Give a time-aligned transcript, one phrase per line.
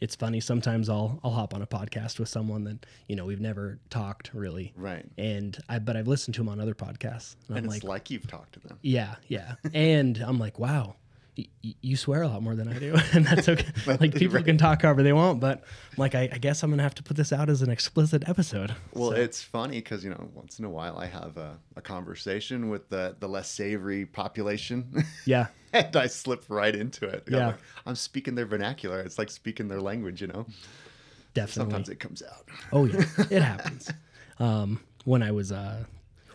[0.00, 0.40] it's funny.
[0.40, 4.30] Sometimes I'll I'll hop on a podcast with someone that you know we've never talked
[4.34, 5.04] really, Right.
[5.18, 7.36] and I but I've listened to them on other podcasts.
[7.48, 8.78] And, And I'm it's like, like you've talked to them.
[8.82, 10.96] yeah, yeah, and I'm like, wow.
[11.36, 11.46] Y-
[11.80, 13.66] You swear a lot more than I do, and that's okay.
[14.00, 15.58] like people can talk however they want, but
[15.92, 18.28] I'm like, I, I guess I'm gonna have to put this out as an explicit
[18.28, 18.74] episode.
[18.92, 21.80] Well, So- it's funny because you know once in a while I have a, a
[21.82, 27.24] conversation with the the less savory population, yeah, and I slip right into it.
[27.28, 27.46] I'm, Yeah.
[27.48, 27.56] like,
[27.86, 29.00] I'm speaking their vernacular.
[29.00, 30.20] It's like speaking their language.
[30.20, 30.46] You know.
[31.34, 31.70] definitely.
[31.72, 32.48] Sometimes it comes out.
[32.72, 33.90] Oh yeah, it happens.
[34.38, 35.84] Um, when I was, uh,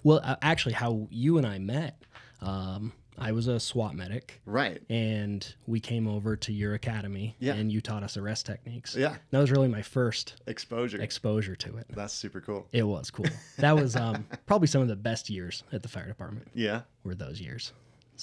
[0.04, 2.02] well, uh, actually, how you and I met,
[2.42, 4.82] um, I was a SWAT medic, Right.
[4.90, 7.54] and we came over to your academy, Yeah.
[7.56, 8.96] and you taught us arrest techniques.
[8.96, 9.18] Yeah.
[9.32, 11.02] that was really my first Exposure.
[11.02, 11.88] exposure to it.
[11.90, 12.68] That's super cool.
[12.72, 13.26] It was cool.
[13.58, 16.48] That was um, probably some of the best years at the fire department.
[16.54, 16.82] Yeah.
[17.04, 17.74] Were those years?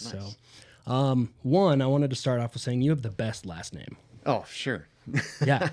[0.02, 0.12] Nice.
[0.12, 3.74] So, um, one, I wanted to start off with saying you have the best last
[3.74, 3.96] name.
[4.24, 4.88] Oh, sure.
[5.44, 5.68] Yeah.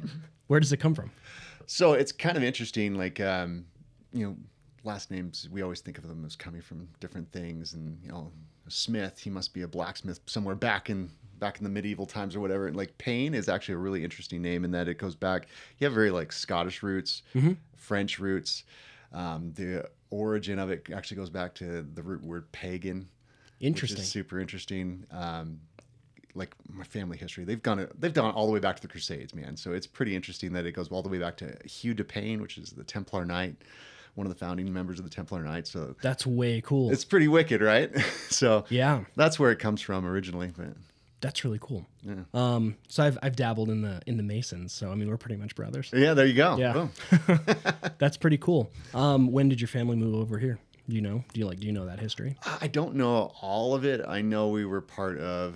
[0.46, 1.10] Where does it come from?
[1.66, 3.66] So it's kind of interesting, like um,
[4.12, 4.36] you know,
[4.84, 5.48] last names.
[5.50, 8.32] We always think of them as coming from different things, and you know,
[8.70, 9.18] Smith.
[9.18, 12.66] He must be a blacksmith somewhere back in back in the medieval times or whatever.
[12.66, 15.46] And like Payne is actually a really interesting name in that it goes back.
[15.78, 17.22] You have very like Scottish roots,
[17.76, 18.64] French roots.
[19.12, 23.08] Um, the origin of it actually goes back to the root word pagan,
[23.60, 24.02] Interesting.
[24.04, 25.06] super interesting.
[25.10, 25.60] Um,
[26.34, 29.34] like my family history, they've gone they've gone all the way back to the Crusades,
[29.34, 29.56] man.
[29.56, 32.40] So it's pretty interesting that it goes all the way back to Hugh de Payne,
[32.42, 33.56] which is the Templar Knight,
[34.18, 35.70] one of the founding members of the Templar Knights.
[35.70, 36.90] So That's way cool.
[36.90, 37.90] it's pretty wicked, right?
[38.28, 39.04] so yeah.
[39.16, 40.52] that's where it comes from originally.
[40.54, 40.74] But
[41.20, 41.86] That's really cool.
[42.02, 42.24] Yeah.
[42.34, 45.36] Um, so I've I've dabbled in the in the Masons, so I mean we're pretty
[45.36, 45.90] much brothers.
[45.94, 46.56] yeah, there you go.
[46.56, 46.72] Yeah.
[46.72, 46.90] Boom.
[47.98, 48.70] That's pretty cool.
[48.92, 50.58] Um, when did your family move over here?
[50.88, 51.22] Do you know?
[51.32, 51.60] Do you like?
[51.60, 52.36] Do you know that history?
[52.60, 54.00] I don't know all of it.
[54.06, 55.54] I know we were part of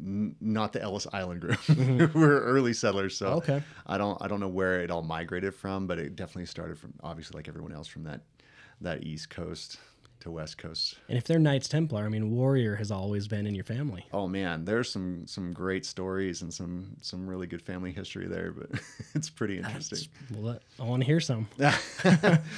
[0.00, 1.58] n- not the Ellis Island group.
[2.14, 3.52] We're early settlers, so Mm-hmm.
[3.52, 3.62] Okay.
[3.86, 6.94] I don't I don't know where it all migrated from, but it definitely started from
[7.02, 8.22] obviously like everyone else from that
[8.80, 9.78] that East Coast
[10.20, 10.98] to West Coast.
[11.08, 14.04] And if they're Knights Templar, I mean warrior has always been in your family.
[14.12, 18.52] Oh man, there's some some great stories and some some really good family history there,
[18.52, 18.70] but
[19.14, 20.00] it's pretty interesting.
[20.34, 21.48] Well, I want to hear some.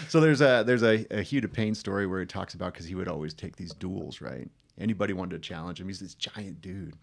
[0.08, 2.86] so there's a there's a, a Hugh de Payne story where he talks about because
[2.86, 4.48] he would always take these duels, right?
[4.78, 6.94] Anybody wanted to challenge him, he's this giant dude,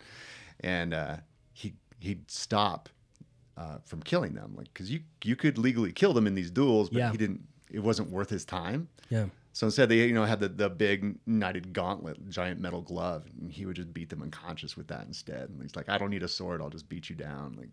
[0.61, 1.17] and uh,
[1.53, 2.89] he he'd stop
[3.57, 6.89] uh, from killing them, like because you you could legally kill them in these duels,
[6.89, 7.11] but Yeah.
[7.11, 7.41] he didn't.
[7.71, 8.89] It wasn't worth his time.
[9.09, 9.25] Yeah.
[9.53, 13.51] So instead, they you know had the, the big knighted gauntlet, giant metal glove, and
[13.51, 15.49] he would just beat them unconscious with that instead.
[15.49, 17.69] And he's like, I don't need a sword, I'll just beat you down, like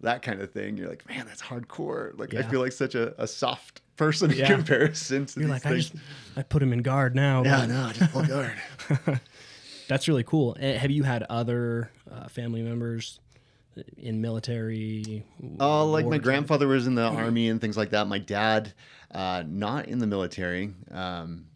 [0.00, 0.76] that kind of thing.
[0.76, 2.18] You're like, man, that's hardcore.
[2.18, 5.74] Like I feel like such a, a soft person in comparison to You're like I
[5.74, 5.94] just
[6.36, 7.42] I put him in guard now.
[7.44, 9.20] yeah, but no, just pull guard.
[9.88, 10.56] That's really cool.
[10.60, 13.20] Eh, Have you had other uh, family members
[13.96, 15.24] in military?
[15.60, 18.06] Oh, like my grandfather was in the army and things like that.
[18.06, 18.74] My dad,
[19.12, 21.46] uh, not in the military, um,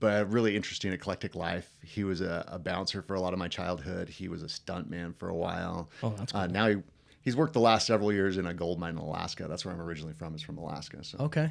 [0.00, 1.70] but a really interesting, eclectic life.
[1.84, 4.08] He was a, a bouncer for a lot of my childhood.
[4.08, 5.90] He was a stuntman for a while.
[6.02, 6.76] Oh, that's Uh, now he,
[7.22, 9.46] he's worked the last several years in a gold mine in Alaska.
[9.48, 10.34] That's where I'm originally from.
[10.34, 11.02] Is from Alaska.
[11.02, 11.50] So Okay.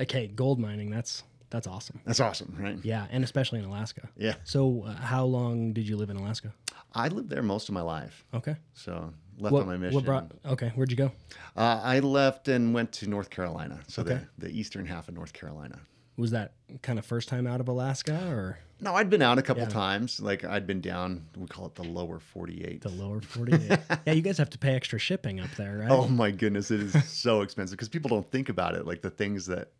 [0.00, 0.90] Okay, gold mining.
[0.90, 2.00] That's that's awesome.
[2.04, 2.76] that's awesome, right?
[2.82, 4.08] Yeah, and especially in Alaska.
[4.16, 4.34] Yeah.
[4.44, 6.52] So, uh, how long did you live in Alaska?
[6.92, 8.24] I lived there most of my life.
[8.34, 8.56] Okay.
[8.74, 9.94] So left What, on my mission.
[9.94, 10.32] what brought?
[10.44, 11.12] Okay, where'd you go?
[11.56, 13.80] uh, I left and went to North Carolina.
[13.86, 14.20] So Okay.
[14.38, 15.78] the, the eastern half of North Carolina.
[16.16, 19.42] Was that kind of first time out of Alaska or No, I'd been out a
[19.42, 19.68] couple Yeah.
[19.68, 20.20] times.
[20.20, 21.26] Like I'd been down.
[21.36, 22.80] We call it the lower forty-eight.
[22.82, 23.78] the lower 48?
[24.06, 25.90] yeah, you guys have to pay extra shipping up there, right?
[25.96, 28.86] Oh my goodness, it is so expensive because people don't think about it.
[28.86, 29.72] Like the things that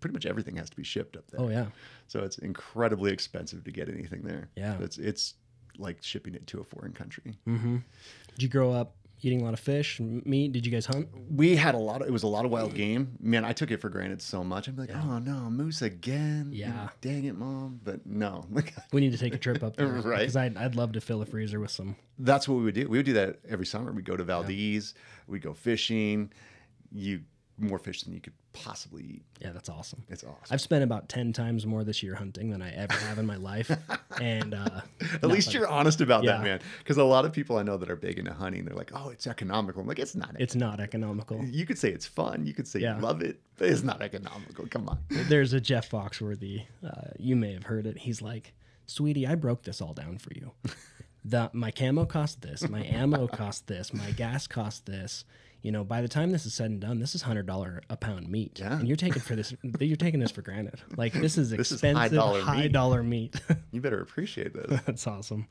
[0.00, 1.40] pretty much everything has to be shipped up there.
[1.40, 1.66] Oh, yeah.
[2.06, 4.48] So it's incredibly expensive to get anything there.
[4.56, 4.76] Yeah.
[4.80, 5.34] It's it's
[5.78, 7.36] like shipping it to a foreign country.
[7.48, 7.78] Mm-hmm.
[8.28, 10.52] Did you grow up eating a lot of fish, m- meat?
[10.52, 11.08] Did you guys hunt?
[11.30, 13.16] We had a lot of it was a lot of wild game.
[13.20, 14.68] Man, I took it for granted so much.
[14.68, 16.50] I'm like, oh no, moose again.
[16.52, 16.70] Yeah.
[16.72, 17.80] Mm, dang it, mom.
[17.84, 18.46] But no.
[18.92, 20.18] We need to take a trip up there, Right.
[20.20, 21.96] Because I'd, I'd love to fill a freezer with some.
[22.18, 22.88] that's what we would do.
[22.88, 23.92] We would do that every summer.
[23.92, 24.94] We'd go to Valdez,
[25.26, 26.32] we'd go fishing.
[26.94, 27.22] You
[27.62, 29.22] more fish than you could possibly eat.
[29.40, 30.02] Yeah, that's awesome.
[30.08, 30.36] It's awesome.
[30.50, 33.36] I've spent about ten times more this year hunting than I ever have in my
[33.36, 33.70] life,
[34.20, 34.80] and uh,
[35.22, 36.60] At least you're honest about that, man.
[36.78, 39.10] Because a lot of people I know that are big into hunting, they're like, "Oh,
[39.10, 41.44] it's economical." I'm like, "It's not." it's not economical.
[41.44, 42.44] you could say it's fun.
[42.46, 42.96] You could say Yeah.
[42.96, 44.66] you love it, but it's not economical.
[44.66, 44.98] Come on.
[45.08, 46.64] There's a Jeff Foxworthy.
[46.84, 47.98] Uh, you may have heard it.
[47.98, 48.52] He's like,
[48.86, 50.52] "Sweetie, I broke this all down for you.
[51.24, 55.24] The my camo cost this, my ammo cost this, my gas cost this.
[55.62, 57.96] You know, by the time this is said and done, this is hundred dollar a
[57.96, 58.78] pound meat, Yeah.
[58.78, 59.54] and you're taking for this.
[59.80, 60.80] You're taking this for granted.
[60.96, 62.72] Like this is This is expensive, high-dollar high meat.
[62.72, 63.40] dollar meat.
[63.70, 64.80] You better appreciate this.
[64.86, 65.46] That's awesome.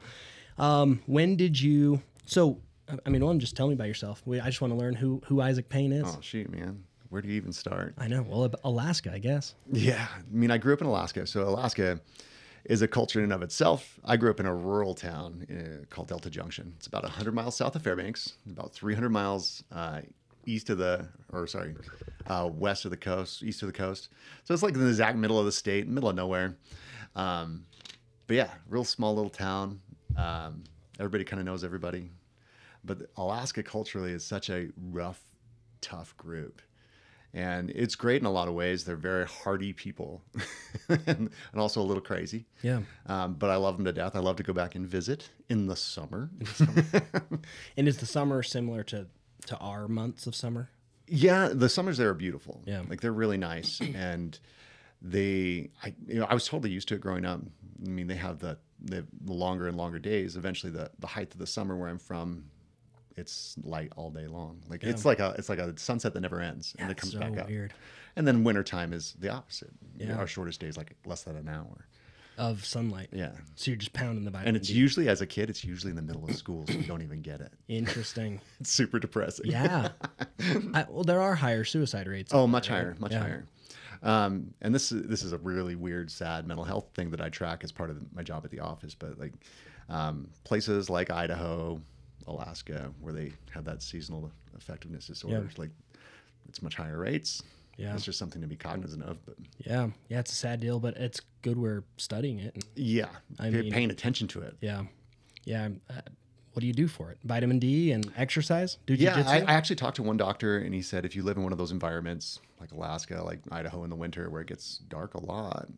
[0.57, 2.01] Um, when did you?
[2.25, 2.59] So
[2.89, 4.21] I- I mean, one, just tell me about yourself.
[4.29, 6.03] I just want to learn who who Isaac Payne is.
[6.05, 6.83] Oh shoot, man.
[7.09, 7.93] Where do you even start?
[7.97, 8.21] I know.
[8.27, 9.53] Well, Alaska, I guess.
[9.71, 11.99] Yeah, I mean, I grew up in Alaska, so Alaska
[12.65, 13.99] is a culture in and of itself.
[14.03, 16.73] I grew up in a rural town uh, called Delta Junction.
[16.77, 20.01] It's about 100 miles south of Fairbanks, about 300 miles uh,
[20.45, 21.75] east of the, or sorry,
[22.27, 24.09] uh, west of the coast, east of the coast.
[24.43, 26.57] So it's like in the exact middle of the state, middle of nowhere.
[27.15, 27.65] Um,
[28.27, 29.81] but yeah, real small little town.
[30.17, 30.63] Um,
[30.99, 32.11] everybody kind of knows everybody.
[32.83, 35.21] But Alaska culturally is such a rough,
[35.81, 36.61] tough group
[37.33, 38.83] and it's great in a lot of ways.
[38.83, 40.21] They're very hardy people,
[40.89, 42.45] and, and also a little crazy.
[42.61, 42.81] Yeah.
[43.07, 44.15] Um, but I love them to death.
[44.15, 46.29] I love to go back and visit in the summer.
[47.77, 49.07] And is the summer similar to
[49.47, 50.69] to our months of summer?
[51.07, 52.61] yeah, the summers there are beautiful.
[52.65, 52.83] Yeah.
[52.87, 54.37] like they're really nice, and
[55.01, 57.41] they, I, you know, I was totally used to it growing up.
[57.85, 60.35] I mean, they have the the, the longer and longer days.
[60.35, 62.45] Eventually, the the height of the summer where I'm from.
[63.17, 64.61] It's light all day long.
[64.69, 67.19] Like it's like a it's like a sunset that never ends and it comes so
[67.19, 67.47] back up.
[67.47, 67.73] weird.
[68.15, 69.71] And then wintertime is the opposite.
[69.97, 70.17] Yeah.
[70.17, 71.85] Our shortest day is like less than an hour.
[72.37, 73.09] Of sunlight.
[73.11, 73.31] Yeah.
[73.55, 74.73] So you're just pounding the vitamin And it's D.
[74.73, 77.21] usually as a kid, it's usually in the middle of school, so you don't even
[77.21, 77.51] get it.
[77.67, 78.39] Interesting.
[78.59, 79.51] It's super depressing.
[79.51, 79.89] Yeah.
[80.73, 82.33] I, well, there are higher suicide rates.
[82.33, 83.19] Oh, much higher, much Yeah.
[83.19, 83.45] higher.
[84.01, 87.29] Um, and this is this is a really weird, sad mental health thing that I
[87.29, 88.95] track as part of my job at the office.
[88.95, 89.33] But like
[89.89, 91.79] um, places like Idaho,
[92.27, 95.71] Alaska, where they have that seasonal effectiveness disorder, like
[96.47, 97.41] it's much higher rates.
[97.77, 97.95] Yeah.
[97.95, 99.25] it's just something to be cognizant of.
[99.25, 99.35] But
[99.65, 99.89] Yeah.
[100.09, 100.19] Yeah.
[100.19, 102.63] It's a sad deal, but it's good we're studying it.
[102.75, 103.07] Yeah,
[103.39, 104.55] I pay- mean- paying attention to it.
[104.61, 104.83] yeah.
[105.45, 105.69] Yeah.
[105.89, 106.01] Uh,
[106.53, 107.17] what do you do for it?
[107.23, 108.77] Vitamin D and exercise?
[108.85, 109.23] Do Yeah?
[109.25, 111.53] I, I actually talked to one doctor, and he said if you live in one
[111.53, 115.19] of those environments like Alaska, like Idaho in the winter, where it gets dark a
[115.25, 115.69] lot,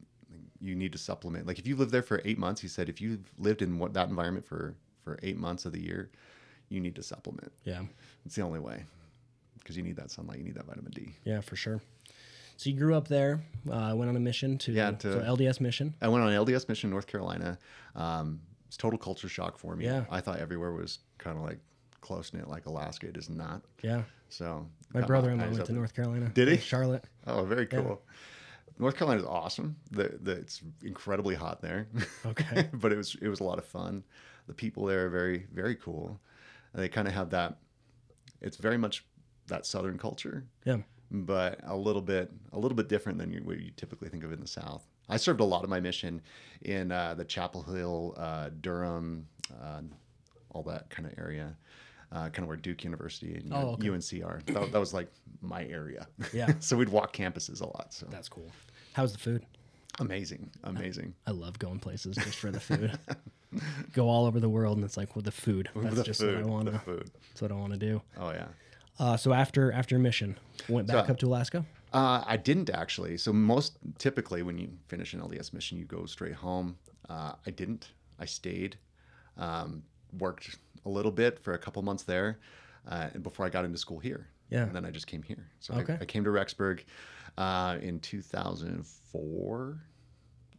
[0.59, 1.45] you need to supplement.
[1.45, 3.93] Like if you live there for eight months, he said if you've lived in what,
[3.93, 6.09] that environment for for eight months of the year,
[6.69, 7.51] you need to supplement.
[7.63, 7.81] yeah.
[8.25, 8.85] It's the only way
[9.59, 11.13] because you need that sunlight, you need that vitamin D.
[11.23, 11.81] Yeah, for sure.
[12.57, 13.41] So you grew up there.
[13.69, 15.93] Uh, went on a mission to, Yeah, to- so LDS mission.
[16.01, 17.57] I went on an LDS mission in North Carolina.
[17.95, 19.85] Um, it's total culture shock for me.
[19.85, 20.05] Yeah.
[20.09, 21.59] I thought everywhere was kind of like
[22.01, 23.07] close knit, like Alaska.
[23.07, 23.61] It is not.
[23.81, 24.03] Yeah.
[24.29, 25.75] So My brother-in-law eyes went to there.
[25.79, 26.29] North Carolina.
[26.33, 26.57] Did he?
[26.57, 27.05] Charlotte.
[27.27, 28.01] Oh, very cool.
[28.79, 29.75] North Carolina is awesome.
[29.91, 31.87] The, the it's incredibly hot there.
[32.25, 32.67] Okay.
[32.73, 34.03] but it was it was a lot of fun.
[34.47, 36.19] The people there are very very cool.
[36.73, 37.57] They kind of have that.
[38.41, 39.05] It's very much
[39.47, 40.77] that Southern culture, Yeah.
[41.11, 44.31] but a little bit a little bit different than you, what you typically think of
[44.31, 44.85] in the South.
[45.09, 46.21] I served a lot of my mission
[46.61, 49.27] in uh, the Chapel Hill, uh, Durham,
[49.61, 49.81] uh,
[50.51, 51.55] all that kind of area.
[52.11, 53.89] Uh, kind of where Duke University and Oh, okay.
[53.89, 54.39] UNC are.
[54.45, 55.11] That, that was like
[55.41, 56.07] my area.
[56.31, 56.53] Yeah.
[56.59, 57.87] so we'd walk campuses a lot.
[57.91, 58.51] So That's cool.
[58.93, 59.43] How's the food?
[59.99, 61.13] Amazing, amazing.
[61.27, 62.97] I love going places just for the food.
[63.93, 65.69] Go all over the world, and it's like with the food.
[65.75, 66.79] That's the just food, what I want the to.
[66.79, 67.11] food.
[67.29, 68.01] That's what I want to do.
[68.17, 68.47] Oh yeah.
[68.99, 70.37] Uh, so after after mission,
[70.67, 71.65] went back So- up to Alaska.
[71.93, 73.17] Uh, I didn't actually.
[73.17, 76.75] So most typically, when you finish an LDS mission, you go straight home.
[77.07, 77.89] Uh, I didn't.
[78.17, 78.77] I stayed,
[79.37, 79.83] um,
[80.17, 82.39] worked a little bit for a couple months there,
[82.87, 84.27] uh, and before I got into school here.
[84.49, 84.63] Yeah.
[84.63, 85.47] And then I just came here.
[85.59, 85.93] So Okay.
[85.93, 86.79] I, I came to Rexburg
[87.37, 89.79] uh, in 2004,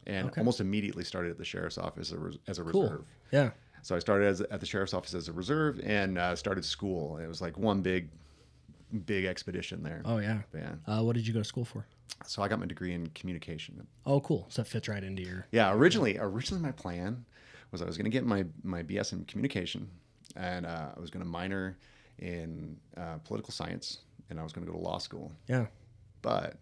[0.07, 0.41] and Okay.
[0.41, 2.83] almost immediately started at the sheriff's office as a, res- as a Cool.
[2.83, 3.05] reserve.
[3.31, 3.51] Yeah.
[3.81, 7.17] So I started as, at the sheriff's office as a reserve and uh, started school.
[7.17, 8.09] It was like one big,
[9.05, 10.01] big expedition there.
[10.05, 10.41] Oh yeah.
[10.51, 10.75] But yeah.
[10.87, 11.85] Uh, what did you go to school for?
[12.25, 13.85] So I got my degree in communication.
[14.05, 14.45] Oh, cool.
[14.49, 15.45] So it fits right into your.
[15.51, 17.25] Yeah, originally, originally my plan
[17.71, 19.87] was I was going to get my my BS in communication,
[20.35, 21.77] and uh, I was going to minor
[22.19, 25.31] in uh, political science, and I was going to go to law school.
[25.47, 25.65] Yeah,
[26.21, 26.55] But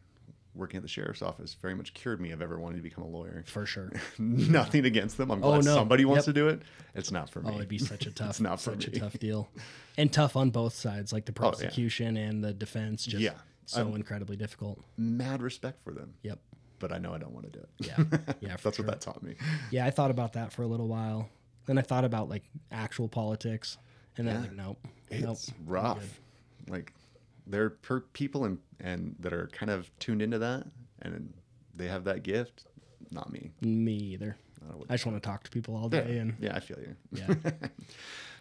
[0.55, 3.07] working at the sheriff's office very much cured me of ever wanting to become a
[3.07, 3.43] lawyer.
[3.47, 3.91] for sure.
[4.19, 5.31] Nothing against them.
[5.31, 5.73] I'm Oh, glad no.
[5.75, 6.35] somebody wants Yep.
[6.35, 6.61] to do it.
[6.93, 7.49] It's not for me.
[7.51, 9.49] Oh, it'd be such a tough, not such a tough deal,
[9.97, 11.49] and tough on both sides, like the Oh, yeah.
[11.49, 13.05] prosecution and the defense.
[13.05, 13.33] Just Yeah.
[13.65, 14.79] so incredibly difficult.
[14.97, 16.39] Mad respect for them, Yep.
[16.79, 17.69] but I know I don't want to do it.
[17.79, 18.19] Yeah.
[18.41, 18.55] Yeah.
[18.61, 18.85] That's sure.
[18.85, 19.35] what that taught me.
[19.71, 21.29] Yeah, I thought about that for a little while.
[21.65, 23.77] Then I thought about like actual politics,
[24.17, 24.41] and then Yeah.
[24.41, 24.77] like, nope,
[25.11, 25.31] nope.
[25.31, 26.19] It's rough.
[26.67, 26.93] Like
[27.47, 30.65] there are per people and and that are kind of tuned into that,
[31.01, 31.33] and
[31.75, 32.65] they have that gift.
[33.11, 33.51] Not me.
[33.61, 34.37] Me either.
[34.89, 36.79] I I just want to talk to people all yeah, day, and yeah, I feel
[36.79, 36.95] you.
[37.11, 37.33] yeah,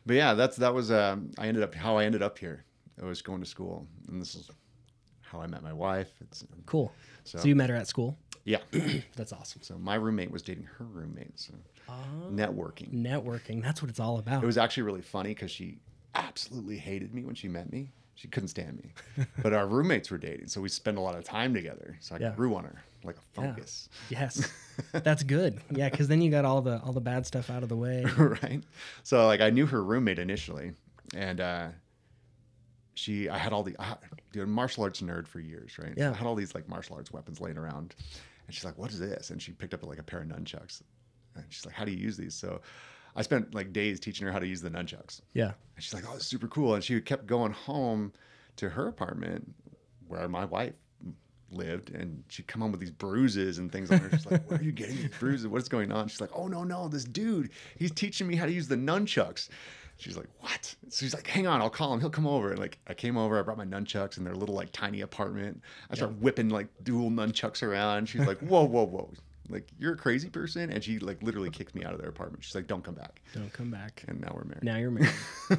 [0.07, 2.65] But yeah, that's that was um, I ended up how I ended up here.
[3.01, 4.51] I was going to school, and this is
[5.21, 6.11] how I met my wife.
[6.21, 6.93] It's cool.
[7.25, 8.19] So, So- you met her at school.
[8.45, 8.59] yeah.
[9.17, 9.63] That's awesome.
[9.63, 11.39] So my roommate was dating her roommate.
[11.41, 11.55] So
[12.31, 12.93] networking.
[12.93, 13.63] Networking.
[13.63, 14.43] That's what it's all about.
[14.43, 15.79] It was actually really funny because she
[16.15, 17.91] absolutely hated me when she met me.
[18.15, 18.93] She couldn't stand me.
[19.43, 21.97] but our roommates were dating, so we spent a lot of time together.
[22.01, 22.31] So I Yeah.
[22.35, 23.47] grew on her like a Yeah.
[23.49, 23.89] fungus.
[24.11, 24.49] yes,
[24.93, 25.61] that's good.
[25.71, 28.05] Yeah, because then you got all the all the bad stuff out of the way.
[28.17, 28.63] right?
[29.03, 30.73] So like I knew her roommate initially,
[31.15, 31.69] and uh,
[32.95, 33.97] she I had all the I,
[34.33, 35.95] dude martial arts nerd for years, right?
[35.97, 36.11] Yeah.
[36.11, 37.95] I had all these like martial arts weapons laying around,
[38.47, 40.83] and she's like, "What is this?" And she picked up like a pair of nunchucks,
[41.35, 42.61] and she's like, "How do you use these?" So
[43.15, 45.21] I spent like days teaching her how to use the nunchucks.
[45.35, 45.53] Yeah.
[45.77, 48.13] And she's like, "Oh, it's super cool." And she kept going home
[48.57, 49.55] to her apartment
[50.09, 50.75] where my wife
[51.51, 54.11] lived, and she'd come home with these bruises and things on her.
[54.11, 55.47] She's like, "Where are you getting these bruises?
[55.47, 58.53] What's going on?" She's like, "Oh no, no, this dude, he's teaching me how to
[58.53, 59.49] use the nunchucks."
[59.99, 62.01] She's like, "What?" So she's like, "Hang on, I'll call him.
[62.01, 64.55] He'll come over." And like, I came over, I brought my nunchucks in their little
[64.55, 65.61] like tiny apartment.
[65.91, 68.09] I start whipping like dual nunchucks around.
[68.09, 69.13] She's like, "Whoa, whoa, whoa!"
[69.49, 72.45] Like you're a crazy person, and she like literally kicked me out of their apartment.
[72.45, 74.05] She's like, "Don't come back." Don't come back.
[74.09, 74.63] And now we're married.
[74.65, 75.13] Now you're married.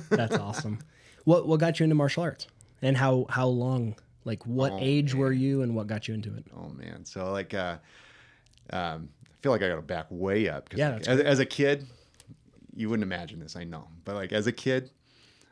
[0.09, 0.79] That's awesome.
[1.25, 2.47] What what got you into martial arts?
[2.81, 3.95] And how how long?
[4.25, 6.45] Like what Oh, age were you and what got you into it?
[6.55, 7.77] Oh man, so like, uh,
[8.69, 10.69] um, I feel like I got to back way up.
[10.69, 11.85] 'cause, Yeah, like, as, as a kid,
[12.75, 14.91] you wouldn't imagine this, I know, but like as a kid,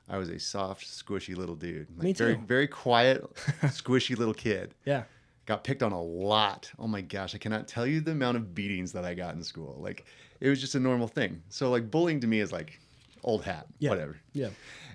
[0.07, 1.87] I was a soft, squishy little dude.
[1.97, 3.23] Like, Me Very, very quiet,
[3.63, 4.73] squishy little kid.
[4.85, 5.03] Yeah.
[5.51, 6.71] Got picked on a lot.
[6.79, 9.43] Oh my gosh, I cannot tell you the amount of beatings that I got in
[9.43, 9.75] school.
[9.81, 10.05] Like
[10.39, 11.41] it was just a normal thing.
[11.49, 12.79] So like bullying to me is like
[13.25, 13.89] old hat, Yeah.
[13.89, 14.15] whatever.
[14.31, 14.47] Yeah.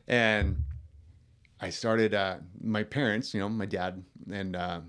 [0.09, 0.65] And
[1.61, 4.81] I started, uh, my parents, you know, my dad, and uh,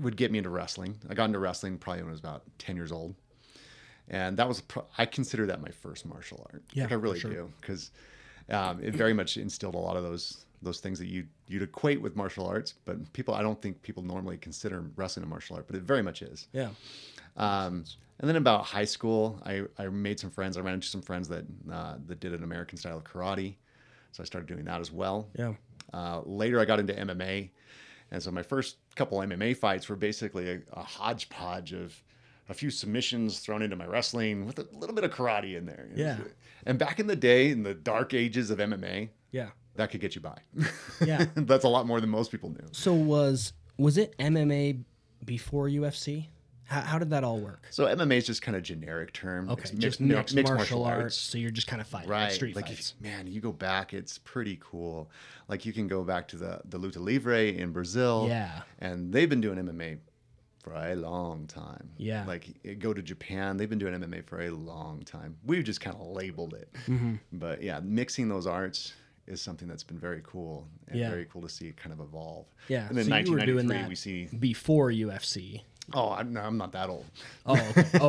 [0.00, 0.98] would get me into wrestling.
[1.08, 3.14] I got into wrestling probably when I was about 10 years old.
[4.08, 6.64] And that was, pro- I consider that my first martial art.
[6.72, 7.30] Yeah, Like I really sure.
[7.30, 7.52] do.
[7.60, 7.92] Because
[8.50, 12.00] um, it very much instilled a lot of those those things that you you'd equate
[12.00, 15.66] with martial arts, but people I don't think people normally consider wrestling a martial art,
[15.66, 16.48] but it very much is.
[16.52, 16.70] Yeah.
[17.36, 17.84] Um,
[18.20, 20.56] and then about high school, I, I made some friends.
[20.56, 23.56] I ran into some friends that uh, that did an American style of karate,
[24.12, 25.28] so I started doing that as well.
[25.36, 25.54] Yeah.
[25.92, 27.50] Uh, later, I got into MMA,
[28.10, 32.00] and so my first couple MMA fights were basically a, a hodgepodge of
[32.48, 35.88] a few submissions thrown into my wrestling with a little bit of karate in there.
[35.94, 36.18] Yeah.
[36.66, 39.48] and back in the day, in the dark ages of MMA, Yeah.
[39.76, 40.38] That could get you by.
[41.04, 41.24] Yeah.
[41.34, 42.66] That's a lot more than most people knew.
[42.72, 44.82] So was was it MMA
[45.24, 46.26] before UFC?
[46.64, 47.66] How, how did that all work?
[47.70, 49.50] So MMA is just kind of generic term.
[49.50, 51.16] Okay, It's just mi- mixed, martial, arts.
[51.18, 52.94] So you're just kind of fighting, like right street like fights.
[52.96, 55.10] if- man you go back it's pretty cool
[55.48, 58.62] like you can go back to the the luta livre in brazil Yeah.
[58.78, 59.98] and they've been doing mma
[60.62, 62.24] for a long time Yeah.
[62.26, 62.46] like
[62.78, 66.06] go to japan they've been doing mma for a long time we've just kind of
[66.06, 67.14] labeled it Mm-hmm.
[67.32, 68.92] but yeah mixing those arts
[69.26, 71.10] is something that's been very cool and Yeah.
[71.10, 72.88] very cool to see it kind of evolve Yeah.
[72.88, 75.62] and then so you were doing 1993 that we see before UFC.
[75.94, 77.06] oh I'm, no, I'm not that old
[77.46, 77.56] Oh,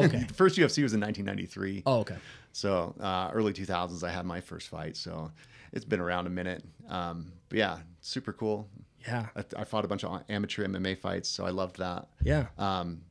[0.06, 0.26] okay.
[0.34, 2.18] first ufc was in 1993 Oh, okay.
[2.52, 4.96] so uh, early 2000s, I had my first fight.
[4.98, 5.32] So
[5.72, 6.64] it's been around a minute.
[6.88, 8.68] Um, but yeah, super cool.
[9.08, 9.26] Yeah.
[9.36, 12.08] I, I fought a bunch of amateur MMA fights, so I loved that.
[12.24, 12.46] Yeah.
[12.60, 13.02] Um,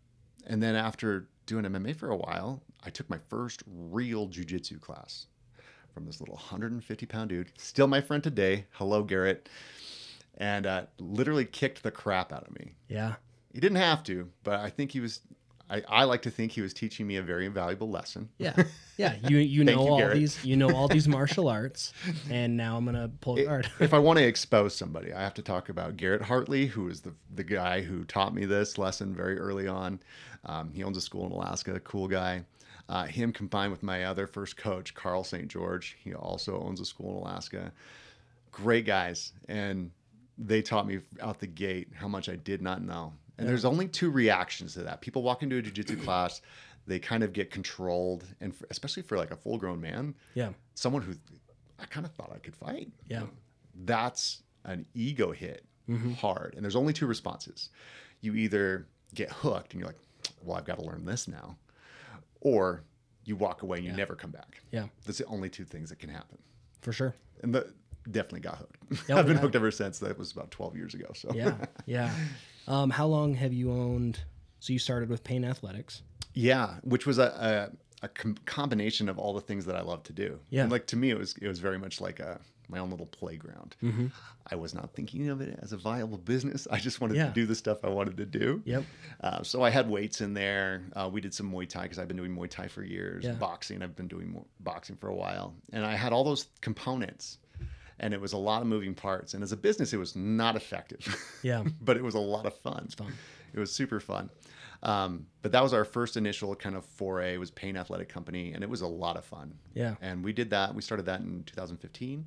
[0.47, 5.26] and then after doing MMA for a while, I took my first real jujitsu class
[5.92, 8.66] from this little 150 pound dude, still my friend today.
[8.72, 9.49] Hello, Garrett.
[10.38, 12.72] And uh, literally kicked the crap out of me.
[12.88, 13.14] Yeah.
[13.52, 15.20] He didn't have to, but I think he was.
[15.70, 18.28] I, I like to think he was teaching me a very valuable lesson.
[18.38, 18.54] Yeah.
[18.96, 19.14] Yeah.
[19.28, 20.16] You you know you, all Garrett.
[20.18, 21.92] these you know all these martial arts,
[22.30, 23.70] and now I'm gonna pull a card.
[23.78, 27.02] if I want to expose somebody, I have to talk about Garrett Hartley, who is
[27.02, 30.00] the the guy who taught me this lesson very early on.
[30.44, 32.44] Um, he owns a school in Alaska, cool guy.
[32.89, 35.49] Uh, him combined with my other first coach, Carl St.
[35.49, 37.73] George, he also owns a school in Alaska.
[38.51, 39.91] Great guys, and
[40.37, 43.12] they taught me out the gate how much I did not know.
[43.39, 45.01] And there's only two reactions to that.
[45.01, 46.43] People walk into a jiu-jitsu class,
[46.87, 50.51] they kind of get controlled, and for, especially for like a full-grown man, yeah.
[50.75, 51.15] someone who
[51.79, 52.91] I kind of thought I could fight.
[53.07, 53.23] Yeah.
[53.85, 55.65] That's an ego hit
[56.17, 56.55] hard.
[56.55, 57.71] And there's only two responses.
[58.21, 59.99] You either get hooked and you're like,
[60.43, 61.57] well, I've got to learn this now.
[62.44, 62.84] Or
[63.25, 64.61] you walk away and you never come back.
[64.70, 64.87] Yeah.
[65.06, 66.38] That's the only two things that can happen.
[66.80, 67.14] For sure.
[67.42, 67.72] And the,
[68.11, 68.76] definitely got hooked.
[69.11, 69.42] Oh, I've been yeah.
[69.42, 69.99] hooked ever since.
[70.00, 71.06] That was about 12 years ago.
[71.14, 71.54] So Yeah.
[71.87, 72.11] Yeah.
[72.66, 74.20] Um, how long have you owned?
[74.61, 76.02] So you started with Payne Athletics.
[76.34, 77.70] Yeah, which was a
[78.02, 80.38] a, a com- combination of all the things that I love to do.
[80.50, 80.62] Yeah.
[80.62, 82.40] And like to me, it was it was very much like a
[82.73, 83.76] my own little playground.
[84.50, 86.67] I was not thinking of it as a viable business.
[86.71, 87.29] I just wanted Yeah.
[87.29, 88.62] to do the stuff I wanted to do.
[88.64, 88.85] Yep.
[89.21, 90.83] Uh, so I had weights in there.
[90.95, 93.25] Uh, we did some Muay Thai because I've been doing Muay Thai for years.
[93.25, 93.33] Yeah.
[93.35, 97.38] Boxing, I've been doing boxing for a while, and I had all those components.
[98.00, 99.35] And it was a lot of moving parts.
[99.35, 101.05] And as a business, it was not effective.
[101.45, 101.62] Yeah.
[101.81, 102.88] but it was a lot of fun.
[102.97, 103.12] fun.
[103.55, 104.31] It was super fun.
[104.83, 107.37] Um, but that was our first initial kind of foray.
[107.37, 109.55] Was Payne Athletic Company, and it was a lot of fun.
[109.75, 109.95] Yeah.
[110.00, 110.75] And we did that.
[110.75, 112.26] We started that in 2015.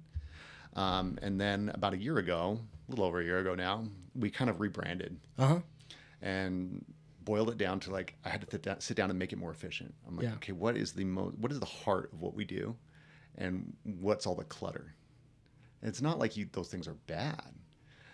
[0.76, 4.30] Um, and then about a year ago, a little over a year ago now, we
[4.30, 5.60] kind of rebranded Uh huh.
[6.22, 6.84] and
[7.24, 9.38] boiled it down to like I had to sit down, sit down and make it
[9.40, 9.94] more efficient.
[10.08, 10.34] I'm like, Yeah.
[10.36, 12.76] okay, what is the most, what is the heart of what we do,
[13.38, 14.94] and what's all the clutter?
[15.82, 17.42] And it's not like you those things are bad.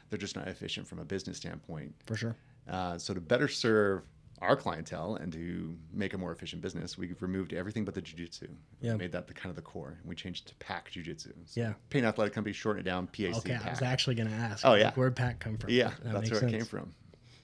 [0.10, 1.96] They're just not efficient from a business standpoint.
[2.06, 2.36] For sure.
[2.70, 4.04] Uh, so to better serve
[4.42, 8.48] our clientele and to make a more efficient business, we removed everything but the jujitsu.
[8.82, 8.94] Yeah.
[8.94, 11.32] We made that the kind of the core, and we changed to Pack Jujitsu.
[11.46, 11.74] So Yeah.
[11.90, 13.36] Payne Athletic Company shortened it down PAC.
[13.38, 13.70] Okay, I Pack.
[13.72, 14.66] was actually going to ask.
[14.66, 14.86] Oh, yeah.
[14.86, 15.70] like, where'd Pack come from?
[15.70, 16.54] yeah, That that's where sense.
[16.54, 16.94] it came from.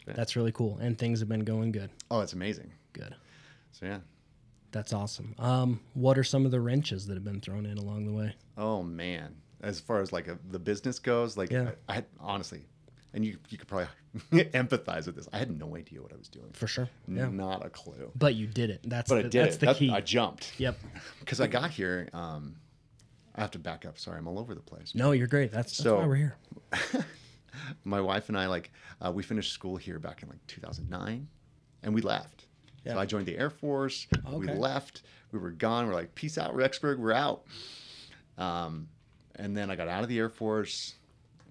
[0.07, 1.89] That's really cool, and things have been going good.
[2.09, 2.71] Oh, it's amazing.
[2.93, 3.13] Good.
[3.73, 3.99] So yeah.
[4.71, 5.35] That's awesome.
[5.37, 8.35] Um, what are some of the wrenches that have been thrown in along the way?
[8.57, 11.71] Oh man, as far as like a, the business goes, like Yeah.
[11.89, 12.61] I, I honestly,
[13.13, 13.87] and you you could probably
[14.31, 15.27] empathize with this.
[15.33, 16.49] I had no idea what I was doing.
[16.53, 16.89] For sure.
[17.07, 17.29] Yeah.
[17.29, 18.11] Not a clue.
[18.15, 18.81] But you did it.
[18.83, 19.59] That's But the, I did that's it.
[19.61, 19.91] the That- key.
[19.91, 20.77] I jumped yep.
[21.19, 22.09] because I got here.
[22.13, 22.55] Um,
[23.35, 23.99] I have to back up.
[23.99, 24.93] Sorry, I'm all over the place.
[24.95, 25.51] No, you're great.
[25.51, 26.35] That's, that's So- why we're here.
[27.83, 28.71] My wife and I like
[29.01, 31.27] uh, we finished school here back in like 2009,
[31.83, 32.45] and we left.
[32.85, 32.93] Yeah.
[32.93, 34.07] So I joined the Air Force.
[34.25, 34.35] Okay.
[34.37, 35.01] We left.
[35.31, 35.87] We were gone.
[35.87, 36.99] We're like, peace out, Rexburg.
[36.99, 37.43] We're out.
[38.37, 38.87] Um,
[39.35, 40.95] and then I got out of the Air Force.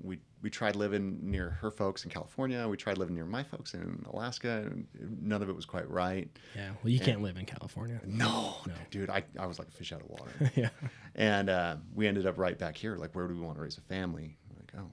[0.03, 2.69] We we tried living near her folks in California.
[2.69, 4.87] We tried living near my folks in Alaska, and
[5.23, 6.29] none of it was quite right.
[6.55, 6.71] Yeah.
[6.83, 8.01] Well, you can't live in California.
[8.05, 8.73] No, No.
[8.91, 10.33] dude, I, I was like a fish out of water.
[10.55, 10.69] yeah.
[11.15, 12.97] and uh, we ended up right back here.
[12.97, 14.37] Like, where do we want to raise a family?
[14.57, 14.91] Like, oh,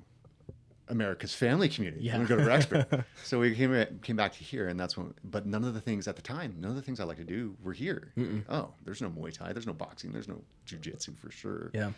[0.90, 2.04] America's family community.
[2.06, 2.18] Yeah.
[2.18, 3.06] We're going to go to Rexburg.
[3.24, 5.14] so we came came back to here, and that's when.
[5.24, 7.24] But none of the things at the time, none of the things I like to
[7.24, 8.12] do were here.
[8.50, 11.72] Oh, there's no Muay Thai, there's no boxing, there's no jujitsu for sure.
[11.74, 11.92] Yeah.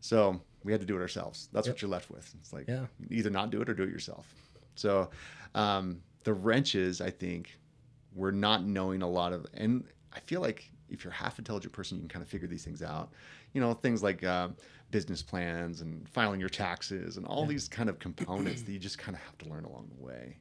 [0.00, 1.48] So we had to do it ourselves.
[1.52, 1.74] That's Yep.
[1.76, 2.34] what you're left with.
[2.40, 2.86] It's like Yeah.
[3.10, 4.32] either not do it or do it yourself.
[4.74, 5.10] So
[5.54, 7.58] um, the wrenches, I think,
[8.14, 11.72] we're not knowing a lot of, and I feel like if you're a half intelligent
[11.72, 13.12] person, you can kind of figure these things out.
[13.52, 14.48] You know, things like uh,
[14.90, 18.98] business plans and filing your taxes and all these kind of components that you just
[18.98, 20.38] kind of have to learn along the way.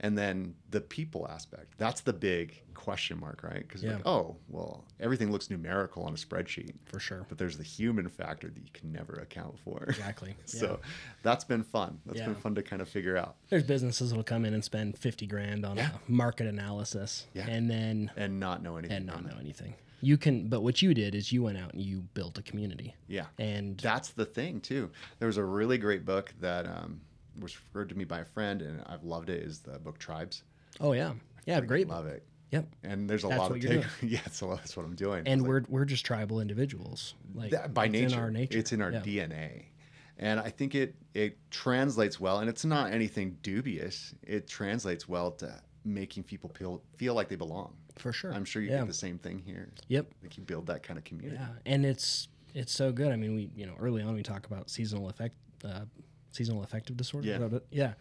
[0.00, 3.66] And then the people aspect, that's the big question mark, right?
[3.66, 3.94] Because Yeah.
[3.96, 7.26] like, oh, well, everything looks numerical on a spreadsheet For sure.
[7.28, 9.82] but there's the human factor that you can never account for.
[9.88, 10.36] Exactly.
[10.44, 10.78] so
[11.24, 11.98] that's been fun.
[12.06, 14.96] That's been fun to kind of figure out There's businesses that'll come in and spend
[14.96, 15.90] 50 grand on Yeah.
[16.06, 17.48] a market analysis Yeah.
[17.48, 18.96] and then and not know anything.
[18.98, 19.74] and not know anything.
[20.00, 22.94] You can, but what you did is you went out and you built a community.
[23.08, 24.90] Yeah, And that's the thing too.
[25.18, 27.00] There was a really great book that um,
[27.40, 29.42] was referred to me by a friend, and I've loved it.
[29.42, 30.42] Is the book Tribes?
[30.80, 31.12] oh yeah,
[31.46, 31.88] yeah, great.
[31.88, 32.24] Love it.
[32.50, 32.66] Yep.
[32.82, 33.84] And there's a That's lot of take.
[34.02, 35.26] yeah, so that's what I'm doing.
[35.26, 37.14] And we're we're just tribal individuals.
[37.34, 38.58] Like that, by it's nature, in our nature.
[38.58, 39.00] it's in our Yeah.
[39.00, 39.64] DNA,
[40.18, 42.38] and I think it it translates well.
[42.40, 44.14] And it's not anything dubious.
[44.22, 47.74] It translates well to making people feel feel like they belong.
[47.98, 48.32] for sure.
[48.32, 48.78] I'm sure you yeah.
[48.78, 49.68] get the same thing here.
[49.88, 50.06] Yep.
[50.22, 51.38] Like you build that kind of community.
[51.40, 53.12] Yeah, and it's it's so good.
[53.12, 55.34] I mean, we you know early on we talk about seasonal effect,
[55.66, 55.80] uh,
[56.38, 57.26] seasonal affective disorder.
[57.28, 57.34] Yeah.
[57.34, 57.92] Is that what yeah.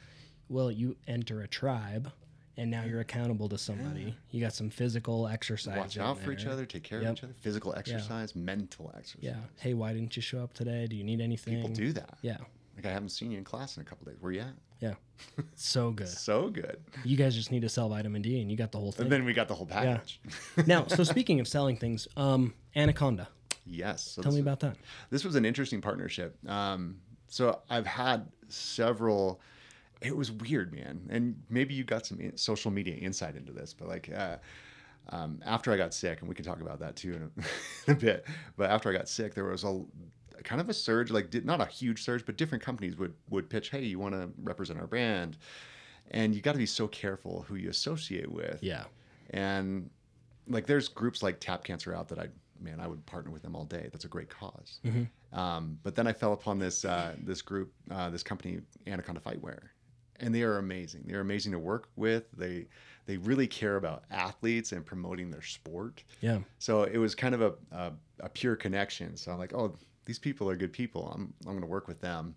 [0.49, 2.09] Well, you enter a tribe,
[2.55, 4.15] and now you're accountable to somebody.
[4.31, 5.75] You got some physical exercise.
[5.77, 6.65] Watch out for each other.
[6.65, 7.09] Take care Yep.
[7.11, 7.33] of each other.
[7.41, 9.23] Physical exercise, mental exercise.
[9.23, 9.35] Yeah.
[9.57, 10.87] Hey, why didn't you show up today?
[10.87, 11.55] Do you need anything?
[11.55, 12.17] People do that.
[12.21, 12.37] Yeah.
[12.77, 14.17] Like I haven't seen you in class in a couple days.
[14.21, 14.53] Where you at?
[14.79, 14.93] Yeah.
[15.55, 16.07] so good.
[16.07, 16.77] So good.
[17.03, 19.05] You guys just need to sell vitamin D, and you got the whole thing.
[19.05, 20.21] And then we got the whole package.
[20.67, 23.27] now, so speaking of selling things, um, Anaconda.
[23.65, 24.03] yes.
[24.03, 24.77] So Tell me was- about that.
[25.09, 26.37] this was an interesting partnership.
[26.47, 29.41] Um, so I've had several.
[30.01, 33.73] It was weird, man, and maybe you got some in- social media insight into this,
[33.73, 34.09] but like.
[34.15, 34.37] Uh,
[35.09, 37.43] um, after I got sick, and we can talk about that too in a,
[37.87, 38.25] in a bit.
[38.57, 39.85] But after I got sick, there was a
[40.43, 43.49] kind of a surge, like did, not a huge surge, but different companies would would
[43.49, 45.37] pitch, "Hey, you want to represent our brand?"
[46.11, 48.63] And you got to be so careful who you associate with.
[48.63, 48.85] Yeah.
[49.31, 49.89] And
[50.47, 52.27] like there's groups like Tap Cancer Out that I
[52.61, 53.89] man I would partner with them all day.
[53.91, 54.29] That's a great
[54.79, 54.79] because
[55.33, 59.59] Um, but then I fell upon this uh, this group, uh, this company Anaconda Fightwear,
[60.19, 61.03] and they are amazing.
[61.05, 62.25] They're amazing to work with.
[62.31, 62.67] They
[63.05, 66.03] they really care about athletes and promoting their sport.
[66.21, 66.39] Yeah.
[66.59, 69.15] So it was kind of a, a, a pure connection.
[69.15, 69.73] So I'm like, oh,
[70.05, 71.11] these people are good people.
[71.13, 72.35] I'm, I'm going to work with them.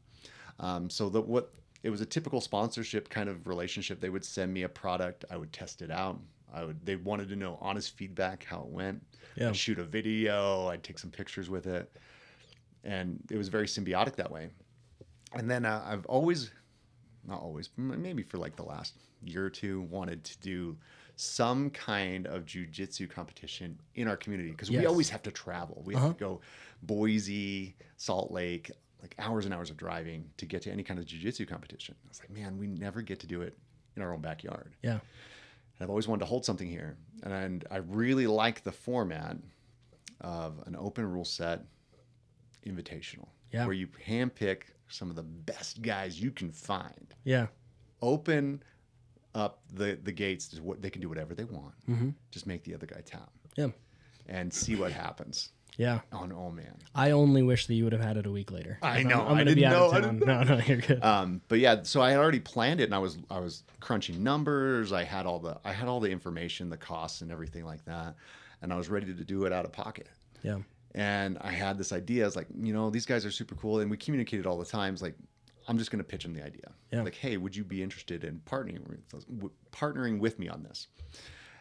[0.60, 4.00] Um, so the, what it was a typical sponsorship kind of relationship.
[4.00, 5.24] They would send me a product.
[5.30, 6.20] I would test it out.
[6.52, 6.84] I would.
[6.84, 9.02] They wanted to know honest feedback, how it went.
[9.36, 9.48] Yeah.
[9.48, 10.66] I'd shoot a video.
[10.68, 11.90] I'd take some pictures with it,
[12.84, 14.50] and it was very symbiotic that way.
[15.32, 16.50] And then uh, I've always,
[17.26, 20.76] not always, maybe for like the last year or two, wanted to do
[21.16, 24.80] some kind of jujitsu competition in our community because Yes.
[24.80, 25.82] we always have to travel.
[25.84, 26.06] We Uh-huh.
[26.08, 26.40] have to go
[26.82, 28.70] Boise, Salt Lake,
[29.02, 31.94] like hours and hours of driving to get to any kind of jujitsu competition.
[32.04, 33.56] I was like, man, we never get to do it
[33.96, 34.74] in our own backyard.
[34.82, 34.92] Yeah.
[34.92, 35.00] And
[35.82, 39.36] I've always wanted to hold something here, and I really like the format
[40.20, 41.62] of an open rule set
[42.66, 43.64] invitational, Yeah.
[43.66, 47.46] where you handpick some of the best guys you can find, Yeah.
[48.02, 48.62] open
[49.34, 51.74] up the the gates to what they can do whatever they want.
[51.88, 52.14] Mhm.
[52.30, 53.68] Just make the other guy tap Yeah.
[54.26, 55.50] and see what happens.
[55.76, 56.00] Yeah.
[56.12, 56.76] Oh, no, oh man.
[56.96, 58.78] I only wish that you would have had it a week later.
[58.82, 60.18] I know, I'm, I I'm gonna didn't be out know, of I town.
[60.18, 61.02] didn't No, no, you're good.
[61.04, 64.22] Um, but yeah, so I had already planned it, and I was I was crunching
[64.22, 64.92] numbers.
[64.92, 68.16] I had all the I had all the information, the costs, and everything like that,
[68.62, 70.08] and I was ready to do it out of pocket.
[70.42, 70.58] yeah.
[70.94, 72.24] And I had this idea.
[72.24, 74.64] I was like, you know, these guys are super cool, and we communicated all the
[74.64, 75.02] times.
[75.02, 75.14] Like,
[75.68, 76.72] I'm just going to pitch them the idea.
[76.92, 77.02] Yeah.
[77.02, 80.88] Like, hey, would you be interested in partnering with partnering with me on this?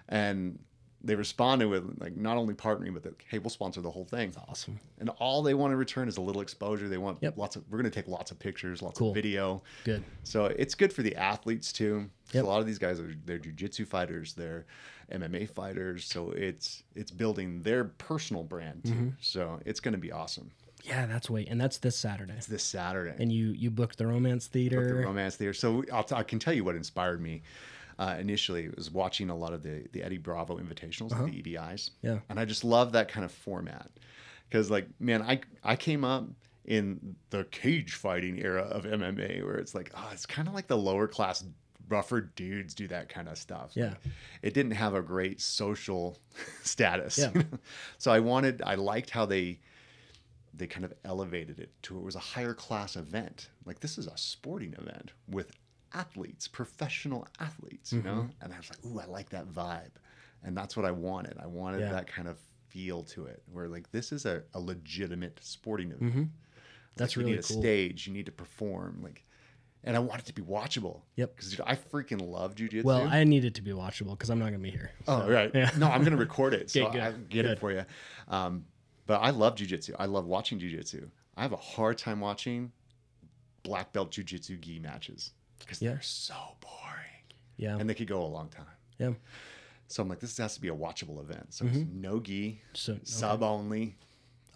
[0.07, 0.57] And
[1.01, 4.33] they responded with like not only partnering, but like, hey, we'll sponsor the whole thing.
[4.49, 4.79] Awesome.
[4.99, 6.89] And all they want to return is a little exposure.
[6.89, 7.37] They want Yep.
[7.37, 7.63] lots of.
[7.69, 9.09] We're going to take lots of pictures, lots Cool.
[9.09, 9.61] of video.
[9.85, 10.03] Good.
[10.23, 12.43] So it's good for the athletes too Yep.
[12.43, 14.65] A lot of these guys are they're jujitsu fighters, they're
[15.11, 16.05] MMA fighters.
[16.05, 18.91] So it's it's building their personal brand too.
[18.91, 19.09] Mm-hmm.
[19.21, 20.51] So it's going to be awesome.
[20.83, 22.33] Yeah, that's way, and that's this Saturday.
[22.37, 23.13] It's this Saturday.
[23.21, 25.01] And you you booked the Romance Book the Theater.
[25.05, 25.53] romance theater.
[25.53, 27.41] So I'll t- I can tell you what inspired me.
[27.99, 31.89] Uh, initially, it was watching a lot of the the Eddie Bravo Invitationals, the EBIs.
[31.89, 32.13] Uh-huh.
[32.13, 32.19] Yeah.
[32.29, 33.91] and I just love that kind of format
[34.47, 36.25] because, like, man, I I came up
[36.65, 40.67] in the cage fighting era of MMA where it's like, oh, it's kind of like
[40.67, 41.43] the lower class.
[41.89, 43.71] Rougher dudes do that kind of stuff.
[43.73, 43.95] Yeah.
[44.43, 46.19] it didn't have a great social
[46.63, 47.17] status.
[47.17, 47.31] Yeah.
[47.97, 49.59] so I wanted, I liked how they
[50.53, 53.49] they kind of elevated it to it was a higher class event.
[53.65, 55.51] Like this is a sporting event with
[55.93, 58.07] athletes, professional athletes, you Mm-hmm.
[58.07, 58.29] know?
[58.41, 59.91] And I was like, ooh, I like that vibe.
[60.43, 61.37] And that's what I wanted.
[61.41, 61.91] I wanted Yeah.
[61.93, 66.11] that kind of feel to it where like this is a, a legitimate sporting event.
[66.11, 66.23] Mm-hmm.
[66.95, 67.57] That's Like, really you need cool.
[67.57, 68.99] a stage, you need to perform.
[69.01, 69.25] Like
[69.83, 71.03] and I want it to be watchable.
[71.15, 71.35] Yep.
[71.37, 72.83] Because I freaking love jujitsu.
[72.83, 74.91] Well, I need it to be watchable because I'm not gonna be here.
[75.07, 75.49] Oh, right.
[75.53, 75.71] Yeah.
[75.77, 76.69] No, I'm going to record it.
[76.69, 76.99] So good.
[77.01, 77.45] I get Good.
[77.45, 77.85] it for you.
[78.27, 78.65] Um,
[79.07, 79.95] but I love jujitsu.
[79.97, 81.09] I love watching jujitsu.
[81.37, 82.73] I have a hard time watching
[83.63, 85.91] black belt jujitsu gi matches because Yeah.
[85.91, 87.23] they're so boring
[87.57, 87.77] Yeah.
[87.77, 88.65] and they could go a long time.
[88.97, 89.13] yeah.
[89.87, 91.51] So I'm like, this has to be a watchable event.
[91.53, 92.01] So it's Mm-hmm.
[92.01, 93.01] no gi, So okay.
[93.05, 93.95] sub only.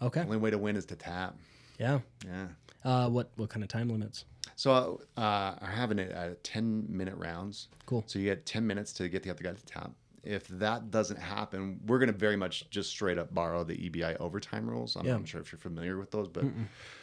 [0.00, 0.20] Okay.
[0.20, 1.36] Only way to win is to tap.
[1.78, 2.00] Yeah.
[2.24, 2.48] Yeah.
[2.84, 4.26] Uh, what what kind of time limits?
[4.54, 7.68] So uh, I have it at 10 minute rounds.
[7.86, 8.04] Cool.
[8.06, 9.90] So you get 10 minutes to get the other guy to tap.
[10.22, 14.16] If that doesn't happen, we're going to very much just straight up borrow the EBI
[14.20, 14.94] overtime rules.
[14.96, 15.16] I'm Yeah.
[15.16, 16.44] not sure if you're familiar with those, but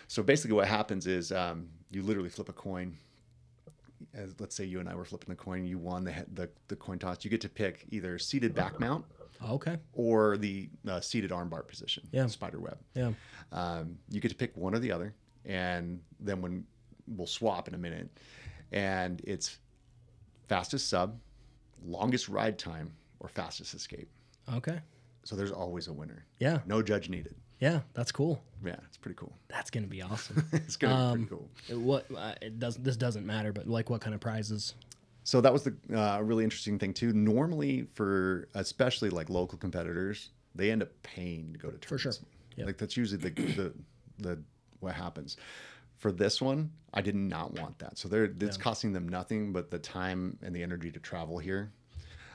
[0.08, 2.96] so basically what happens is um, you literally flip a coin.
[4.14, 6.76] As let's say you and I were flipping the coin, you won the, the the
[6.76, 7.24] coin toss.
[7.24, 9.06] You get to pick either seated back mount
[9.50, 9.78] Okay.
[9.94, 12.28] or the uh, seated armbar position, Yeah.
[12.28, 12.78] spider web.
[12.96, 13.12] Yeah.
[13.52, 15.14] Um, you get to pick one or the other,
[15.46, 16.64] and then when
[17.08, 18.10] we'll swap in a minute,
[18.72, 19.58] and it's
[20.48, 21.18] fastest sub,
[21.86, 24.08] longest ride time, or fastest escape.
[24.54, 24.80] Okay.
[25.24, 26.26] So there's always a winner.
[26.40, 26.60] Yeah.
[26.66, 27.36] No judge needed.
[27.62, 27.80] Yeah.
[27.94, 28.42] That's cool.
[28.66, 29.32] Yeah, it's pretty cool.
[29.48, 30.44] That's gonna be awesome.
[30.52, 31.80] it's gonna be Um, pretty cool.
[31.82, 34.76] what uh, it does this doesn't matter, but like what kind of prizes?
[35.24, 37.14] So that was the uh, really interesting thing too.
[37.14, 41.88] Normally, for especially like local competitors, they end up paying to go to tournaments.
[41.88, 42.14] For sure.
[42.58, 42.68] Yep.
[42.68, 43.74] Like that's usually the the
[44.20, 44.44] the
[44.80, 45.38] what happens.
[45.98, 47.98] For this one, I did not want that.
[47.98, 51.72] So they're it's costing them nothing but the time and the energy to travel here.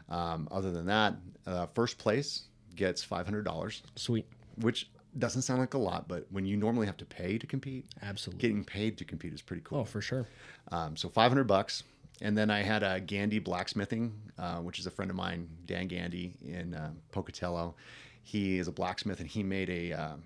[0.09, 1.15] Um, other than that,
[1.47, 2.45] uh, first place
[2.77, 4.27] gets five hundred dollars, Sweet.
[4.61, 7.87] which doesn't sound like a lot, but when you normally have to pay to compete,
[8.03, 8.41] Absolutely.
[8.41, 9.81] getting paid to compete is pretty cool.
[9.81, 10.27] oh, for sure.
[10.73, 11.83] Um, so 500 bucks.
[12.23, 15.87] And then I had a Gandy Blacksmithing, uh, which is a friend of mine, Dan
[15.87, 17.75] Gandy in uh, Pocatello.
[18.23, 20.17] He is a blacksmith and he made a, uh,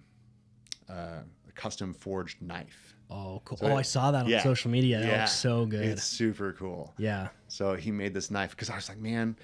[0.88, 0.92] uh,
[1.48, 2.94] a custom forged knife.
[3.10, 3.58] Oh, cool.
[3.58, 4.42] So oh, it- I saw that on yeah.
[4.42, 5.00] social media.
[5.00, 5.18] That Yeah.
[5.22, 5.84] looks so good.
[5.84, 6.94] It's super cool.
[6.96, 7.28] yeah.
[7.48, 9.36] So he made this knife because I was like, man,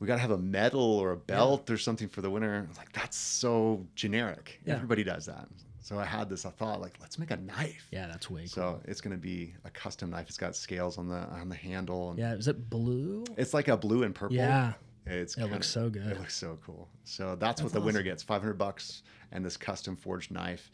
[0.00, 2.64] we got to have a medal or a belt or something for the winner.
[2.64, 4.60] I was like, that's so generic.
[4.64, 4.74] Yeah.
[4.74, 5.46] Everybody does that.
[5.82, 7.86] So I had this, I thought, like, let's make a knife.
[7.90, 8.48] Yeah, that's way cool.
[8.48, 10.28] So it's going to be a custom knife.
[10.28, 12.10] It's got scales on the on the handle.
[12.10, 13.24] And Yeah, is it blue?
[13.36, 14.36] It's like a blue and purple.
[14.36, 14.74] Yeah.
[15.06, 16.06] It's It looks so good.
[16.06, 16.88] It looks so cool.
[17.04, 20.70] So that's, what the winner gets: five hundred bucks and this custom forged knife.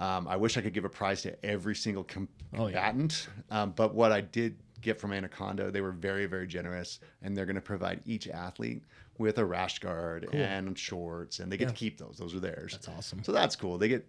[0.00, 2.88] Um, I wish I could give a prize to every single com- Oh, yeah.
[2.90, 7.36] combatant, um, but what I did get from Anaconda, they were very, very generous, and
[7.36, 8.82] they're going to provide each athlete
[9.18, 11.70] with a rash guard and shorts, and they get Yeah.
[11.72, 12.16] to keep those.
[12.18, 12.72] Those are theirs.
[12.72, 13.22] That's awesome.
[13.22, 13.78] So that's cool.
[13.78, 14.06] They get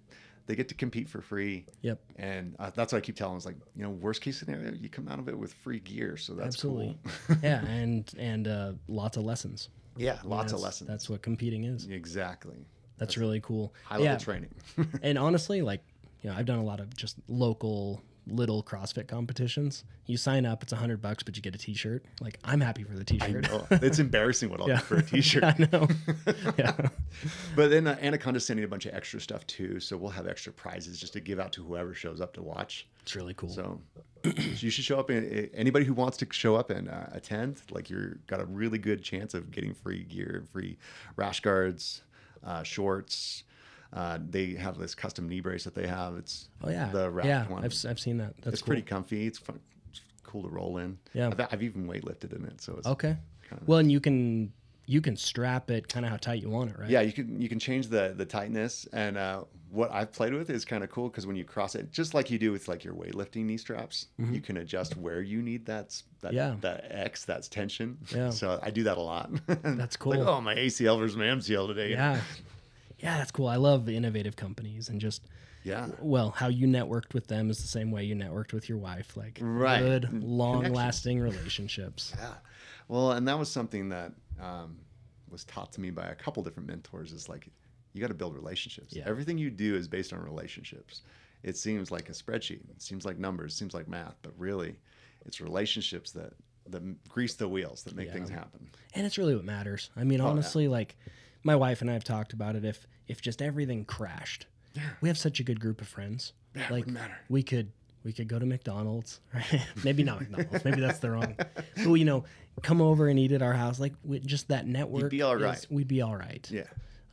[0.48, 1.66] they get to compete for free.
[1.82, 2.00] Yep.
[2.16, 3.34] And uh, that's what I keep telling.
[3.34, 3.38] them.
[3.38, 6.18] It's like you know, worst case scenario, you come out of it with free gear.
[6.18, 6.98] So that's Absolutely.
[7.28, 7.38] cool.
[7.44, 9.70] yeah, and and uh, lots of lessons.
[9.98, 10.90] Yeah, lots of lessons.
[10.90, 11.86] That's what competing is.
[11.88, 12.66] Exactly.
[12.98, 13.74] That's really cool.
[13.86, 14.18] High level yeah.
[14.18, 14.50] training.
[15.02, 15.82] and honestly, like,
[16.22, 19.84] you know, I've done a lot of just local little CrossFit competitions.
[20.06, 22.06] You sign up, it's a hundred bucks, but you get a T-shirt.
[22.20, 23.48] Like, I'm happy for the T-shirt.
[23.72, 25.44] It's embarrassing what I'll do for a t-shirt.
[25.44, 25.88] I know.
[26.58, 26.76] yeah.
[27.56, 30.54] But then uh, Anaconda's sending a bunch of extra stuff too, so we'll have extra
[30.54, 32.88] prizes just to give out to whoever shows up to watch.
[33.02, 33.50] It's really cool.
[33.50, 33.82] So
[34.24, 35.10] you should show up.
[35.10, 38.78] And anybody who wants to show up and uh, attend, like you're got a really
[38.78, 40.78] good chance of getting free gear, free
[41.16, 42.04] rash guards,
[42.46, 43.44] uh, shorts.
[43.94, 46.16] Uh, they have this custom knee brace that they have.
[46.16, 47.48] It's Oh yeah, the wrapped yeah.
[47.48, 47.66] one.
[47.66, 48.36] I've, I've seen that.
[48.42, 48.68] That's it's cool.
[48.68, 49.28] pretty comfy.
[49.28, 49.60] It's fun.
[49.90, 50.98] It's cool to roll in.
[51.14, 51.28] Yeah.
[51.28, 53.18] I've, I've even weightlifted in it, so it's Okay.
[53.50, 54.54] kinda- Well, and you can
[54.88, 56.90] you can strap it kind of how tight you want it, right?
[56.90, 57.02] yeah.
[57.02, 60.64] You can you can change the the tightness, and uh, what I've played with is
[60.66, 62.94] kind of cool because when you cross it, just like you do with like your
[62.94, 66.36] weightlifting knee straps, you can adjust where you need that that Mm-hmm.
[66.38, 66.56] Yeah.
[66.62, 67.98] that X that's tension.
[68.16, 68.30] Yeah.
[68.32, 69.32] So I do that a lot.
[69.48, 70.30] That's Like, cool.
[70.30, 71.92] oh, my ACL versus my MCL today.
[71.92, 72.20] Yeah.
[73.02, 73.48] Yeah, that's cool.
[73.48, 75.24] I love innovative companies and just
[75.64, 75.90] Yeah.
[76.00, 79.16] well, how you networked with them is the same way you networked with your wife.
[79.18, 79.80] Like Right.
[79.80, 82.14] good, long lasting relationships.
[82.20, 82.34] Yeah.
[82.88, 84.78] Well, and that was something that um,
[85.30, 87.12] was taught to me by a couple different mentors.
[87.14, 87.48] Is like
[87.94, 88.94] you got to build relationships.
[88.94, 89.04] Yeah.
[89.06, 91.02] Everything you do is based on relationships.
[91.44, 92.70] It seems like a spreadsheet.
[92.70, 93.54] It seems like numbers.
[93.54, 94.76] It seems like math, but really,
[95.26, 96.34] it's relationships that
[96.68, 98.14] that grease the wheels that make Yeah.
[98.14, 98.70] things happen.
[98.94, 99.90] And it's really what matters.
[99.96, 100.30] I mean, Oh, yeah.
[100.32, 100.96] honestly, like
[101.44, 102.66] my wife and I have talked about it.
[102.66, 104.84] If if just everything crashed, Yeah.
[105.02, 106.34] we have such a good group of friends.
[106.56, 106.86] Yeah, it like
[107.30, 107.72] we could
[108.04, 109.62] we could go to McDonald's, right?
[109.84, 110.66] Maybe not McDonald's.
[110.66, 111.36] Maybe that's the wrong.
[111.38, 112.24] But you know,
[112.62, 113.80] come over and eat at our house.
[113.80, 115.10] Like we, just that network.
[115.12, 115.68] be all is- right.
[115.70, 116.48] We'd be all right.
[116.52, 116.64] Yeah.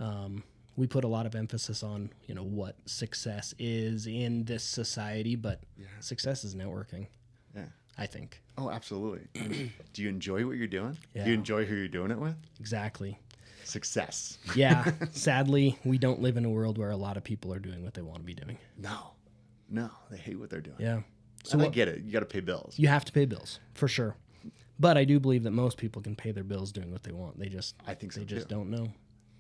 [0.01, 0.45] Um,
[0.77, 5.35] we put a lot of emphasis on you know what success is in this society,
[5.37, 5.61] but
[6.01, 7.07] success is networking.
[7.55, 7.65] Yeah.
[7.97, 9.27] I think Oh, absolutely.
[9.93, 10.97] do you enjoy what you're doing?
[11.15, 11.25] Yeah.
[11.25, 12.37] Do you enjoy who you're doing it with?
[12.61, 13.19] exactly.
[13.69, 14.39] Success.
[14.55, 14.91] Yeah.
[15.13, 17.95] sadly, we don't live in a world where a lot of people are doing what
[17.95, 18.59] they want to be doing.
[18.77, 19.13] No.
[19.71, 20.77] No, they hate what they're doing.
[20.79, 21.01] Yeah.
[21.45, 22.03] So and I what, get it.
[22.03, 22.79] You got to pay bills.
[22.79, 24.17] you have to pay bills for sure.
[24.81, 27.39] But I do believe that most people can pay their bills doing what they want.
[27.39, 28.89] They just I think so they just don't know.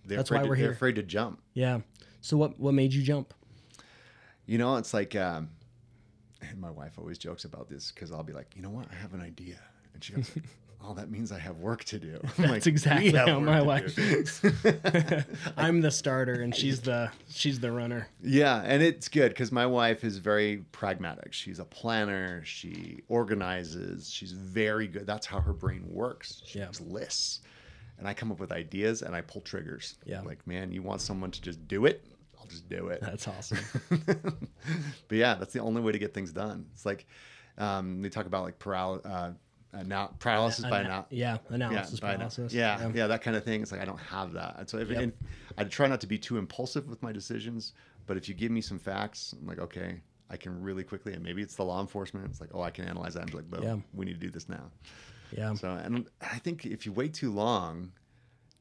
[0.04, 0.72] They're That's why to, we're they're here.
[0.72, 1.40] afraid to jump.
[1.54, 1.80] Yeah.
[2.20, 3.32] So what what made you jump?
[4.46, 5.50] You know, it's like, um,
[6.40, 8.94] and my wife always jokes about this because I'll be like, you know what, I
[8.94, 9.60] have an idea,
[9.92, 10.30] and she goes,
[10.80, 14.02] "Oh, that means I have work to do." That's "We exactly how my wife do."
[14.02, 14.40] is.
[15.56, 18.08] I'm the starter and she's the she's the runner.
[18.22, 21.32] Yeah, and it's good because my wife is very pragmatic.
[21.32, 22.42] She's a planner.
[22.44, 24.10] She organizes.
[24.10, 25.06] She's very good.
[25.06, 26.42] That's how her brain works.
[26.46, 26.66] She Yeah.
[26.66, 27.40] makes lists,
[27.98, 29.96] and I come up with ideas and I pull triggers.
[30.04, 30.20] Yeah.
[30.22, 32.04] like man, you want someone to just do it?
[32.40, 33.00] I'll just do it.
[33.00, 33.58] That's awesome.
[35.08, 36.66] but yeah, that's the only way to get things done.
[36.72, 37.06] It's like
[37.58, 39.32] um, they talk about like paral- uh,
[39.74, 42.52] anal- paralysis by Ana- yeah, analysis by ana- paralysis.
[42.52, 43.62] Yeah, yeah, that kind of thing.
[43.62, 44.56] It's like I don't have that.
[44.58, 45.00] And so if, Yep.
[45.02, 45.12] and
[45.56, 47.72] I try not to be too impulsive with my decisions,
[48.06, 50.00] but if you give me some facts, I'm like, okay,
[50.30, 52.26] I can really quickly, and maybe it's the law enforcement.
[52.30, 53.76] It's like, oh, I can analyze that and be like, boom, Yeah.
[53.94, 54.70] we need to do this now.
[55.36, 55.54] Yeah.
[55.54, 57.92] So, and I think if you wait too long,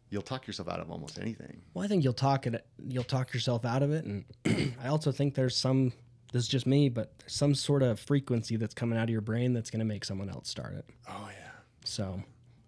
[0.10, 1.62] you'll talk yourself out of almost anything.
[1.74, 2.66] Well, I think you'll talk it.
[2.86, 4.26] You'll talk yourself out of it, and
[4.82, 5.94] I also think there's some.
[6.34, 9.22] This is just me, but there's some sort of frequency that's coming out of your
[9.22, 10.86] brain that's going to make someone else start it.
[11.10, 11.50] Oh yeah,
[11.86, 12.22] So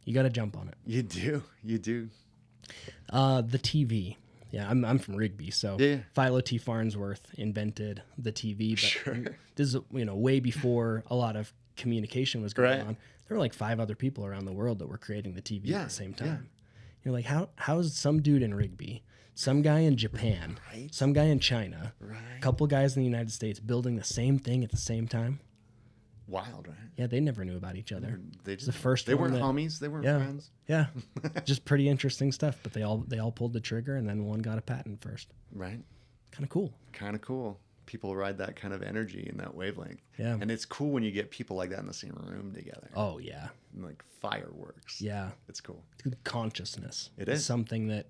[0.06, 0.76] you got to jump on it.
[0.86, 2.10] you do, you do.
[3.10, 4.16] Uh, the TV.
[4.52, 5.98] Yeah, I'm, I'm from Rigby, so Yeah.
[6.16, 6.58] Philo T.
[6.58, 8.72] Farnsworth invented the TV.
[8.72, 9.18] But Sure.
[9.56, 12.88] this is you know way before a lot of communication was going Right.
[12.88, 12.98] on.
[13.28, 15.82] There were like five other people around the world that were creating the TV Yeah,
[15.82, 16.28] at the same time.
[16.28, 16.38] yeah.
[17.06, 19.04] You're like, how how is some dude in Rigby,
[19.40, 20.94] some guy in Japan, Right.
[20.94, 22.20] some guy in China, Right.
[22.38, 25.40] a couple guys in the United States building the same thing at the same time?
[26.28, 26.78] Wild, right?
[26.98, 28.20] Yeah, they never knew about each other.
[28.44, 29.80] They just, the first They weren't that- homies.
[29.80, 30.18] They weren't Yeah.
[30.18, 30.52] friends.
[30.68, 30.88] Yeah,
[31.46, 32.60] just pretty interesting stuff.
[32.62, 35.30] But they all they all pulled the trigger, and then one got a patent first.
[35.54, 35.82] Right.
[36.32, 36.74] Kind of cool.
[36.92, 37.60] Kind of cool.
[37.88, 40.02] People ride that kind of energy and that wavelength.
[40.20, 40.38] Yeah.
[40.40, 42.92] And it's cool when you get people like that in the same room together.
[42.94, 45.02] Oh yeah, And like fireworks.
[45.02, 45.32] yeah.
[45.48, 45.84] It's cool.
[46.26, 47.10] Consciousness.
[47.18, 47.46] It is is.
[47.46, 48.06] something that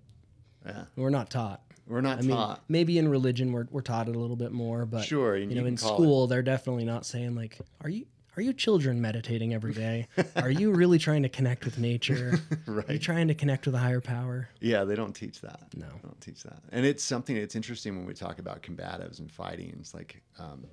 [0.66, 0.84] Yeah.
[0.96, 1.62] we're not taught.
[1.88, 2.64] We're not I mean, taught.
[2.70, 5.56] maybe in religion we're, we're taught it a little bit more, but Sure, you and
[5.56, 8.06] know, in school they're definitely not saying like, "Are you
[8.38, 10.08] are you children meditating every day?
[10.36, 12.40] Are you really trying to connect with nature?
[12.68, 13.02] Are you right.
[13.02, 15.62] trying to connect with a higher power?" Yeah, they don't teach that.
[15.76, 15.88] No.
[15.88, 16.60] They don't teach that.
[16.72, 19.76] And it's something it's interesting when we talk about combatives and fighting.
[19.80, 20.68] It's like um,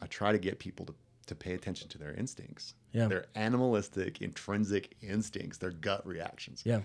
[0.00, 0.94] I try to get people to,
[1.26, 2.74] to pay attention to their instincts.
[2.92, 3.08] Yeah.
[3.08, 6.62] Their animalistic, intrinsic instincts, their gut reactions.
[6.64, 6.80] Yeah,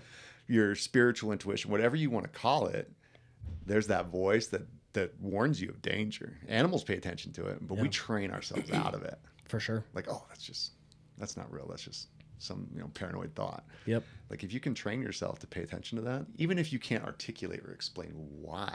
[0.48, 2.90] Your spiritual intuition, whatever you want to call it,
[3.64, 6.38] there's that voice that that warns you of danger.
[6.48, 9.18] Animals pay attention to it, but we train ourselves out of it.
[9.48, 9.84] for sure.
[9.92, 10.72] Like, oh, that's just
[11.18, 11.66] that's not real.
[11.68, 13.64] That's just some you know paranoid thought.
[13.86, 14.04] Yep.
[14.30, 17.04] Like if you can train yourself to pay attention to that, even if you can't
[17.04, 18.74] articulate or explain why,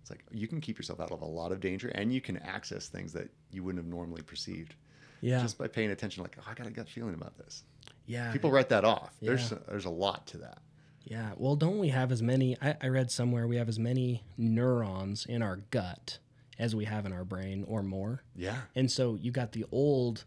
[0.00, 2.36] it's like you can keep yourself out of a lot of danger and you can
[2.38, 4.74] access things that you wouldn't have normally perceived
[5.20, 5.40] Yeah.
[5.40, 6.22] just by paying attention.
[6.22, 7.64] Like, oh, I got a gut feeling about this.
[8.06, 8.32] Yeah.
[8.32, 9.12] People write that off.
[9.20, 9.58] There's Yeah.
[9.68, 10.58] there's a lot to that.
[11.04, 11.32] Yeah.
[11.36, 12.56] Well, don't we have as many?
[12.60, 16.18] I, I read somewhere we have as many neurons in our gut
[16.58, 18.22] as we have in our brain or more.
[18.34, 18.56] Yeah.
[18.74, 20.24] And so you got the old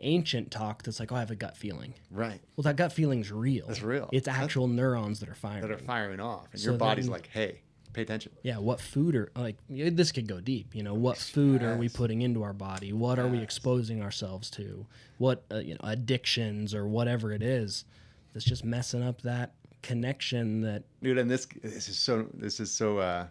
[0.00, 1.94] ancient talk that's like, oh, I have a gut feeling.
[2.10, 2.40] Right.
[2.56, 3.66] Well, that gut feeling's real.
[3.68, 4.08] It's real.
[4.12, 5.62] It's That's- actual neurons that are firing.
[5.62, 7.60] That are firing off, and So your body's then- like, hey,
[7.96, 8.32] pay attention.
[8.42, 10.74] Yeah, what food are like this could go deep.
[10.74, 12.92] You know, what food are we putting into our body?
[12.92, 14.86] What are we exposing ourselves to?
[15.18, 17.86] What uh, you know, addictions or whatever it is
[18.32, 22.72] that's just messing up that connection that dude and this this is so this is
[22.72, 23.24] so uh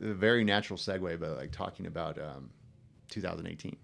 [0.00, 2.48] a very natural segue but like talking about um
[3.10, 3.76] 2018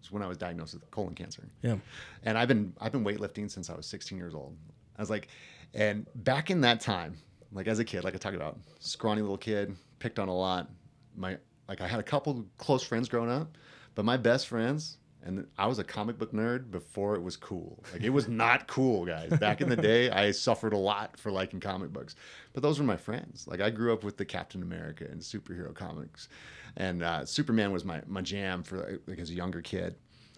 [0.00, 1.76] it's when i was diagnosed with colon cancer yeah.
[2.24, 4.56] and i've been i've been weightlifting since i was 16 years old
[4.98, 5.28] i was like
[5.74, 7.14] and back in that time
[7.54, 10.68] like as a kid like i talked about scrawny little kid picked on a lot
[11.16, 11.36] my
[11.68, 13.56] like i had a couple close friends growing up
[13.94, 17.82] but my best friends and I was a comic book nerd before it was cool.
[17.92, 19.30] Like it was not cool, guys.
[19.38, 22.14] Back in the day, I suffered a lot for liking comic books,
[22.52, 23.46] but those were my friends.
[23.48, 26.28] Like I grew up with the Captain America and superhero comics,
[26.76, 29.96] and uh, Superman was my my jam for like as a younger kid.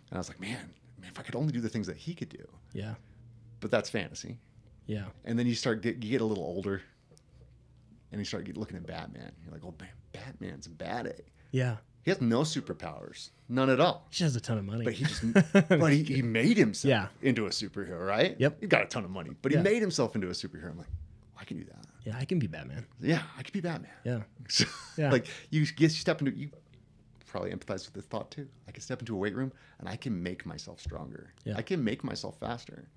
[0.09, 2.15] And I was like, man, man, if I could only do the things that he
[2.15, 2.47] could do.
[2.73, 2.95] Yeah.
[3.59, 4.39] But that's fantasy.
[4.87, 5.07] Yeah.
[5.25, 6.81] And then you start get you get a little older,
[8.13, 9.33] and you start looking at Batman.
[9.45, 11.25] You're like, oh man, Batman's a bad egg.
[11.51, 11.77] Yeah.
[12.03, 14.07] He has no superpowers, none at all.
[14.11, 14.85] She has a ton of money.
[14.85, 15.23] But he just,
[15.69, 17.07] but he, he made himself Yeah.
[17.29, 18.37] into a superhero, right?
[18.39, 18.59] Yep.
[18.61, 19.63] He got a ton of money, but he Yeah.
[19.63, 20.71] made himself into a superhero.
[20.71, 21.85] I'm like, oh, I can do that.
[22.05, 22.87] yeah, I can be Batman.
[23.01, 23.91] Yeah, I can be Batman.
[24.05, 24.21] Yeah.
[24.49, 24.67] So,
[24.97, 25.11] Yeah.
[25.11, 26.51] Like you guess you step into you
[27.27, 28.47] probably empathize with this thought too.
[28.69, 31.33] I can step into a weight room and I can make myself stronger.
[31.45, 31.55] Yeah.
[31.57, 32.89] I can make myself faster.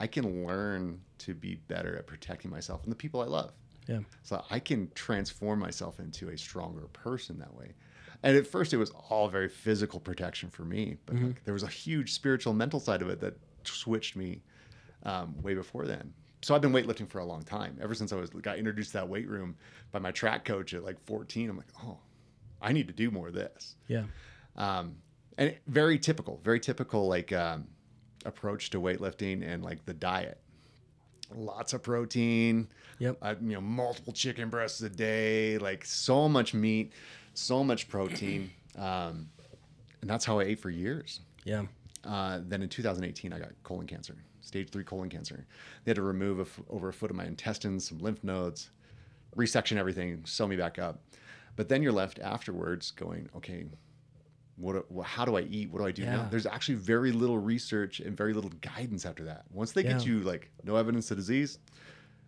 [0.00, 3.52] I can learn to be better at protecting myself and the people I love.
[3.88, 4.00] Yeah.
[4.22, 7.72] So I can transform myself into a stronger person that way.
[8.22, 11.26] And at first, it was all very physical protection for me, but Mm-hmm.
[11.28, 14.42] like, there was a huge spiritual, mental side of it that switched me
[15.04, 16.12] um, way before then.
[16.42, 17.76] So I've been weightlifting for a long time.
[17.80, 19.56] Ever since I was got introduced to that weight room
[19.90, 21.98] by my track coach at like 14, I'm like, oh,
[22.60, 23.76] I need to do more of this.
[23.88, 24.04] Yeah.
[24.56, 24.96] Um,
[25.36, 27.66] and very typical, very typical like um,
[28.24, 30.40] approach to weightlifting and like the diet.
[31.34, 33.18] Lots of protein, Yep.
[33.20, 36.92] uh, you know, multiple chicken breasts a day, like so much meat,
[37.34, 38.50] so much protein.
[38.76, 39.28] Um,
[40.02, 41.18] and that's how I ate for years.
[41.44, 41.64] Yeah.
[42.04, 45.46] Uh, then in 2018, I got colon cancer, stage three colon cancer.
[45.84, 48.70] They had to remove a f- over a foot of my intestines, some lymph nodes,
[49.36, 51.00] resection everything, sew me back up.
[51.56, 53.64] But then you're left afterwards going, okay,
[54.58, 55.70] what, how do I eat?
[55.70, 56.26] What do I do now?
[56.30, 59.44] There's actually very little research and very little guidance after that.
[59.52, 61.58] Once they get you like no evidence of disease,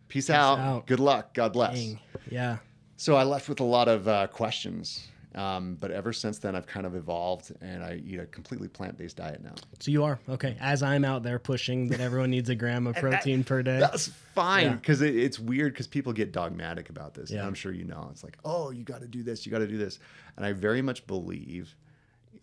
[0.09, 0.87] peace, out, out.
[0.87, 1.75] good luck, God bless.
[1.75, 2.01] Dang.
[2.31, 2.59] Yeah.
[2.97, 5.09] So I left with a lot of uh, questions.
[5.33, 8.99] Um, but ever since then, I've kind of evolved and I eat a completely plant
[8.99, 9.55] based diet now.
[9.79, 10.57] So you are okay.
[10.61, 13.79] As I'm out there pushing that everyone needs a gram of protein per day.
[13.79, 14.73] That's fine Yeah.
[14.75, 17.31] because it, it's weird because people get dogmatic about this.
[17.31, 17.47] And Yeah.
[17.47, 18.09] I'm sure you know.
[18.11, 20.01] It's like, oh, you got to do this, you got to do this.
[20.37, 21.77] And I very much believe,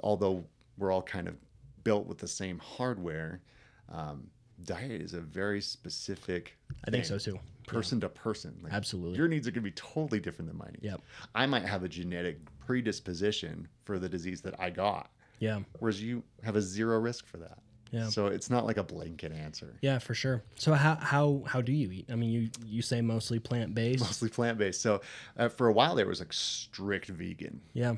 [0.01, 0.43] although
[0.77, 1.35] we're all kind of
[1.83, 3.41] built with the same hardware,
[3.89, 4.27] um,
[4.63, 6.57] diet is a very specific.
[6.87, 7.39] I think thing, so too.
[7.67, 8.57] Person to person.
[8.63, 9.17] Like, Absolutely.
[9.17, 10.83] Your needs are going to be totally different than my needs.
[10.83, 11.01] Yep.
[11.35, 15.59] I might have a genetic predisposition for the disease that I got, Yeah.
[15.79, 17.57] whereas you have a zero risk for that.
[17.91, 18.09] Yeah.
[18.09, 19.75] So it's not like a blanket answer.
[19.81, 20.43] Yeah, for sure.
[20.55, 22.09] So how how how do you eat?
[22.11, 24.01] I mean, you you say mostly plant based.
[24.03, 24.81] mostly plant based.
[24.81, 24.99] So
[25.37, 27.95] uh, for a while there was like strict vegan, Yeah.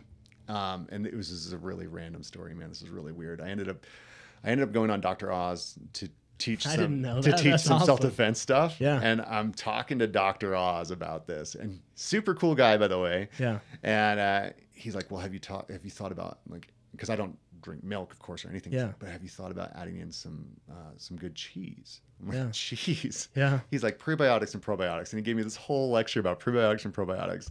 [0.49, 2.69] Um, and it was this is a really random story, man.
[2.69, 3.39] This is really weird.
[3.41, 3.85] I ended up
[4.43, 5.31] I ended up going on Dr.
[5.31, 7.37] Oz to teach I some didn't know to that.
[7.39, 7.85] teach That's some awesome.
[7.85, 8.77] self defense stuff.
[8.79, 8.99] Yeah.
[9.01, 10.55] and I'm talking to Dr.
[10.55, 13.29] Oz about this, and super cool guy by the way.
[13.39, 13.59] Yeah.
[13.83, 15.69] And uh, he's like, "Well, have you taught?
[15.71, 18.71] Have you thought about like because I don't drink milk, of course, or anything.
[18.71, 18.93] Yeah.
[18.99, 21.99] But have you thought about adding in some uh, some good cheese?
[22.25, 22.49] Like, Yeah.
[22.51, 23.27] cheese.
[23.35, 23.59] Yeah.
[23.69, 26.93] He's like prebiotics and probiotics, and he gave me this whole lecture about prebiotics and
[26.93, 27.49] probiotics.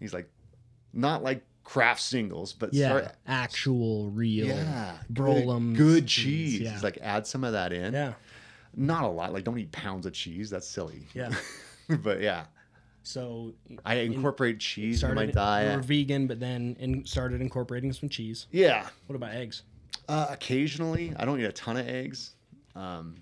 [0.00, 0.30] He's like,
[0.92, 2.88] not like Kraft Singles, but Yeah.
[2.88, 4.46] start- Actual real.
[4.46, 6.60] yeah, Brolem good, cheese, cheese.
[6.62, 6.72] yeah.
[6.72, 7.92] He's like, add some of that in.
[7.92, 8.14] Yeah.
[8.74, 9.34] Not a lot.
[9.34, 10.48] Like, don't eat pounds of cheese.
[10.48, 11.02] That's silly.
[11.12, 11.30] Yeah.
[12.02, 12.46] but yeah,
[13.02, 13.52] So
[13.84, 15.84] I incorporate cheese in started my you were diet.
[15.84, 18.46] vegan, but then in, started incorporating some cheese.
[18.50, 19.62] Yeah, What about eggs?
[20.08, 22.30] Uh, occasionally, I don't eat a ton of eggs.
[22.74, 23.16] Um,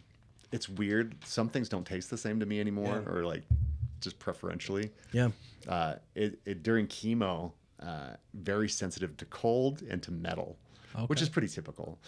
[0.53, 1.17] it's weird.
[1.25, 3.13] Some things don't taste the same to me anymore, Yeah.
[3.13, 3.43] or like
[4.01, 4.93] just preferentially.
[5.13, 5.31] Yeah.
[5.67, 7.51] Uh, it, it during chemo,
[7.87, 10.57] uh, very sensitive to cold and to metal,
[11.07, 11.99] which is pretty typical.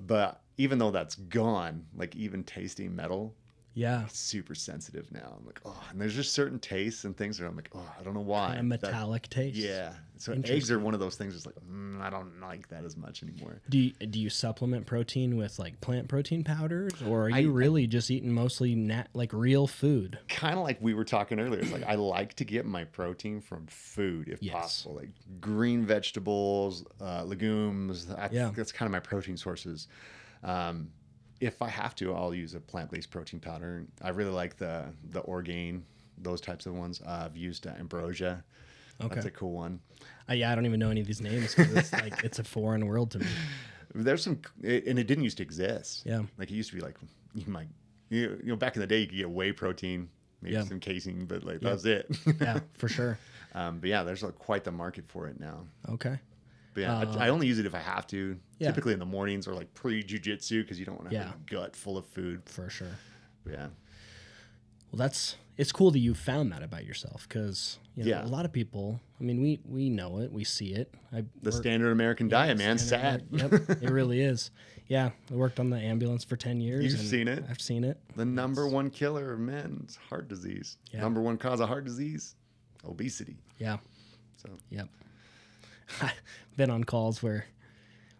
[0.00, 3.34] But even though that's gone, like even tasting metal,
[3.78, 4.06] Yeah.
[4.08, 5.36] super sensitive now.
[5.38, 8.02] I'm like, oh, and there's just certain tastes and things that I'm like, oh, I
[8.02, 8.48] don't know why.
[8.54, 9.56] Kind of That- metallic taste.
[9.56, 9.92] yeah.
[10.20, 11.36] So eggs are one of those things.
[11.36, 13.60] It's like, mm, I don't like that as much anymore.
[13.68, 17.54] Do you, do you supplement protein with like plant protein powders, or are you I-
[17.54, 20.18] really just eating mostly nat like real food?
[20.28, 21.60] kind of like we were talking earlier.
[21.60, 24.54] It's like I like to get my protein from food if Yes.
[24.54, 25.10] possible, like
[25.40, 28.06] green vegetables, uh, legumes.
[28.06, 28.50] That's, Yeah.
[28.56, 29.86] that's kind of my protein sources.
[30.42, 30.90] Um,
[31.40, 33.84] if I have to, I'll use a plant-based protein powder.
[34.02, 35.84] I really like the the Orgain,
[36.18, 37.00] those types of ones.
[37.04, 38.44] Uh, I've used uh, Ambrosia.
[39.00, 39.14] Okay.
[39.14, 39.80] That's a cool one.
[40.28, 42.44] Uh, yeah, I don't even know any of these names 'cause it's like it's a
[42.44, 43.26] foreign world to me.
[43.94, 46.02] There's some, and it didn't used to exist.
[46.04, 46.22] Yeah.
[46.36, 46.96] Like it used to be like
[47.34, 47.68] you might,
[48.10, 50.08] you know, back in the day you could get whey protein,
[50.42, 50.64] maybe Yeah.
[50.64, 51.68] some casein, but like Yeah.
[51.68, 52.16] that was it.
[52.40, 53.18] Yeah, for sure.
[53.54, 55.64] um, but yeah, there's like quite the market for it now.
[55.88, 56.18] Okay.
[56.86, 58.32] But yeah, I, I only use it if I have to.
[58.32, 58.68] Uh, Yeah.
[58.68, 61.32] Typically in the mornings or like pre jujitsu because you don't want to have Yeah.
[61.34, 62.42] a gut full of food.
[62.46, 62.96] For sure.
[63.44, 63.66] But yeah.
[64.90, 68.24] Well, that's it's cool that you found that about yourself because you know, Yeah.
[68.24, 69.00] a lot of people.
[69.20, 70.92] I mean, we we know it, we see it.
[71.12, 73.26] I The standard American diet, man, sad.
[73.30, 73.52] Yep,
[73.82, 74.50] it really is.
[74.86, 76.84] Yeah, I worked on the ambulance for ten years.
[76.84, 77.44] You've and seen it?
[77.50, 78.00] I've seen it.
[78.16, 80.78] The number one killer of men is heart disease.
[80.92, 81.00] Yeah.
[81.02, 82.34] Number one cause of heart disease,
[82.84, 83.36] obesity.
[83.58, 83.76] Yeah.
[84.36, 84.88] So Yep.
[86.00, 86.12] I've
[86.56, 87.46] been on calls where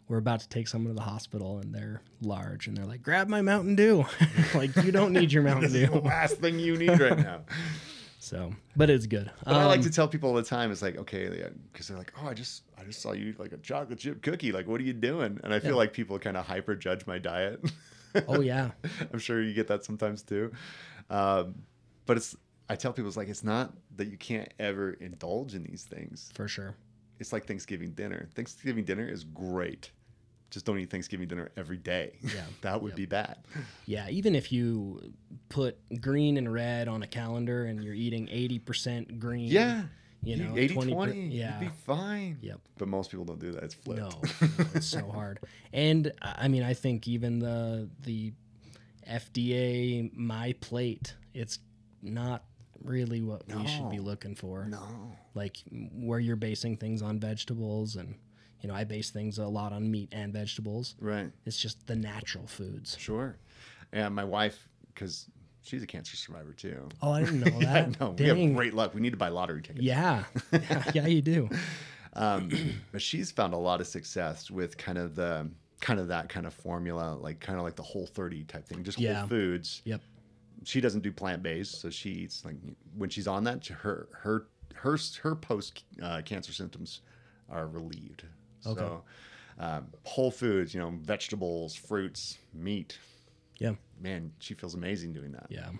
[0.09, 3.29] we're about to take someone to the hospital and they're large and they're like, "Grab
[3.29, 4.05] my Mountain Dew."
[4.55, 5.93] like you don't need your Mountain is the Dew.
[6.01, 7.41] last thing you need right now.
[8.21, 9.31] So, but it's good.
[9.45, 11.97] But I like Um, to tell people all the time, it's like, okay, because they're
[11.97, 14.51] like, oh, I just, I just saw you eat like a chocolate chip cookie.
[14.51, 15.39] Like, what are you doing?
[15.45, 15.77] And I feel Yeah.
[15.77, 17.65] like people kind of hyper judge my diet.
[18.27, 18.73] Oh yeah.
[19.13, 20.51] I'm sure you get that sometimes too.
[21.09, 21.55] Um,
[22.07, 22.35] but it's,
[22.69, 26.31] I tell people, it's like, it's not that you can't ever indulge in these things.
[26.35, 26.75] For sure.
[27.19, 28.29] It's like Thanksgiving dinner.
[28.35, 29.91] Thanksgiving dinner is great.
[30.51, 32.19] Just don't eat Thanksgiving dinner every day.
[32.23, 32.45] Yeah.
[32.63, 32.97] that would Yep.
[32.97, 33.37] be bad.
[33.87, 35.13] Yeah, even if you
[35.51, 39.49] put green and red on a calendar and you're eating 80% green.
[39.49, 39.83] Yeah.
[40.23, 41.29] You know, 80 20 per- 20.
[41.29, 41.61] yeah.
[41.61, 42.39] You'd be fine.
[42.41, 42.61] Yep.
[42.79, 43.63] But most people don't do that.
[43.63, 44.01] It's flipped.
[44.01, 45.41] No, no, it's so hard.
[45.73, 48.33] And I mean, I think even the the
[49.07, 51.59] FDA my plate, it's
[52.03, 52.45] not
[52.83, 54.65] really what we should be looking for.
[54.67, 55.13] no.
[55.35, 55.59] Like
[55.93, 58.15] where you're basing things on vegetables and
[58.61, 60.97] you know, I base things a lot on meat and vegetables.
[61.01, 61.31] Right.
[61.47, 62.97] It's just the natural foods.
[62.99, 63.37] Sure.
[63.93, 65.27] And my wife, because
[65.63, 66.89] she's a cancer survivor too.
[67.01, 68.01] Oh, I didn't know Yeah, that.
[68.01, 68.95] no, we have great luck.
[68.95, 69.85] We need to buy lottery tickets.
[69.85, 70.25] Yeah.
[70.53, 70.85] yeah.
[70.93, 71.49] Yeah, you do.
[72.15, 72.51] Um,
[72.93, 75.49] but she's found a lot of success with kind of the
[75.81, 78.83] kind of that kind of formula, like kind of like the whole 30 type thing,
[78.83, 79.21] just Yeah.
[79.21, 79.83] whole foods.
[79.85, 80.01] Yep.
[80.65, 82.57] She doesn't do plant based, so she eats like
[82.97, 87.01] when she's on that, her her her her post uh, cancer symptoms
[87.51, 88.25] are relieved.
[88.67, 88.81] Okay.
[88.81, 89.03] So
[89.59, 92.99] um, whole foods, you know, vegetables, fruits, meat.
[93.59, 93.73] Yeah.
[94.01, 95.47] Man, she feels amazing doing that.
[95.49, 95.71] Yeah.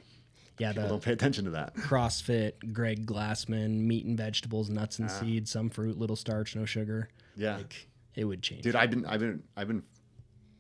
[0.59, 0.71] Yeah.
[0.71, 1.75] People The don't pay attention to that.
[1.75, 7.09] CrossFit, Greg Glassman, meat and vegetables, nuts and seeds, some fruit, little starch, no sugar.
[7.11, 7.17] Ah.
[7.37, 7.57] Yeah.
[7.59, 8.63] Like it would change.
[8.63, 9.85] Dude, I've been, I've been, I've been,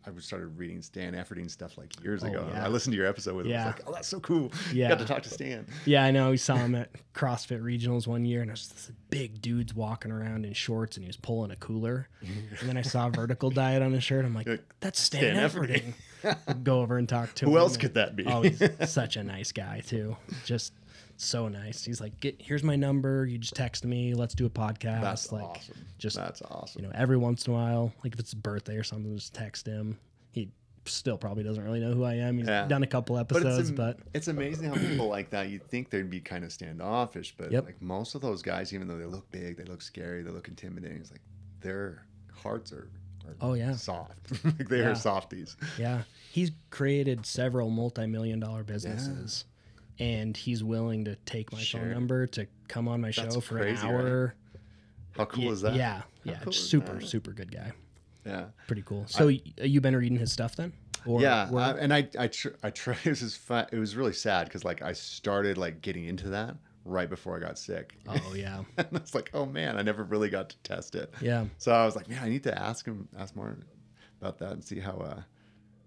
[0.07, 2.47] I started reading Stan Efferding stuff like years oh, ago.
[2.49, 2.65] Oh, yeah.
[2.65, 3.53] I listened to your episode with him.
[3.53, 3.67] I Yeah.
[3.67, 4.51] was like, oh, that's so cool.
[4.73, 4.89] Yeah.
[4.89, 5.67] Got to talk to Stan.
[5.85, 6.31] Yeah, I know.
[6.31, 10.47] We saw him at CrossFit Regionals one year, and there's this big dudes walking around
[10.47, 12.09] in shorts, and he was pulling a cooler.
[12.23, 14.25] and then I saw Vertical Diet on his shirt.
[14.25, 14.49] I'm like,
[14.81, 16.63] that's Stan, Stan Efferding.
[16.65, 17.51] Go over and talk to him.
[17.51, 18.27] Who else and- could that be?
[18.27, 20.17] oh, he's such a nice guy too.
[20.45, 20.73] Just
[21.21, 21.85] so nice.
[21.85, 23.27] He's like, Get, here's my number.
[23.27, 24.15] You just text me.
[24.15, 25.03] Let's do a podcast.
[25.03, 25.75] That's like, awesome.
[25.99, 26.83] Just That's awesome.
[26.83, 29.35] you know, every once in a while, like if it's his birthday or something, just
[29.35, 29.99] text him.
[30.33, 30.51] He
[30.87, 32.39] still probably doesn't really know who I am.
[32.39, 32.67] He's Yeah.
[32.67, 35.49] done a couple but episodes, it's, am- but it's amazing how people like that.
[35.49, 37.65] You'd think they'd be kind of standoffish, but Yep.
[37.67, 40.49] like most of those guys, even though they look big, they look scary, they look
[40.49, 40.99] intimidating.
[40.99, 41.21] It's like
[41.61, 42.89] their hearts are,
[43.27, 43.75] are Oh, yeah.
[43.75, 44.33] soft.
[44.45, 44.91] like they Yeah.
[44.91, 45.57] are softies.
[45.79, 49.45] yeah, he's created several multi-million dollar businesses,
[49.99, 53.37] and he's willing to take my Share phone number to come on my show That's
[53.37, 54.05] for crazy, an right?
[54.05, 54.35] hour.
[55.17, 55.75] How cool Ye- is that?
[55.75, 57.73] Yeah, yeah, cool super, super good guy.
[58.25, 58.47] Yeah.
[58.67, 59.05] Pretty cool.
[59.09, 60.73] So y you been reading his stuff then?
[61.07, 62.99] Or yeah, I, and I I tr- I tried.
[63.05, 63.67] It was fun.
[63.73, 67.41] It was really sad because like I started like getting into that right before I
[67.41, 67.95] got sick.
[68.09, 71.13] oh yeah, and I was like, oh man, I never really got to test it.
[71.21, 71.47] yeah.
[71.59, 73.57] So I was like, man, I need to ask him, ask more
[74.21, 75.23] about that, and see how uh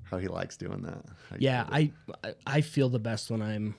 [0.03, 1.03] how he likes doing that.
[1.39, 1.65] Yeah.
[1.69, 1.91] I
[2.23, 3.75] I- I feel the best when I'm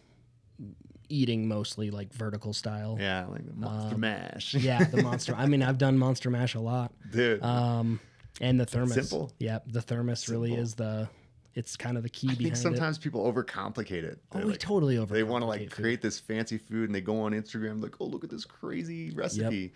[1.08, 2.96] eating mostly like vertical style.
[3.00, 4.54] yeah, like the monster mash.
[4.54, 5.34] Um, Yeah, the monster.
[5.36, 6.92] I mean, I've done monster mash a lot.
[7.10, 7.42] dude.
[7.42, 8.00] Um,
[8.40, 8.94] and the thermos.
[8.94, 9.30] Simple.
[9.38, 11.08] Yeah, the thermos really is the.
[11.54, 14.04] It's kind of the key I think sometimes people overcomplicate it.
[14.04, 14.18] it.
[14.32, 15.12] Oh, They're we like- totally over.
[15.14, 18.06] they want to like create this fancy food and they go on Instagram like, oh
[18.06, 19.74] look at this crazy recipe.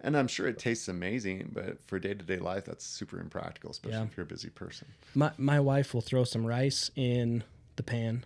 [0.00, 3.72] And I'm sure it tastes amazing, but for day to day life, that's super impractical,
[3.72, 4.04] especially Yeah.
[4.04, 4.88] if you're a busy person.
[5.14, 7.44] My my wife will throw some rice in
[7.76, 8.24] the pan,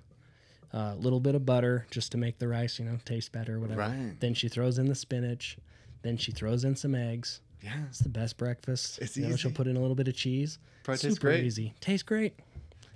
[0.73, 3.81] a little bit of butter just to make the rice, you know, taste better, whatever.
[3.81, 4.16] Right.
[4.20, 5.59] Then she throws in the spinach.
[6.03, 7.41] Then she throws in some eggs.
[7.61, 7.73] Yeah.
[7.89, 8.99] It's the best breakfast.
[9.01, 10.59] It's you know, she'll put in a little bit of cheese.
[10.83, 11.45] Probably tastes Super great.
[11.45, 11.75] easy.
[11.81, 12.35] Tastes great.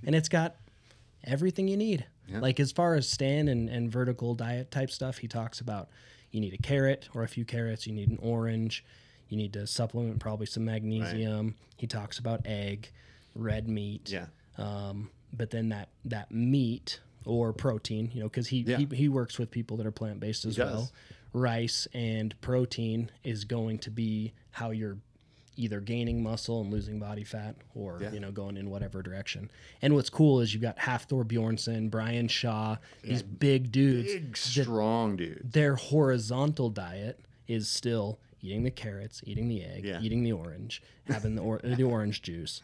[0.05, 0.57] And it's got
[1.24, 2.07] everything you need.
[2.27, 2.41] Yeah.
[2.41, 5.89] Like as far as Stan and, and vertical diet type stuff, he talks about
[6.33, 8.85] you need a carrot or a few carrots, you need an orange,
[9.29, 11.55] you need to supplement probably some magnesium.
[11.77, 12.91] He talks about egg,
[13.35, 14.11] red meat.
[14.11, 14.27] Yeah.
[14.59, 18.79] Um, but then that that meat or protein, you know, because he, Yeah.
[18.79, 20.91] he he works with people that are plant based as well.
[21.33, 24.97] rice and protein is going to be how you're
[25.59, 28.12] either gaining muscle and losing body fat or Yeah.
[28.12, 29.51] you know going in whatever direction.
[29.83, 34.12] And what's cool is you've got Hafthor Bjornsson, Brian Shaw, these big dudes.
[34.12, 35.51] Big, strong dudes.
[35.53, 40.01] Their horizontal diet is still eating the carrots, eating the egg, Yeah.
[40.01, 42.62] eating the orange, having the or- the orange juice.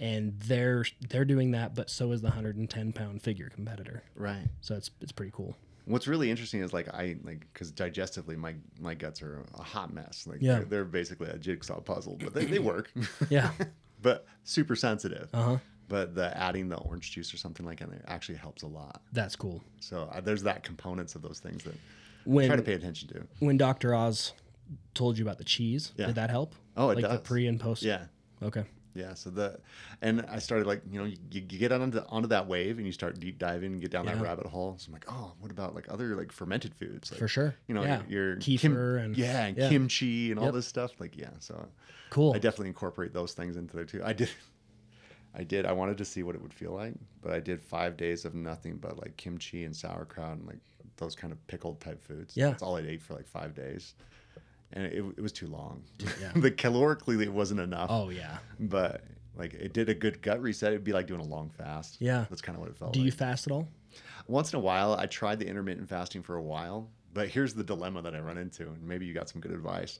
[0.00, 4.02] And they're they're doing that, but so is the 110 pound figure competitor.
[4.16, 4.46] Right.
[4.60, 5.56] So it's it's pretty cool.
[5.86, 9.92] What's really interesting is like I like because digestively my my guts are a hot
[9.92, 10.26] mess.
[10.26, 10.56] Like Yeah.
[10.56, 12.90] they're, they're basically a jigsaw puzzle, but they, they work.
[13.30, 13.50] Yeah.
[14.02, 15.28] but super sensitive.
[15.32, 15.58] Uh huh.
[15.88, 19.02] But the adding the orange juice or something like that actually helps a lot.
[19.12, 19.62] That's cool.
[19.80, 21.74] So uh, there's that components of those things that
[22.24, 23.26] When try to pay attention to.
[23.40, 23.94] when Dr.
[23.94, 24.32] Oz
[24.94, 26.06] told you about the cheese, Yeah.
[26.06, 26.54] did that help?
[26.76, 27.20] Oh, it like the does.
[27.20, 27.82] pre and post.
[27.82, 28.06] Yeah.
[28.42, 28.64] Okay.
[28.94, 29.58] Yeah, so the
[30.02, 32.92] and I started like you know you, you get onto onto that wave and you
[32.92, 34.76] start deep diving and get down that rabbit hole.
[34.78, 37.10] So I'm like, oh, what about like other like fermented foods?
[37.10, 37.54] Like, For sure.
[37.66, 38.02] You know, yeah.
[38.08, 39.68] your, your kefir kim- and yeah, and yeah.
[39.68, 40.92] kimchi and all this stuff.
[41.00, 41.68] Like yeah, so
[42.10, 42.34] cool.
[42.34, 44.02] I definitely incorporate those things into there too.
[44.04, 44.30] I did,
[45.34, 45.66] I did.
[45.66, 48.34] I wanted to see what it would feel like, but I did five days of
[48.34, 50.58] nothing but like kimchi and sauerkraut and like
[50.96, 52.36] those kind of pickled type foods.
[52.36, 52.50] Yeah.
[52.50, 53.94] that's all I ate for like five days,
[54.74, 55.82] and it, it was too long.
[56.20, 56.32] Yeah.
[56.36, 58.38] the calorically it wasn't enough oh yeah.
[58.60, 59.02] but
[59.36, 60.72] like it did a good gut reset.
[60.72, 61.96] It'd be like doing a long fast.
[62.00, 62.26] Yeah.
[62.28, 62.94] that's kind of what it felt like.
[62.94, 63.06] Do like.
[63.06, 63.68] you fast at all?
[64.26, 67.64] Once in a while, I tried the intermittent fasting for a while, but here's the
[67.64, 69.98] dilemma that I run into, and maybe you got some good advice.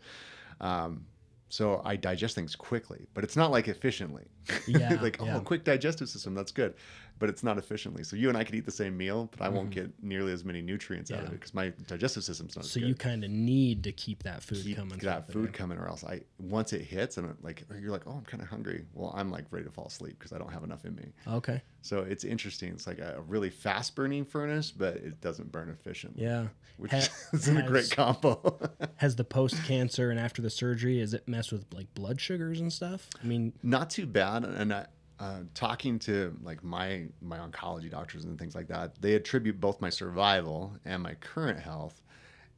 [0.60, 1.04] Um,
[1.48, 4.24] so I digest things quickly, but it's not like efficiently.
[4.66, 5.36] Yeah, like yeah.
[5.36, 6.74] oh, quick digestive system, that's good,
[7.18, 8.02] but it's not efficiently.
[8.04, 10.44] So you and I could eat the same meal, but I won't get nearly as
[10.44, 11.34] many nutrients out of Mm-hmm.
[11.34, 12.64] It because my digestive system's not.
[12.64, 14.98] So you kind of need to keep that food keep coming.
[14.98, 18.12] that food coming or else i once it hits and it, like you're like oh
[18.12, 20.64] i'm kind of hungry well i'm like ready to fall asleep because i don't have
[20.64, 21.04] enough in me.
[21.28, 21.62] Okay.
[21.82, 26.22] so it's interesting it's like a really fast burning furnace but it doesn't burn efficiently
[26.24, 26.48] Yeah.
[26.76, 28.58] which Ha- is a great combo
[28.96, 32.60] Has the post cancer and after the surgery, is it mess with like blood sugars
[32.60, 33.08] and stuff?
[33.22, 34.86] I mean, not too bad and I,
[35.24, 39.80] uh, talking to like my my oncology doctors and things like that they attribute both
[39.80, 42.02] my survival and my current health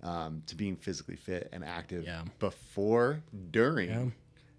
[0.03, 2.23] um, to being physically fit and active Yeah.
[2.41, 4.07] before during Yeah.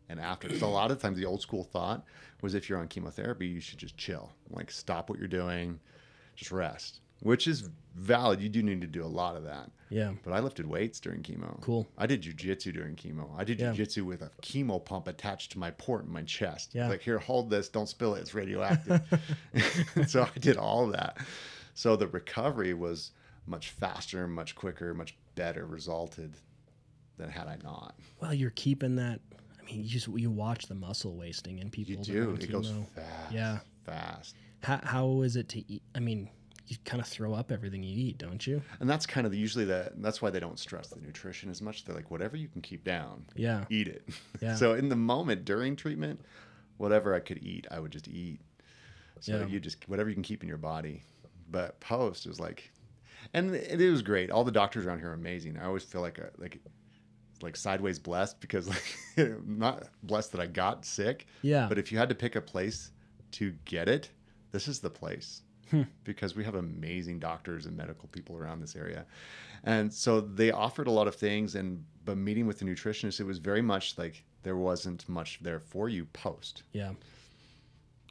[0.07, 2.05] and after so a lot of times the old school thought
[2.41, 5.77] was if you're on chemotherapy you should just chill like stop what you're doing
[6.35, 10.13] just rest which is valid you do need to do a lot of that yeah.
[10.23, 11.61] but I lifted weights during chemo.
[11.61, 11.87] Cool.
[11.97, 13.29] I did jujitsu during chemo.
[13.37, 13.73] I did Yeah.
[13.73, 16.75] jujitsu with a chemo pump attached to my port in my chest.
[16.75, 16.89] Yeah.
[16.89, 17.69] Like, here, hold this.
[17.69, 18.21] Don't spill it.
[18.21, 19.01] It's radioactive.
[20.07, 21.17] so I did all of that.
[21.73, 23.11] So the recovery was
[23.45, 26.35] much faster, much quicker, much better resulted
[27.17, 27.95] than had I not.
[28.19, 29.19] Well, you're keeping that.
[29.59, 31.93] I mean, you just you watch the muscle wasting in people.
[31.93, 32.31] You do.
[32.31, 33.31] It goes fast.
[33.31, 33.59] Yeah.
[33.85, 34.35] Fast.
[34.63, 35.83] How how is it to eat?
[35.95, 36.29] I mean,
[36.67, 38.61] you kind of throw up everything you eat, don't you?
[38.79, 41.61] And that's kind of the, usually the, that's why they don't stress the nutrition as
[41.61, 41.85] much.
[41.85, 43.63] They're like, whatever you can keep down, Yeah.
[43.69, 44.07] eat it.
[44.41, 44.55] Yeah.
[44.61, 46.19] so in the moment during treatment,
[46.77, 48.41] whatever I could eat, I would just eat.
[49.21, 49.45] So Yeah.
[49.47, 51.03] you just whatever you can keep in your body.
[51.49, 52.71] But post is like,
[53.33, 54.29] and it, it was great.
[54.29, 55.57] All the doctors around here are amazing.
[55.57, 56.59] I always feel like a like
[57.41, 58.67] like sideways blessed because
[59.17, 61.27] like not blessed that I got sick.
[61.41, 61.67] Yeah.
[61.69, 62.91] But if you had to pick a place
[63.31, 64.09] to get it,
[64.51, 65.41] this is the place.
[65.69, 65.83] Hmm.
[66.03, 69.05] Because we have amazing doctors and medical people around this area.
[69.63, 73.25] And so they offered a lot of things and but meeting with the nutritionist, it
[73.25, 76.63] was very much like there wasn't much there for you post.
[76.71, 76.93] Yeah.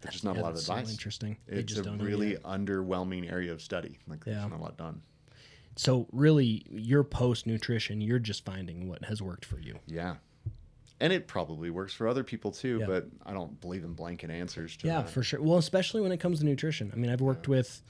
[0.03, 0.91] There's just not Yeah, a lot of that's so advice.
[0.91, 1.39] interesting.
[1.47, 3.99] It's just a really underwhelming area of study.
[4.07, 4.49] Like there's Yeah.
[4.49, 5.01] not a lot done.
[5.77, 9.79] So really, your post nutrition, you're just finding what has worked for you.
[9.87, 10.17] Yeah.
[11.01, 12.87] And it probably works for other people too, Yeah.
[12.87, 15.11] but I don't believe in blanket answers to Yeah, that.
[15.11, 15.43] for sure.
[15.43, 16.91] Well, especially when it comes to nutrition.
[16.93, 17.83] I mean, I've worked with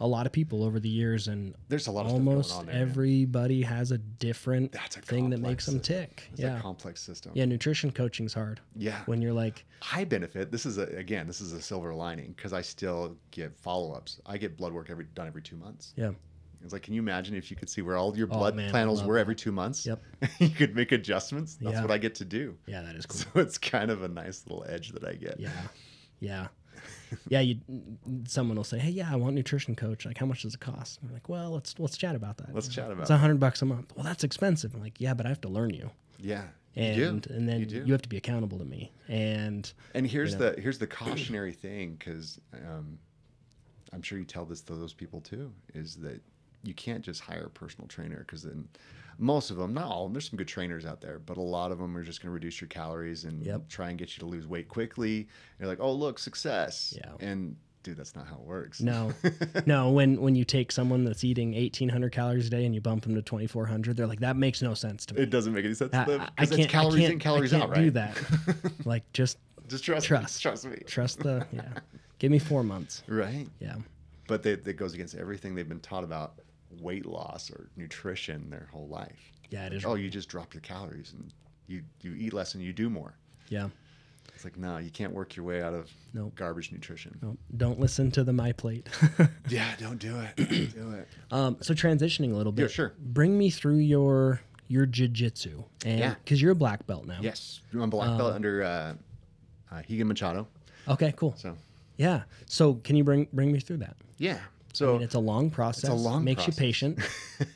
[0.00, 2.68] a lot of people over the years, and There's a lot of almost stuff going
[2.68, 2.82] on there.
[2.84, 2.90] man.
[2.90, 6.28] everybody has a different That's a thing that makes them tick.
[6.32, 7.32] It's yeah, a complex system.
[7.34, 7.44] yeah.
[7.46, 9.02] Nutrition coaching's hard Yeah.
[9.06, 10.50] when you're like, I benefit.
[10.52, 14.20] This is a, again, this is a silver lining because I still get follow-ups.
[14.26, 15.94] I get blood work every done every two months.
[15.96, 16.10] yeah,
[16.64, 18.72] It's like, can you imagine if you could see where all your Oh, blood man,
[18.72, 19.20] panels were that.
[19.20, 19.86] every two months?
[19.86, 20.02] Yep.
[20.40, 21.56] you could make adjustments.
[21.60, 21.82] That's Yeah.
[21.82, 22.56] what I get to do.
[22.66, 23.20] yeah, that is cool.
[23.20, 25.38] So it's kind of a nice little edge that I get.
[25.38, 25.50] Yeah,
[26.20, 26.48] yeah,
[27.28, 27.40] yeah.
[27.40, 27.56] You,
[28.26, 30.04] someone will say, "Hey, yeah, I want nutrition coach.
[30.04, 32.54] Like, how much does it cost?" I'm like, "Well, let's let's chat about that.
[32.54, 33.92] Let's chat about It's a hundred bucks a month.
[33.94, 34.74] Well, that's expensive.
[34.74, 36.44] I'm like, "Yeah, but I have to learn you, Yeah.
[36.76, 40.34] and you and then you you have to be accountable to me." And And here's
[40.34, 40.50] know?
[40.50, 42.98] the here's the cautionary thing because um,
[43.92, 46.20] I'm sure you tell this to those people too is that
[46.62, 48.68] you can't just hire a personal trainer because then
[49.18, 51.72] most of them, not all, them, there's some good trainers out there, but a lot
[51.72, 53.68] of them are just going to reduce your calories and Yep.
[53.68, 55.26] try and get you to lose weight quickly.
[55.58, 56.94] You're like, oh look, success.
[56.96, 57.12] Yeah.
[57.26, 58.80] And dude, that's not how it works.
[58.80, 59.12] No,
[59.66, 59.90] no.
[59.90, 63.02] When when you take someone that's eating eighteen hundred calories a day and you bump
[63.04, 65.22] them to twenty four hundred, they're like that makes no sense to me.
[65.22, 66.68] It doesn't make any sense I, to them I- I can't.
[66.70, 67.82] calories I can't, in, calories I can't out, right?
[67.84, 68.16] Do that.
[68.84, 69.38] like just
[69.68, 70.36] Just trust, Trust.
[70.36, 70.40] Me.
[70.42, 70.76] Trust me.
[70.86, 71.62] trust the yeah.
[72.20, 73.02] Give me four months.
[73.08, 73.46] Right.
[73.60, 73.76] Yeah.
[74.28, 76.34] But they, that goes against everything they've been taught about
[76.80, 79.32] weight loss or nutrition their whole life.
[79.50, 79.84] Yeah, it is.
[79.84, 81.32] Oh, you just drop your calories and
[81.66, 83.14] you, you eat less and you do more.
[83.48, 83.68] Yeah.
[84.34, 86.34] It's like, no, you can't work your way out of Nope.
[86.36, 87.18] garbage nutrition.
[87.22, 88.86] No, don't listen to the my plate.
[89.48, 90.36] Yeah, don't do it.
[90.36, 91.08] Don't do it.
[91.32, 92.62] um, so transitioning a little bit.
[92.62, 92.92] Yeah, sure.
[92.98, 96.14] Bring me through your your jujitsu, and Yeah.
[96.22, 97.18] because you're a black belt now.
[97.22, 97.60] Yes.
[97.72, 98.94] I'm a black belt under uh,
[99.72, 100.46] uh, Rigan Machado.
[100.86, 101.14] Okay.
[101.16, 101.34] Cool.
[101.38, 101.56] So,
[101.96, 102.22] Yeah.
[102.46, 103.96] So can you bring bring me through that?
[104.18, 104.38] yeah.
[104.74, 105.90] So, I mean, it's a long process.
[105.90, 106.56] long Makes process.
[106.60, 106.98] you patient.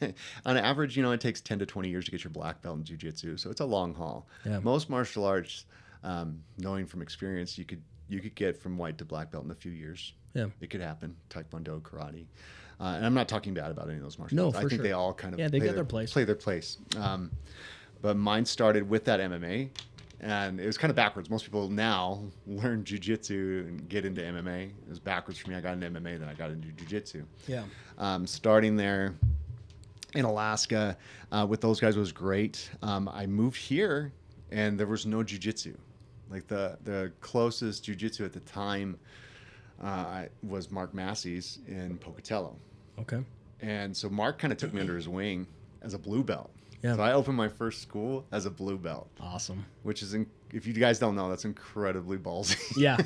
[0.46, 2.78] on average, you know, it takes 10 to 20 years to get your black belt
[2.78, 3.36] in jiu-jitsu.
[3.36, 4.26] So it's a long haul.
[4.44, 4.58] Yeah.
[4.60, 5.66] Most martial arts,
[6.04, 9.50] um, knowing from experience, you could you could get from white to black belt in
[9.50, 10.12] a few years.
[10.34, 10.46] Yeah.
[10.60, 11.16] It could happen.
[11.30, 12.26] Taekwondo, karate.
[12.80, 14.56] Uh, and I'm not talking bad about any of those martial No, arts.
[14.56, 14.82] I think sure.
[14.82, 16.12] they all kind of Yeah, they play got their place.
[16.12, 16.78] Play their place.
[16.98, 17.30] Um,
[18.02, 19.70] but mine started with that MMA,
[20.22, 21.28] and it was kind of backwards.
[21.28, 24.66] Most people now learn jujitsu and get into MMA.
[24.68, 25.56] It was backwards for me.
[25.56, 27.64] I got into MMA, then I got into jujitsu Yeah.
[27.98, 29.14] um, starting there
[30.14, 30.96] in Alaska
[31.32, 32.70] uh, with those guys was great.
[32.82, 34.12] Um, I moved here
[34.50, 35.74] and there was no jujitsu.
[36.30, 38.98] Like the the closest jujitsu at the time
[39.82, 42.56] uh, was Mark Massey's in Pocatello,
[43.00, 43.22] Okay.
[43.60, 45.46] and so Mark kind of took me under his wing
[45.82, 46.50] as a blue belt.
[46.83, 46.97] Yeah.
[46.97, 49.64] So I opened my first school as a blue belt, Awesome.
[49.85, 52.76] which is, in, if you guys don't know, that's incredibly ballsy.
[52.76, 52.97] Yeah.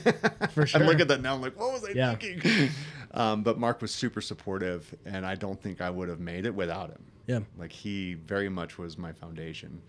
[0.48, 0.82] For sure.
[0.82, 1.34] I look at that now.
[1.34, 2.14] I'm like, what was I Yeah.
[2.14, 2.70] thinking?
[3.12, 6.54] Um, but Mark was super supportive, and I don't think I would have made it
[6.54, 7.02] without him.
[7.26, 7.38] Yeah.
[7.56, 9.80] Like he very much was my foundation.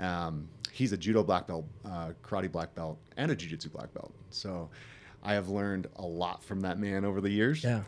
[0.00, 4.12] Um, he's a judo black belt, uh, karate black belt, and a jiu-jitsu black belt.
[4.30, 4.70] So
[5.24, 7.64] I have learned a lot from that man over the years.
[7.64, 7.80] Yeah.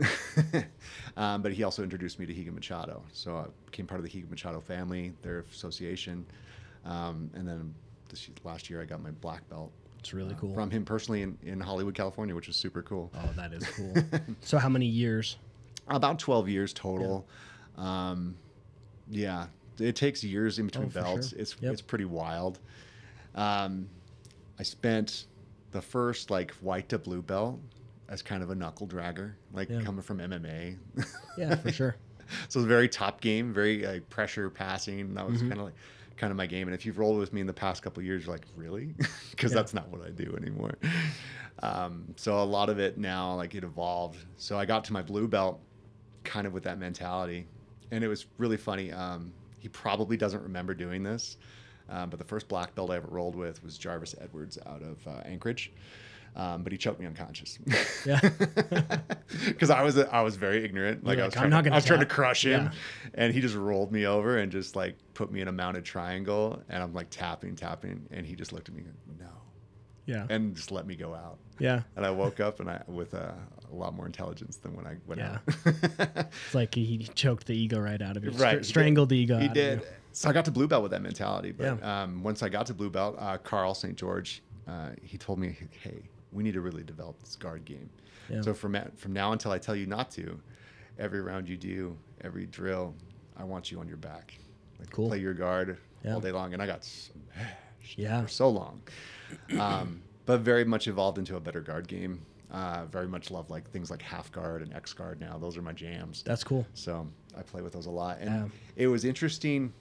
[1.16, 3.02] um, but he also introduced me to Rigan Machado.
[3.12, 6.24] So I became part of the Rigan Machado family, their association.
[6.84, 7.74] Um, and then
[8.08, 10.54] this last year I got my black belt It's really uh, cool.
[10.54, 13.10] from him personally in, in Hollywood, California, which is super cool.
[13.14, 13.94] oh, that is cool.
[14.40, 15.36] so how many years?
[15.88, 17.26] About 12 years total.
[17.76, 18.34] Um,
[19.10, 19.46] yeah,
[19.78, 21.30] it takes years in between Oh, belts.
[21.30, 21.38] sure.
[21.38, 21.72] It's Yep.
[21.72, 22.58] it's pretty wild.
[23.34, 23.88] Um,
[24.58, 25.26] I spent
[25.72, 27.60] the first like white to blue belt
[28.08, 29.80] as kind of a knuckle dragger, like Yeah.
[29.80, 30.78] coming from MMA.
[31.36, 31.96] Yeah, for sure.
[32.48, 35.14] so very top game, very like pressure passing.
[35.14, 35.48] That was Mm-hmm.
[35.48, 35.74] kind of like
[36.16, 36.66] kind of my game.
[36.66, 38.94] And if you've rolled with me in the past couple of years, you're like, really?
[39.30, 39.58] Because Yeah.
[39.58, 40.78] that's not what I do anymore.
[41.62, 44.24] Um, so a lot of it now, like it evolved.
[44.36, 45.62] So I got to my blue belt
[46.24, 47.48] kind of with that mentality.
[47.90, 48.92] And it was really funny.
[48.92, 51.36] Um, he probably doesn't remember doing this.
[51.88, 55.06] Um, but the first black belt I ever rolled with was Jarvis Edwards out of
[55.06, 55.72] uh, Anchorage.
[56.34, 57.58] Um, but he choked me unconscious.
[58.04, 58.20] Yeah.
[59.46, 61.02] because I was I was very ignorant.
[61.04, 62.44] Like, You're I was like, "I'm trying, not to, gonna I was trying to crush
[62.44, 62.70] him, Yeah.
[63.14, 66.62] and he just rolled me over and just like put me in a mounted triangle,
[66.68, 69.26] and I'm like tapping, tapping, and he just looked at me, and no,
[70.04, 70.26] Yeah.
[70.28, 71.38] and just let me go out.
[71.58, 71.82] Yeah.
[71.96, 73.32] And I woke up and I with uh,
[73.72, 75.38] a lot more intelligence than when I went Yeah.
[75.38, 76.26] out.
[76.46, 78.30] It's like he choked the ego right out of you.
[78.32, 79.38] Right, strangled the ego.
[79.38, 79.82] he did.
[80.16, 81.52] So I got to blue belt with that mentality.
[81.52, 82.02] But Yeah.
[82.04, 83.94] um, once I got to blue belt, uh, Carl St.
[83.96, 87.90] George, uh, he told me, "Hey, we need to really develop this guard game.
[88.30, 88.40] Yeah.
[88.40, 90.40] So from from now until I tell you not to,
[90.98, 92.94] every round you do, every drill,
[93.36, 94.38] I want you on your back.
[94.78, 95.08] Like Cool.
[95.08, 96.14] play your guard Yeah.
[96.14, 98.22] all day long." And I got smashed Yeah.
[98.22, 98.80] for so long,
[99.58, 102.24] um, but very much evolved into a better guard game.
[102.50, 105.36] Uh, very much love like things like half guard and X guard now.
[105.36, 106.22] Those are my jams.
[106.22, 106.64] That's cool.
[106.72, 107.06] So
[107.36, 108.48] I play with those a lot, and Yeah.
[108.76, 109.74] it was interesting.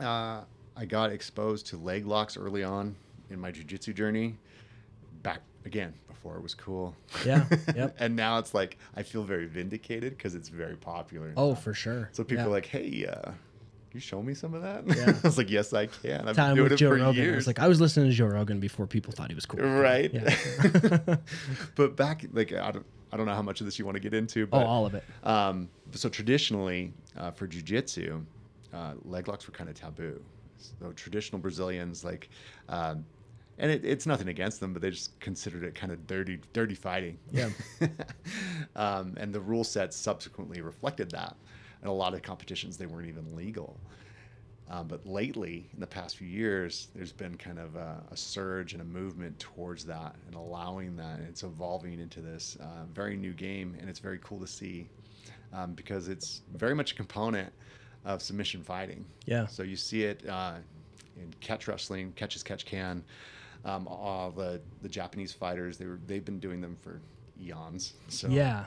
[0.00, 0.40] Uh,
[0.76, 2.96] I got exposed to leg locks early on
[3.30, 4.36] in my jujitsu journey.
[5.22, 6.94] Back again before it was cool.
[7.24, 7.96] Yeah, yep.
[7.98, 11.32] and now it's like I feel very vindicated because it's very popular.
[11.36, 12.08] Oh, for sure.
[12.12, 12.48] So people Yeah.
[12.48, 13.30] are like, "Hey, uh,
[13.92, 15.14] you show me some of that?" Yeah.
[15.22, 16.28] I was like, "Yes, I can.
[16.28, 17.20] I've time been doing with it Joe for Rogan.
[17.22, 19.46] I years." was like, I was listening to Joe Rogan before people thought he was
[19.46, 19.60] cool.
[19.60, 20.12] right.
[20.12, 21.16] Yeah.
[21.76, 24.00] but back, like, I don't, I don't know how much of this you want to
[24.00, 24.48] get into.
[24.52, 25.04] oh, all of it.
[25.22, 28.24] Um, so traditionally, uh, for jujitsu,
[28.74, 30.20] uh, leg locks were kind of taboo.
[30.56, 32.30] So traditional Brazilians, like,
[32.68, 33.04] um,
[33.58, 36.74] and it, it's nothing against them, but they just considered it kind of dirty, dirty
[36.74, 37.18] fighting.
[37.30, 37.50] Yeah.
[38.76, 41.36] um, and the rule set subsequently reflected that.
[41.80, 43.78] And a lot of competitions, they weren't even legal.
[44.70, 48.72] Um, but lately, in the past few years, there's been kind of a, a surge
[48.72, 51.18] and a movement towards that and allowing that.
[51.18, 54.88] And it's evolving into this uh, very new game, and it's very cool to see
[55.52, 57.52] um, because it's very much a component
[58.04, 59.04] of submission fighting.
[59.26, 59.46] Yeah.
[59.46, 60.56] So you see it uh,
[61.16, 63.04] in catch wrestling, catch as catch can.
[63.64, 67.00] Um, all the the Japanese fighters, they were they've been doing them for
[67.40, 67.94] eons.
[68.08, 68.66] So Yeah.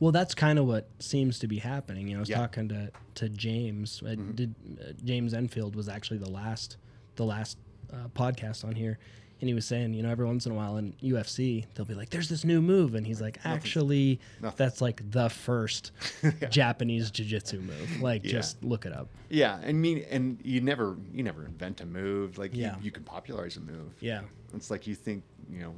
[0.00, 2.06] Well, that's kind of what seems to be happening.
[2.08, 2.36] You know, I was Yeah.
[2.36, 2.44] Mm-hmm.
[2.44, 4.02] talking to to James.
[4.04, 6.76] Uh, Did uh, James Enfield was actually the last
[7.16, 7.58] the last
[7.92, 8.98] uh, podcast on here,
[9.40, 11.94] and he was saying, you know, every once in a while in UFC they'll be
[11.94, 14.56] like, "There's this new move," and he's like, "Actually, nothing.
[14.56, 15.92] that's like the first
[16.50, 18.00] Japanese jiu-jitsu move.
[18.02, 18.32] Like, Yeah.
[18.32, 22.38] just look it up." Yeah, and mean, and you never, you never invent a move.
[22.38, 22.76] Like Yeah.
[22.78, 23.92] you, you can popularize a move.
[24.00, 24.22] Yeah.
[24.54, 25.74] It's like you think, you know,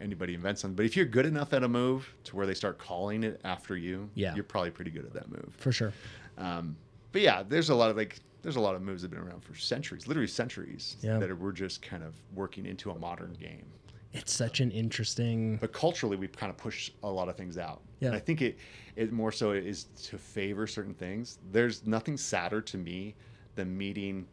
[0.00, 2.78] anybody invents something, but if you're good enough at a move to where they start
[2.78, 4.34] calling it after you, Yeah.
[4.34, 5.54] you're probably pretty good at that move.
[5.58, 5.92] For sure.
[6.38, 6.76] Um,
[7.12, 9.28] but yeah, there's a lot of like, there's a lot of moves that have been
[9.28, 11.18] around for centuries, literally centuries, Yeah.
[11.18, 13.64] that we're just kind of working into a modern game.
[14.12, 15.56] It's such an interesting.
[15.56, 17.80] But culturally, we've kind of pushed a lot of things out.
[18.00, 18.08] Yeah.
[18.08, 18.58] And I think it,
[18.96, 21.38] it more so is to favor certain things.
[21.50, 23.14] There's nothing sadder to me
[23.54, 24.26] than meeting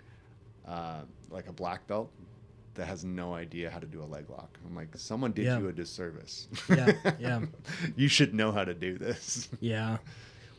[0.68, 2.12] uh, like a black belt
[2.74, 4.57] that has no idea how to do a leg lock.
[4.68, 5.60] I'm like, someone did Yeah.
[5.60, 6.47] you a disservice.
[6.70, 7.41] Yeah, yeah.
[7.95, 9.49] you should know how to do this.
[9.62, 9.97] Yeah.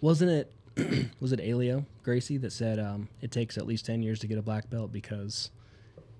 [0.01, 0.51] Wasn't it
[1.21, 4.39] was it Helio Gracie that said um, it takes at least ten years to get
[4.39, 5.51] a black belt because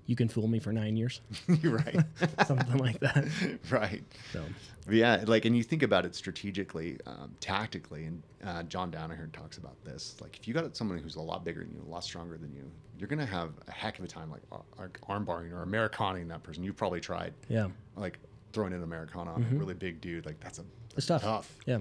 [0.07, 1.21] you can fool me for nine years,
[1.63, 2.01] You're right.
[2.47, 3.27] something like that.
[3.71, 4.03] right.
[4.33, 4.43] So
[4.89, 9.59] yeah, like, and you think about it strategically, um, tactically, and uh, John Danaher talks
[9.59, 10.17] about this.
[10.21, 12.53] Like, if you got someone who's a lot bigger than you, a lot stronger than
[12.53, 14.43] you, you're gonna have a heck of a time, like
[15.09, 16.65] arm barring or Americaning that person.
[16.65, 18.19] You've probably tried, yeah, like
[18.53, 20.27] throwing an Americana on a really big dude.
[20.27, 20.65] Like, that's a
[20.97, 21.23] it's tough.
[21.23, 21.57] tough.
[21.67, 21.79] Yeah,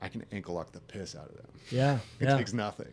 [0.00, 1.46] I can ankle lock the piss out of them.
[1.70, 2.36] yeah, It yeah.
[2.36, 2.92] takes nothing.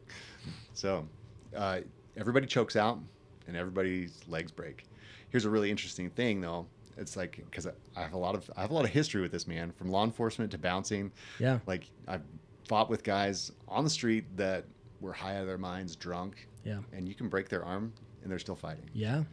[0.73, 1.07] So,
[1.55, 1.81] uh,
[2.17, 2.99] everybody chokes out,
[3.47, 4.85] and everybody's legs break.
[5.29, 6.65] Here's a really interesting thing, though.
[6.97, 9.31] It's like because I have a lot of I have a lot of history with
[9.31, 11.11] this man, from law enforcement to bouncing.
[11.39, 11.59] Yeah.
[11.67, 12.21] Like I've
[12.67, 14.63] fought with guys on the street that
[15.01, 16.79] were high out of their minds, drunk, Yeah.
[16.93, 17.91] and you can break their arm,
[18.23, 18.89] and they're still fighting.
[18.93, 19.23] Yeah.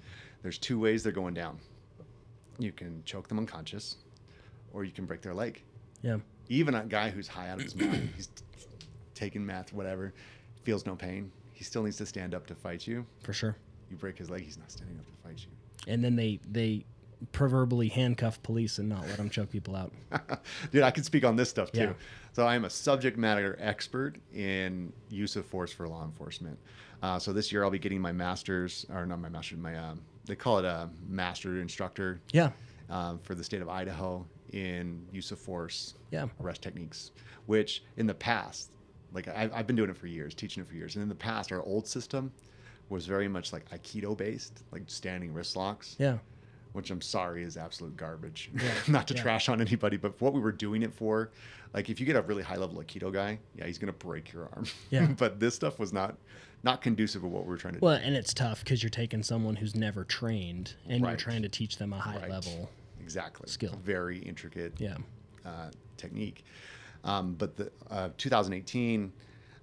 [0.42, 1.58] There's two ways they're going down.
[2.58, 3.96] You can choke them unconscious,
[4.72, 5.62] or you can break their leg
[6.02, 6.18] Yeah.
[6.52, 8.28] Even a guy who's high out of his mind, he's
[9.14, 10.12] taking meth, whatever,
[10.64, 11.30] feels no pain.
[11.52, 13.06] He still needs to stand up to fight you.
[13.22, 13.56] For sure.
[13.90, 15.92] You break his leg, he's not standing up to fight you.
[15.92, 16.84] And then they they
[17.30, 19.92] proverbially handcuff police and not let them choke people out.
[20.72, 21.80] Dude, I can speak on this stuff too.
[21.80, 21.92] Yeah.
[22.32, 26.58] So I am a subject matter expert in use of force for law enforcement.
[27.02, 30.00] Uh, so this year I'll be getting my master's, or not my master's, my um,
[30.24, 32.50] they call it a master instructor Yeah.
[32.90, 36.26] um, for the state of Idaho in use of force Yeah.
[36.40, 37.10] arrest techniques,
[37.46, 38.70] which in the past,
[39.12, 41.14] like I, I've been doing it for years, teaching it for years, and in the
[41.14, 42.32] past, our old system
[42.88, 46.18] was very much like Aikido based, like standing wrist locks, Yeah.
[46.72, 48.50] which I'm sorry is absolute garbage.
[48.54, 49.22] Yeah, Not to yeah.
[49.22, 51.30] trash on anybody, but what we were doing it for,
[51.72, 54.48] like if you get a really high level Aikido guy, yeah, he's gonna break your
[54.54, 54.66] arm.
[54.90, 55.06] Yeah.
[55.18, 56.16] but this stuff was not
[56.64, 57.84] not conducive of what we were trying to do.
[57.86, 61.48] Well, and it's tough because you're taking someone who's never trained and you're trying to
[61.48, 62.30] teach them a high Right.
[62.30, 62.70] level.
[63.02, 63.48] Exactly.
[63.48, 63.78] skill.
[63.82, 64.74] Very intricate.
[64.78, 64.96] Yeah.
[65.44, 66.44] uh, technique.
[67.04, 69.12] Um, but the uh, 2018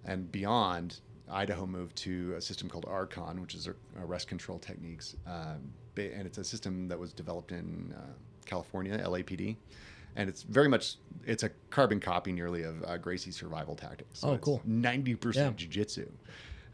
[0.06, 1.00] and beyond,
[1.32, 6.26] Idaho moved to a system called Archon, which is a- arrest control techniques, um, and
[6.26, 8.02] it's a system that was developed in uh,
[8.46, 9.56] California, LAPD,
[10.16, 14.24] and it's very much it's a carbon copy nearly of uh, Gracie's survival tactics.
[14.24, 14.62] Oh, cool.
[14.66, 15.18] Ninety Yeah.
[15.18, 16.08] percent jujitsu.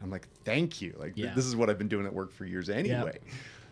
[0.02, 0.94] I'm like, thank you.
[0.98, 3.18] Like th- this is what I've been doing at work for years anyway.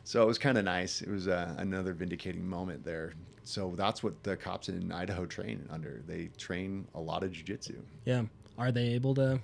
[0.04, 1.00] So it was kind of nice.
[1.00, 3.14] It was uh, another vindicating moment there.
[3.42, 6.02] So that's what the cops in Idaho train under.
[6.06, 7.76] They train a lot of jujitsu.
[8.04, 8.22] Yeah.
[8.58, 9.40] Are they able to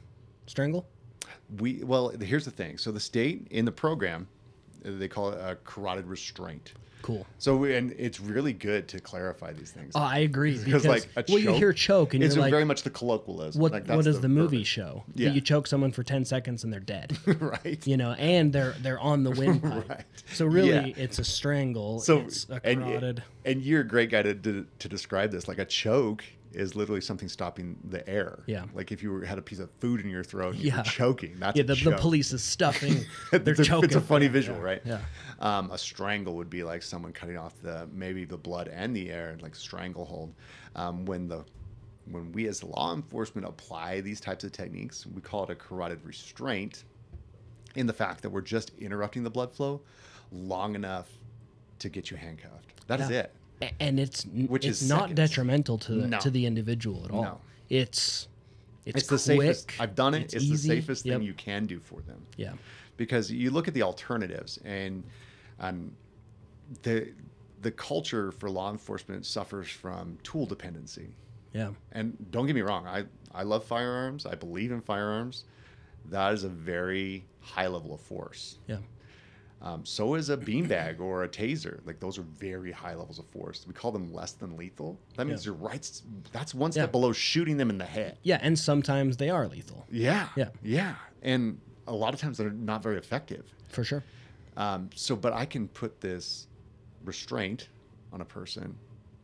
[0.47, 0.87] strangle?
[1.59, 2.79] We well, here's the thing.
[2.79, 4.29] So the state in the program,
[4.83, 6.73] they call it a carotid restraint.
[7.03, 7.27] Cool.
[7.39, 9.93] So we, and it's really good to clarify these things.
[9.95, 12.51] Oh, I agree because Because like a well, you hear choke and it's you're like,
[12.51, 13.61] very much the colloquialism.
[13.61, 14.67] what Like, what does the, movie verbiage.
[14.67, 15.05] show?
[15.15, 15.29] Yeah.
[15.29, 17.19] That you choke someone for ten seconds and they're dead.
[17.41, 17.85] right?
[17.87, 19.89] you know, and they're they're on the windpipe.
[19.89, 20.05] Right.
[20.33, 20.87] So really, Yeah.
[21.05, 22.01] it's a strangle.
[22.01, 23.23] So it's a and, carotid.
[23.45, 25.49] and you're a great guy to, to to describe this.
[25.49, 28.43] Like a choke is literally something stopping the air.
[28.47, 28.65] Yeah.
[28.75, 30.77] Like if you were, had a piece of food in your throat, Yeah.
[30.77, 31.37] you're choking.
[31.39, 33.05] That's yeah, the, the police is stuffing.
[33.31, 33.85] They're it's, a, choking.
[33.85, 34.83] it's a funny Yeah, visual, yeah, right?
[34.85, 35.01] Yeah.
[35.41, 39.11] Um, a strangle would be like someone cutting off the maybe the blood and the
[39.11, 40.35] air, like stranglehold.
[40.75, 41.45] Um, when the
[42.11, 46.05] when we as law enforcement apply these types of techniques, we call it a carotid
[46.05, 46.85] restraint.
[47.77, 49.81] In the fact that we're just interrupting the blood flow
[50.33, 51.07] long enough
[51.79, 52.87] to get you handcuffed.
[52.89, 53.19] That is Yeah.
[53.21, 53.35] it.
[53.79, 55.17] And it's Which it's is not seconds.
[55.17, 56.19] detrimental to the, No.
[56.21, 57.23] to the individual at all.
[57.23, 57.41] No.
[57.69, 58.29] It's
[58.87, 59.73] it's, It's, the safest.
[59.79, 60.23] I've done it.
[60.23, 61.19] It's, It's, the safest Yep.
[61.19, 62.25] thing you can do for them.
[62.37, 62.53] Yeah.
[62.97, 65.05] because you look at the alternatives and
[65.59, 65.93] and
[66.83, 67.13] the
[67.63, 71.09] the culture for law enforcement suffers from tool dependency.
[71.53, 71.71] Yeah.
[71.93, 73.05] And don't get me wrong, I
[73.35, 74.25] I love firearms.
[74.27, 75.45] I believe in firearms.
[76.11, 78.59] That is a very high level of force.
[78.67, 78.79] Yeah.
[79.63, 81.81] Um, so is a beanbag or a taser.
[81.87, 83.67] Like those are very high levels of force.
[83.69, 84.99] We call them less than lethal.
[85.17, 85.51] That means Yeah.
[85.53, 86.03] you're right.
[86.33, 86.93] That's one step Yeah.
[86.93, 88.19] below shooting them in the head.
[88.23, 90.29] Yeah, and sometimes they are lethal Yeah.
[90.37, 90.49] Yeah.
[90.63, 90.95] Yeah.
[91.23, 93.45] And a lot of times they're not very effective.
[93.69, 94.03] for sure.
[94.57, 96.49] Um, so, but I can put this
[97.05, 97.69] restraint
[98.13, 98.75] on a person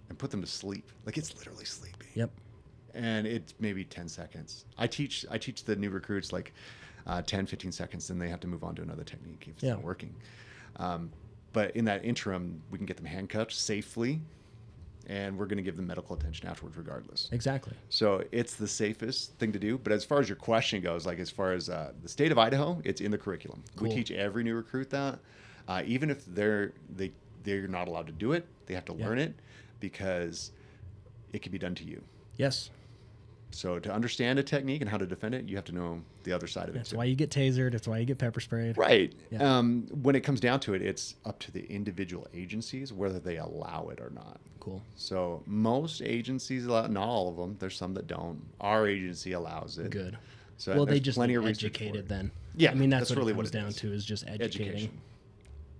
[0.08, 0.90] and put them to sleep.
[1.04, 2.08] Like it's literally sleeping.
[2.14, 2.30] Yep.
[2.94, 4.64] And it's maybe 10 seconds.
[4.78, 6.52] I teach, I teach the new recruits like
[7.06, 9.62] uh, 10, 15 seconds, then they have to move on to another technique if it's
[9.64, 9.74] Yeah.
[9.74, 10.14] not working.
[10.76, 11.10] Um,
[11.52, 14.20] but in that interim, we can get them handcuffed safely
[15.08, 17.28] and we're going to give them medical attention afterwards regardless.
[17.30, 17.72] Exactly.
[17.88, 19.78] So it's the safest thing to do.
[19.78, 22.38] But as far as your question goes, like as far as uh, the state of
[22.38, 23.62] Idaho, it's in the curriculum.
[23.80, 25.20] We teach every new recruit that,
[25.68, 27.12] uh, even if they're they
[27.44, 29.06] they're not allowed to do it, they have to Yeah.
[29.06, 29.34] learn it
[29.78, 30.50] because
[31.32, 32.02] it can be done to you.
[32.36, 32.70] Yes.
[33.56, 36.32] So to understand a technique and how to defend it, you have to know the
[36.32, 36.78] other side of it.
[36.78, 36.98] That's too.
[36.98, 37.72] why you get tasered.
[37.72, 38.76] That's why you get pepper sprayed.
[38.76, 39.14] Right.
[39.30, 39.58] Yeah.
[39.58, 43.38] Um, when it comes down to it, it's up to the individual agencies whether they
[43.38, 44.40] allow it or not.
[44.60, 44.82] Cool.
[44.96, 47.56] So most agencies allow, not all of them.
[47.58, 48.42] There's some that don't.
[48.60, 49.88] Our agency allows it.
[49.88, 50.18] Good.
[50.58, 52.30] So well, they just plenty of educated then.
[52.56, 53.76] Yeah, I mean that's, that's what really it what comes it down is.
[53.76, 54.66] to is just educating.
[54.72, 55.00] Education.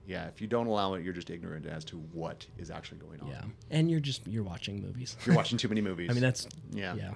[0.07, 3.21] Yeah, if you don't allow it, you're just ignorant as to what is actually going
[3.21, 3.29] on.
[3.29, 5.17] Yeah, and you're just you're watching movies.
[5.27, 6.09] You're watching too many movies.
[6.11, 6.95] I mean that's Yeah.
[6.95, 7.15] yeah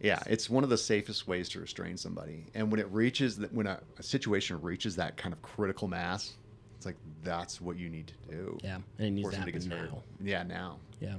[0.00, 2.46] Yeah, it's one of the safest ways to restrain somebody.
[2.54, 6.36] And when it reaches that, when a, a situation reaches that kind of critical mass,
[6.76, 8.58] it's like that's what you need to do.
[8.62, 9.90] yeah, and it needs Before to happen gets hurt.
[9.92, 10.02] now.
[10.22, 10.78] Yeah, now.
[11.00, 11.16] Yeah,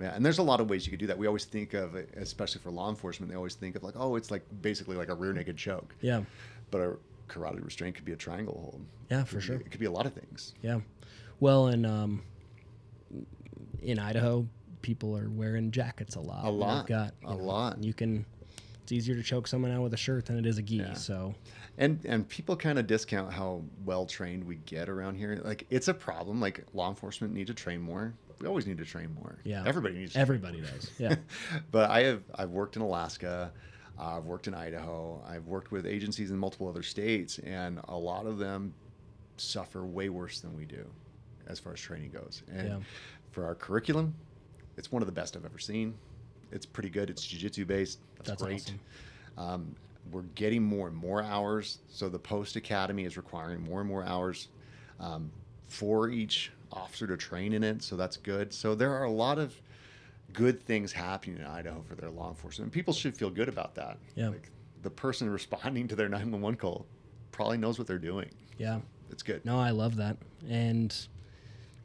[0.00, 1.18] Yeah, and there's a lot of ways you could do that.
[1.18, 4.30] We always think of, especially for law enforcement, they always think of like, oh, it's
[4.30, 5.94] like basically like a rear naked choke.
[6.00, 6.22] yeah,
[6.70, 6.96] But a
[7.28, 8.86] carotid restraint could be a triangle hold.
[9.10, 9.58] yeah, for It sure.
[9.58, 10.54] be- It could be a lot of things.
[10.62, 10.80] Yeah,
[11.40, 12.22] well, and um,
[13.82, 14.46] in Idaho,
[14.84, 16.44] people are wearing jackets a lot.
[16.44, 16.86] A lot.
[16.86, 17.82] got A know, lot.
[17.82, 18.26] You can.
[18.82, 20.76] It's easier to choke someone out with a shirt than it is a gi.
[20.76, 20.92] Yeah.
[20.92, 21.34] So
[21.78, 25.40] And and people kind of discount how well trained we get around here.
[25.42, 26.38] Like it's a problem.
[26.38, 28.12] Like law enforcement need to train more.
[28.40, 29.38] We always need to train more.
[29.44, 29.64] Yeah.
[29.66, 30.90] Everybody needs to everybody does.
[30.98, 31.14] Yeah,
[31.70, 33.50] but I have I've worked in Alaska,
[33.98, 37.96] uh, I've worked in Idaho, I've worked with agencies in multiple other states, and a
[37.96, 38.74] lot of them
[39.38, 40.84] suffer way worse than we do,
[41.46, 42.42] as far as training goes.
[42.52, 42.78] And Yeah.
[43.30, 44.14] for our curriculum,
[44.76, 45.94] it's one of the best I've ever seen.
[46.52, 47.10] It's pretty good.
[47.10, 47.98] It's jujitsu based.
[48.16, 48.54] That's, That's great.
[48.60, 48.80] awesome.
[49.36, 49.74] Um,
[50.12, 54.04] we're getting more and more hours, so the post academy is requiring more and more
[54.04, 54.48] hours
[55.00, 55.30] um,
[55.68, 57.82] for each officer to train in it.
[57.82, 58.52] So that's good.
[58.52, 59.54] So there are a lot of
[60.32, 62.70] good things happening in Idaho for their law enforcement.
[62.72, 63.96] People should feel good about that.
[64.14, 64.28] Yeah.
[64.28, 64.50] Like
[64.82, 66.86] the person responding to their 911 call
[67.32, 68.28] probably knows what they're doing.
[68.58, 68.80] yeah.
[69.10, 69.44] It's good.
[69.44, 70.16] No, I love that.
[70.48, 70.94] And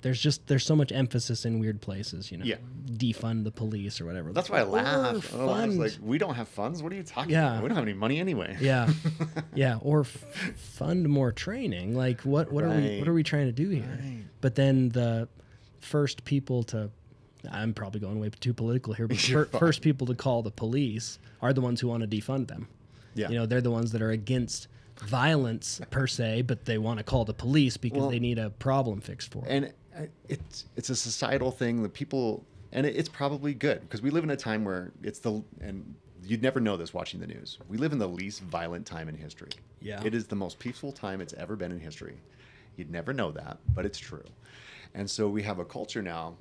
[0.02, 2.46] there's just there's so much emphasis in weird places, you know.
[2.46, 2.56] Yeah.
[2.92, 4.32] Defund the police or whatever.
[4.32, 5.34] That's why I laugh.
[5.36, 6.82] Oh, I was like, we don't have funds.
[6.82, 7.52] What are you talking Yeah.
[7.52, 7.64] about?
[7.64, 8.58] We don't have any money anyway.
[8.62, 8.90] yeah.
[9.56, 9.78] Yeah.
[9.82, 10.08] Or f-
[10.56, 11.96] fund more training.
[11.96, 14.00] Like what what are we what are we trying to do here?
[14.02, 14.24] Right.
[14.42, 15.28] But then the
[15.80, 16.90] first people to
[17.50, 21.20] I'm probably going way too political here, but fir- first people to call the police
[21.42, 22.68] are the ones who want to defund them.
[23.16, 23.30] Yeah.
[23.30, 24.68] You know, they're the ones that are against
[25.02, 28.50] violence per se, but they want to call the police because Well- they need a
[28.50, 29.44] problem fixed for.
[29.48, 29.70] and uh,
[30.28, 34.24] it's it's a societal thing that people and it, it's probably good because we live
[34.24, 37.58] in a time where it's the and you'd never know this watching the news.
[37.70, 39.52] We live in the least violent time in history.
[39.82, 40.04] Yeah.
[40.04, 42.18] it is the most peaceful time it's ever been in history.
[42.76, 44.26] You'd never know that but it's true.
[44.94, 46.36] And so we have a culture now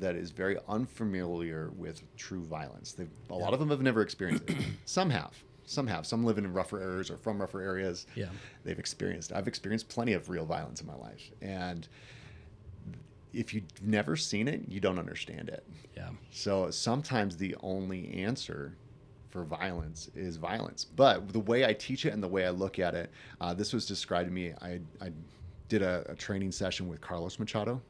[0.00, 2.92] that is very unfamiliar with true violence.
[2.92, 4.56] They've, a lot of them have never experienced it.
[4.84, 5.32] Some have.
[5.64, 6.06] Some have.
[6.06, 8.06] Some live in rougher areas or from rougher areas.
[8.14, 8.28] Yeah.
[8.64, 11.30] they've experienced i've experienced plenty of real violence in my life.
[11.40, 11.88] And
[13.32, 15.64] if you've never seen it you don't understand it.
[15.96, 16.10] Yeah.
[16.30, 18.74] so sometimes the only answer
[19.30, 20.84] for violence is violence.
[20.84, 23.10] But the way i teach it and the way i look at it
[23.40, 24.52] uh, this was described to me.
[24.60, 25.10] I, I
[25.68, 27.80] did a, a training session with carlos machado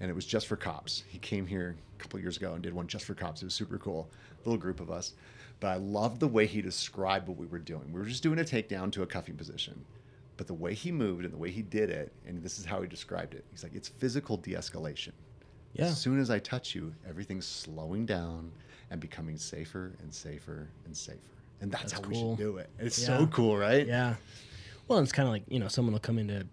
[0.00, 1.04] and it was just for cops.
[1.08, 3.42] He came here a couple years ago and did one just for cops.
[3.42, 4.10] It was super cool
[4.44, 5.14] little group of us.
[5.60, 7.92] But i loved the way he described what we were doing.
[7.92, 9.84] We were just doing a takedown to a cuffing position
[10.36, 12.80] but the way he moved and the way he did it and this is how
[12.82, 15.12] he described it he's like it's physical de-escalation
[15.74, 15.86] Yeah.
[15.86, 18.52] as soon as I touch you, everything's slowing down
[18.90, 21.18] and becoming safer and safer and safer.
[21.60, 22.68] And that's, That's how we should do it.
[22.78, 23.06] It's Yeah.
[23.18, 23.84] so cool, right?
[23.86, 24.14] Yeah.
[24.86, 26.46] Well, it's kind of like, you know, someone will come into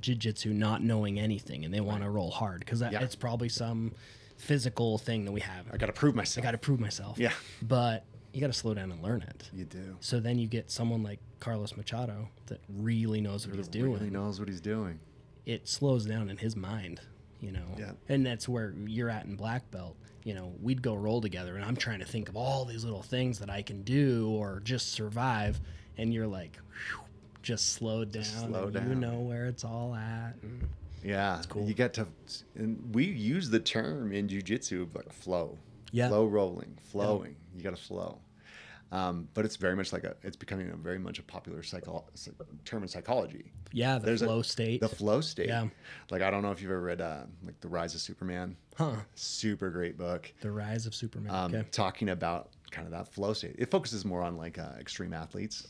[0.00, 3.02] jiu-jitsu not knowing anything and they want to roll hard because Yeah.
[3.02, 3.92] it's probably some
[4.36, 5.64] physical thing that we have.
[5.72, 6.42] I got to prove myself.
[6.42, 7.18] I got to prove myself.
[7.18, 7.32] Yeah.
[7.62, 8.04] But
[8.36, 9.48] you got to slow down and learn it.
[9.54, 9.96] You do.
[10.00, 13.94] So then you get someone like Carlos Machado that really knows what he's doing.
[13.94, 15.00] Really knows what he's doing.
[15.46, 17.00] It slows down in his mind,
[17.40, 17.64] you know.
[17.78, 17.92] Yeah.
[18.10, 19.96] And that's where you're at in black belt.
[20.22, 23.02] You know, we'd go roll together and I'm trying to think of all these little
[23.02, 25.58] things that I can do or just survive
[25.96, 26.58] and you're like
[26.90, 27.04] whew,
[27.42, 28.24] just slowed down.
[28.24, 28.86] slow down.
[28.90, 30.34] You know where it's all at.
[30.42, 30.68] and-
[31.02, 31.48] Yeah, mm.
[31.48, 31.66] cool.
[31.66, 32.06] You get to,
[32.54, 35.56] and we use the term in jujitsu of like flow.
[35.92, 36.08] Yeah.
[36.08, 37.36] Flow rolling, flowing.
[37.56, 38.18] You got to flow.
[38.92, 40.14] Um, but it's very much like a.
[40.22, 42.30] It's becoming a very much a popular psycho, psy-
[42.64, 43.50] term in psychology.
[43.72, 44.80] Yeah, the There's a- flow state.
[44.80, 45.48] The flow state.
[45.48, 45.66] Yeah.
[46.10, 48.56] Like I don't know if you've ever read uh, like the Rise of Superman.
[48.76, 48.96] huh.
[49.16, 50.32] Super great book.
[50.40, 51.34] The rise of Superman.
[51.34, 51.66] um, okay.
[51.72, 53.56] talking about kind of that flow state.
[53.58, 55.68] It focuses more on like uh, extreme athletes,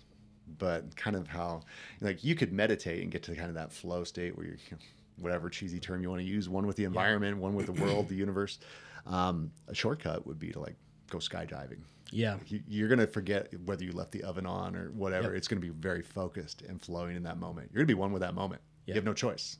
[0.58, 1.62] but kind of how
[2.02, 4.72] like you could meditate and get to kind of that flow state where you're, you
[4.72, 4.78] know,
[5.18, 8.08] whatever cheesy term you want to use, one with the environment, one with the world,
[8.08, 8.58] the universe.
[9.06, 10.76] Um, a shortcut would be to like
[11.10, 11.80] go skydiving.
[12.10, 12.38] Yeah.
[12.46, 15.28] You- You're gonna forget whether you left the oven on or whatever.
[15.28, 15.36] Yep.
[15.36, 17.70] It's gonna be very focused and flowing in that moment.
[17.72, 18.62] You're gonna be one with that moment.
[18.86, 18.94] Yeah.
[18.94, 19.58] You have no choice.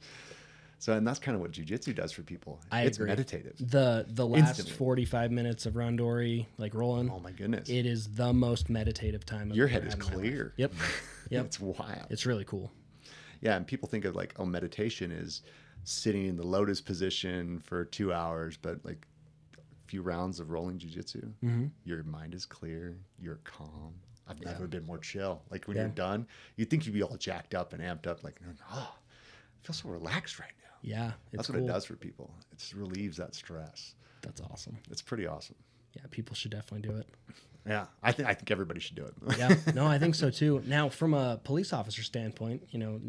[0.79, 2.61] So, and that's kind of what jujitsu does for people.
[2.71, 3.09] I it's agree.
[3.09, 3.55] meditative.
[3.59, 4.75] The the last Instantly.
[4.75, 7.69] 45 minutes of Randori, like rolling, Oh my goodness.
[7.71, 9.51] it is the most meditative time.
[9.53, 10.15] Your head is in my life.
[10.15, 10.55] clear.
[10.57, 10.73] Yep.
[11.31, 11.45] Yep.
[11.47, 12.07] it's wild.
[12.11, 12.71] It's really cool.
[13.41, 15.43] yeah, and people think of like, oh, meditation is
[15.83, 19.09] sitting in the lotus position for two hours, but like
[19.87, 21.67] few rounds of rolling jujitsu, Mm-hmm.
[21.85, 23.95] your mind is clear, you're calm.
[24.29, 24.53] I've Yeah.
[24.53, 25.43] never been more chill.
[25.51, 25.85] Like when Yeah.
[25.85, 26.27] you're done,
[26.57, 28.41] you'd think you'd be all jacked up and amped up, like,
[28.73, 30.77] oh, I feel so relaxed right now.
[30.83, 31.13] Yeah.
[31.33, 31.61] It's That's cool.
[31.61, 32.35] what it does for people.
[32.53, 33.95] It just relieves that stress.
[34.23, 34.77] That's awesome.
[34.91, 35.57] It's pretty awesome.
[35.95, 36.03] Yeah.
[36.11, 37.07] People should definitely do it.
[37.65, 39.15] Yeah, I think I think everybody should do it.
[39.39, 39.57] Yeah.
[39.75, 40.63] No, I think so too.
[40.67, 43.01] Now, from a police officer standpoint, you know,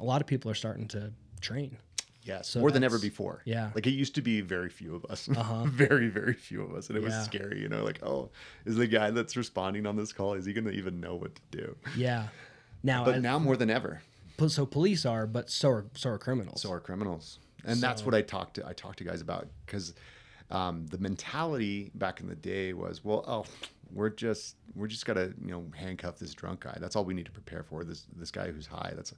[0.00, 1.76] a lot of people are starting to train.
[2.24, 3.42] Yes, So more than ever before.
[3.44, 3.70] yeah.
[3.74, 5.28] like it used to be very few of us.
[5.36, 5.64] Uh-huh.
[5.66, 7.60] very, very few of us, and it was scary.
[7.60, 8.30] You know, like oh,
[8.64, 11.34] is the guy that's responding on this call is he going to even know what
[11.34, 11.76] to do?
[11.96, 12.28] Yeah.
[12.82, 14.02] Now, But I- now more than ever,
[14.48, 16.62] so police are, but so are so are criminals.
[16.62, 19.94] so are criminals, and that's what I talked to I talked to guys about because
[20.50, 23.44] um, the mentality back in the day was, well, oh,
[23.94, 26.76] we're just we're just gotta you know handcuff this drunk guy.
[26.80, 27.84] That's all we need to prepare for.
[27.84, 28.92] This this guy who's high.
[28.96, 29.12] That's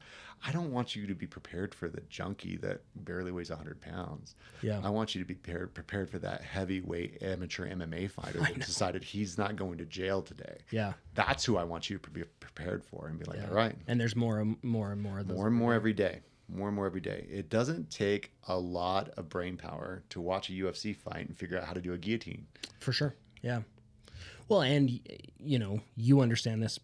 [0.46, 4.34] I don't want you to be prepared for the junkie that barely weighs hundred pounds.
[4.62, 4.80] Yeah.
[4.82, 9.04] I want you to be prepared prepared for that heavyweight amateur MMA fighter that decided
[9.04, 10.58] he's not going to jail today.
[10.70, 10.94] yeah.
[11.14, 13.48] That's who I want you to be prepared for and be like, Yeah.
[13.48, 15.36] all right, And there's more and more and more of those.
[15.36, 19.08] more and more every day more and more every day it doesn't take a lot
[19.16, 21.98] of brain power to watch a ufc fight and figure out how to do a
[21.98, 22.46] guillotine
[22.80, 23.14] For sure.
[23.40, 23.62] Yeah.
[24.48, 24.90] Well, and
[25.38, 26.78] you know, you understand this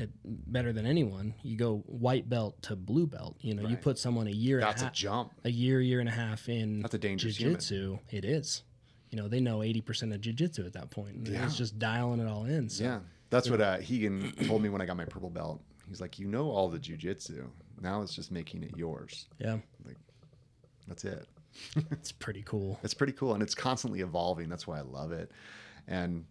[0.00, 1.34] uh, better than anyone.
[1.42, 3.36] You go white belt to blue belt.
[3.40, 6.00] You know, you put someone a year that's and a a jump a year, year
[6.00, 7.98] and a half in That's a dangerous jiu-jitsu.
[8.10, 8.62] It is.
[9.10, 11.28] You know, they know 80% of jiu-jitsu at that point.
[11.28, 11.44] Yeah.
[11.44, 12.68] It's just dialing it all in.
[12.68, 12.98] So yeah
[13.34, 15.60] that's what uh, Rigan told me when I got my purple belt.
[15.88, 17.44] He's like, you know all the jiu-jitsu.
[17.80, 19.26] Now it's just making it yours.
[19.38, 19.96] yeah, Like,
[20.86, 21.26] that's it.
[21.90, 22.78] it's pretty cool.
[22.84, 24.48] It's pretty cool, and it's constantly evolving.
[24.48, 25.32] That's why I love it.
[25.88, 26.24] And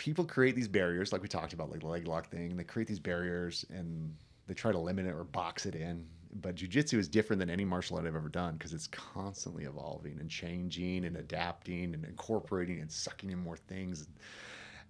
[0.00, 2.56] people create these barriers, like we talked about, like the leg lock thing.
[2.56, 6.06] They create these barriers and they try to limit it or box it in.
[6.40, 10.18] But jujitsu is different than any martial art I've ever done because it's constantly evolving
[10.18, 14.08] and changing and adapting and incorporating and sucking in more things.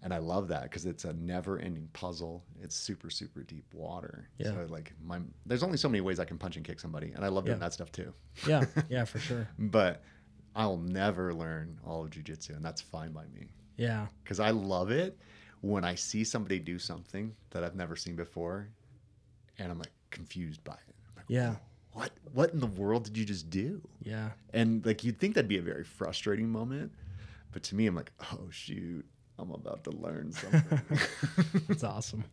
[0.05, 2.45] And I love that because it's a never-ending puzzle.
[2.63, 4.29] It's super, super deep water.
[4.39, 4.53] Yeah.
[4.53, 7.25] So like my, there's only so many ways I can punch and kick somebody, and
[7.25, 7.65] I love doing Yeah.
[7.67, 8.13] that stuff too
[8.47, 9.49] Yeah, yeah, for sure.
[9.59, 10.03] but
[10.55, 13.49] I'll never learn all of jujitsu, and that's fine by me
[13.81, 15.19] Yeah, because I love it
[15.63, 18.69] when I see somebody do something that I've never seen before,
[19.59, 20.95] and I'm like confused by it.
[21.17, 21.57] Like, yeah,
[21.93, 22.11] what?
[22.35, 23.81] What in the world did you just do?
[24.03, 24.31] yeah.
[24.53, 26.93] And like you'd think that'd be a very frustrating moment,
[27.53, 29.05] but to me, I'm like, oh shoot,
[29.39, 30.81] I'm about to learn something.
[31.69, 32.25] It's awesome.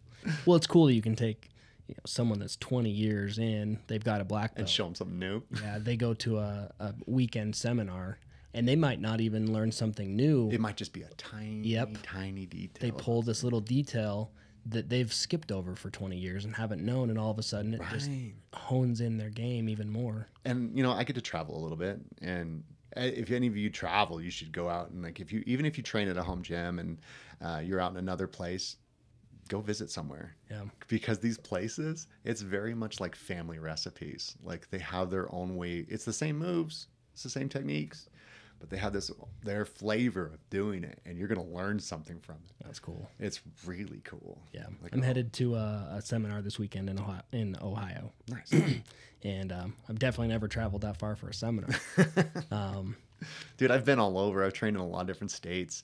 [0.46, 1.50] Well, it's cool that you can take
[1.88, 4.60] you know, someone that's 20 years in, they've got a black belt.
[4.60, 5.42] and show them something new.
[5.62, 8.20] Yeah, they go to a, a weekend seminar
[8.58, 10.50] and they might not even learn something new.
[10.52, 11.98] It might just be a tiny, Yep.
[12.04, 12.80] tiny detail.
[12.82, 14.32] they pull this little detail
[14.66, 17.76] that they've skipped over for 20 years and haven't known, and all of a sudden
[17.76, 18.10] it just
[18.54, 20.28] hones in their game even more.
[20.44, 22.64] and you know i get to travel a little bit and
[22.98, 25.66] uh, if any of you travel you should go out and like if you even
[25.66, 26.98] if you train at a home gym and
[27.42, 28.78] uh, you're out in another place
[29.50, 30.64] go visit somewhere Yeah.
[30.88, 35.86] because these places it's very much like family recipes like they have their own way
[35.88, 38.10] it's the same moves it's the same techniques
[38.60, 39.12] but they have this
[39.44, 43.10] their flavor of doing it and you're going to learn something from it That's cool.
[43.20, 44.66] it's really cool Yeah.
[44.82, 47.22] Like, I'm oh, headed to a, a seminar this weekend in Ohio.
[47.32, 48.12] In Ohio.
[48.30, 48.52] nice
[49.24, 51.70] And um, I've definitely never traveled that far for a seminar.
[52.52, 52.96] um,
[53.58, 54.44] Dude, I've been all over.
[54.46, 55.84] I've trained in a lot of different states.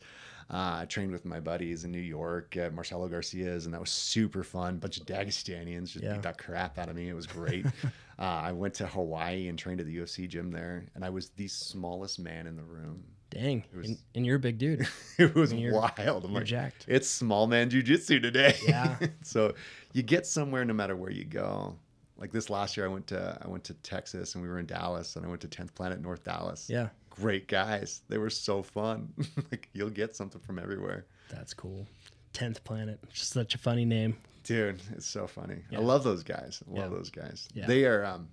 [0.52, 3.90] Uh, I trained with my buddies in New York, uh, Marcelo Garcia's, and that was
[3.90, 4.78] super fun.
[4.78, 6.14] bunch of Dagestanians just Yeah.
[6.14, 7.10] beat that crap out of me.
[7.10, 7.66] It was great.
[8.24, 11.30] uh, I went to Hawaii and trained at the UFC gym there, and I was
[11.32, 13.04] the smallest man in the room.
[13.30, 13.66] Dang.
[13.76, 14.88] was- and, and you're a big dude.
[15.18, 16.24] it was wild.
[16.24, 16.86] I'm You're like, jacked.
[16.88, 18.56] it's small man jujitsu today.
[18.66, 18.96] Yeah.
[19.24, 19.56] so
[19.92, 21.76] you get somewhere no matter where you go.
[22.16, 24.68] Like this last year, I went to I went to Texas and we were in
[24.68, 26.70] Dallas, and I went to 10th Planet North Dallas.
[26.70, 26.90] Yeah.
[27.10, 28.04] Great guys.
[28.08, 29.12] They were so fun.
[29.52, 31.08] like you'll get something from everywhere.
[31.30, 31.86] That's cool.
[32.32, 33.00] Tenth Planet.
[33.12, 34.16] Just such a funny name.
[34.44, 35.58] Dude, it's so funny.
[35.70, 35.80] Yeah.
[35.80, 36.62] I love those guys.
[36.68, 36.98] I love Yeah.
[36.98, 37.48] those guys.
[37.54, 37.66] Yeah.
[37.68, 38.30] They are um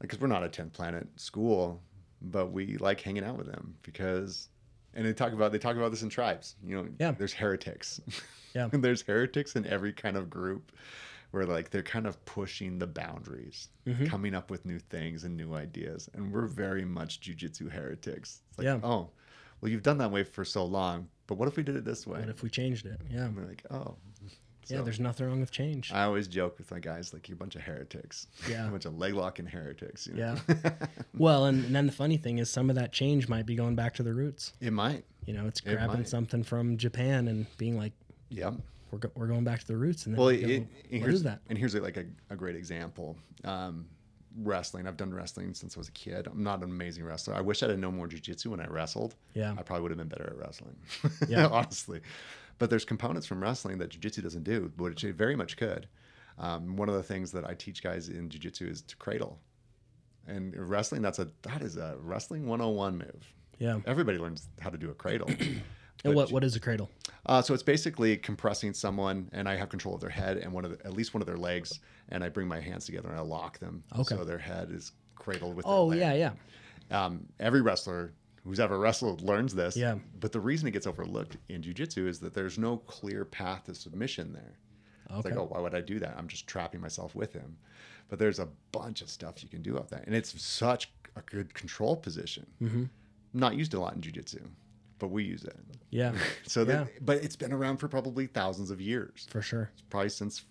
[0.00, 1.82] because we're not a 10th planet school,
[2.22, 4.48] but we like hanging out with them because
[4.94, 6.56] and they talk about they talk about this in tribes.
[6.64, 7.12] You know, Yeah.
[7.12, 8.00] there's heretics.
[8.52, 8.68] Yeah.
[8.72, 10.72] there's heretics in every kind of group
[11.30, 14.06] where like they're kind of pushing the boundaries, Mm-hmm.
[14.06, 16.10] coming up with new things and new ideas.
[16.14, 18.42] And we're very much jujitsu heretics.
[18.48, 18.80] It's like, Yeah.
[18.82, 19.10] oh,
[19.60, 22.06] well, you've done that way for so long, but what if we did it this
[22.08, 22.18] way?
[22.18, 23.00] What if we changed it?
[23.08, 23.26] Yeah.
[23.26, 23.94] And we're like, oh.
[24.70, 25.92] Yeah, So- there's nothing wrong with change.
[25.92, 28.26] I always joke with my guys like you're a bunch of heretics.
[28.48, 28.68] Yeah.
[28.68, 30.06] a bunch of leg locking heretics.
[30.06, 30.36] You know?
[30.48, 30.70] Yeah.
[31.18, 33.74] well, and, and then the funny thing is some of that change might be going
[33.74, 34.52] back to the roots.
[34.60, 35.04] it might.
[35.26, 36.08] You know, it's grabbing might.
[36.08, 37.92] something from Japan and being like,
[38.30, 38.54] Yep.
[38.90, 40.06] we're, go- we're going back to the roots.
[40.06, 41.40] And then Well, we it, it- and here's is that?
[41.48, 43.16] And here's like a, a great example.
[43.44, 43.86] Um,
[44.42, 44.86] wrestling.
[44.86, 46.28] I've done wrestling since I was a kid.
[46.28, 47.34] I'm not an amazing wrestler.
[47.34, 49.16] I wish I had known more jujitsu when I wrestled.
[49.34, 49.54] Yeah.
[49.58, 50.76] I probably would have been better at wrestling.
[51.28, 51.46] Yeah.
[51.52, 52.00] honestly.
[52.60, 55.88] But there's components from wrestling that jujitsu doesn't do, which it very much could.
[56.38, 59.40] Um, one of the things that I teach guys in jujitsu is to cradle.
[60.28, 63.34] And wrestling, that's a that is a wrestling 101 move.
[63.58, 63.80] Yeah.
[63.86, 65.28] Everybody learns how to do a cradle.
[66.02, 66.88] And what, what is a cradle?
[67.26, 70.64] uh, so it's basically compressing someone, and I have control of their head and one
[70.64, 73.18] of the, at least one of their legs, and I bring my hands together and
[73.18, 74.16] I lock them, Okay.
[74.16, 75.66] so their head is cradled with.
[75.68, 76.18] Oh, their leg.
[76.18, 76.32] yeah,
[76.90, 77.04] yeah.
[77.04, 78.14] Um, every wrestler
[78.44, 79.76] who's ever wrestled learns this.
[79.76, 79.96] Yeah.
[80.18, 83.74] But the reason it gets overlooked in jujitsu is that there's no clear path to
[83.74, 84.54] submission there.
[85.08, 85.30] It's Okay.
[85.30, 86.14] like, oh, why would I do that?
[86.16, 87.56] I'm just trapping myself with him.
[88.08, 91.22] But there's a bunch of stuff you can do with that, and it's such a
[91.22, 92.46] good control position.
[92.62, 92.84] Mm-hmm.
[93.34, 94.40] Not used a lot in jujitsu,
[94.98, 95.56] but we use it.
[95.90, 96.12] Yeah.
[96.46, 96.86] So, Yeah.
[97.00, 99.70] but it's been around for probably thousands of years, For sure.
[99.90, 100.44] probably since.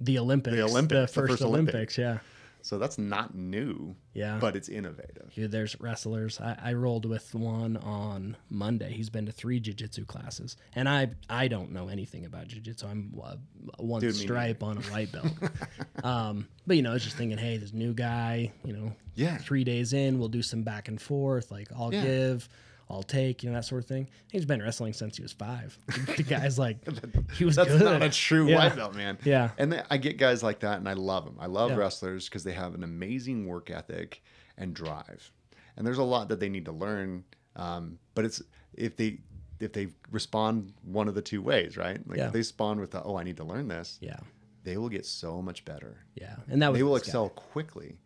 [0.00, 0.56] The Olympics.
[0.56, 1.74] The Olympics, The the first, first Olympics.
[1.74, 1.98] Olympics.
[1.98, 2.18] Yeah.
[2.66, 4.38] So that's not new, Yeah.
[4.40, 5.32] but it's innovative.
[5.32, 6.40] Dude, there's wrestlers.
[6.40, 8.92] I, I rolled with one on Monday.
[8.92, 12.84] He's been to three jujitsu classes, and I I don't know anything about jujitsu.
[12.90, 13.36] I'm uh,
[13.78, 15.28] one Dude, stripe on a white belt.
[16.04, 19.36] um, but you know, I was just thinking, hey, this new guy, you know, Yeah.
[19.38, 21.52] three days in, we'll do some back and forth.
[21.52, 22.02] Like I'll Yeah.
[22.02, 22.48] give,
[22.88, 24.08] I'll take, you know, that sort of thing.
[24.30, 25.76] He's been wrestling since he was five.
[26.16, 26.78] the guy's like,
[27.36, 27.82] he was That's good.
[27.82, 28.56] not a true Yeah.
[28.58, 29.18] white belt, man.
[29.24, 29.50] Yeah.
[29.58, 31.36] And then I get guys like that, and I love them.
[31.40, 31.76] I love Yeah.
[31.78, 34.22] wrestlers because they have an amazing work ethic
[34.56, 35.32] and drive.
[35.76, 37.24] And there's a lot that they need to learn.
[37.56, 38.40] Um, but it's
[38.74, 39.18] if they
[39.58, 41.98] if they respond one of the two ways, right?
[42.08, 42.26] Like Yeah.
[42.26, 44.18] if they spawn with the oh, I need to learn this, Yeah,
[44.64, 46.04] they will get so much better.
[46.14, 47.08] yeah, and that was They will this guy.
[47.08, 47.96] excel quickly.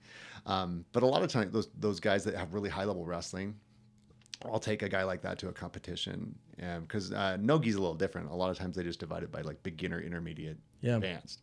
[0.46, 3.56] Um, but a lot of times, those those guys that have really high level wrestling,
[4.44, 6.34] I'll take a guy like that to a competition
[6.80, 8.30] because uh, nogi's a little different.
[8.30, 10.96] A lot of times they just divide it by like beginner, intermediate, Yeah.
[10.96, 11.40] advanced.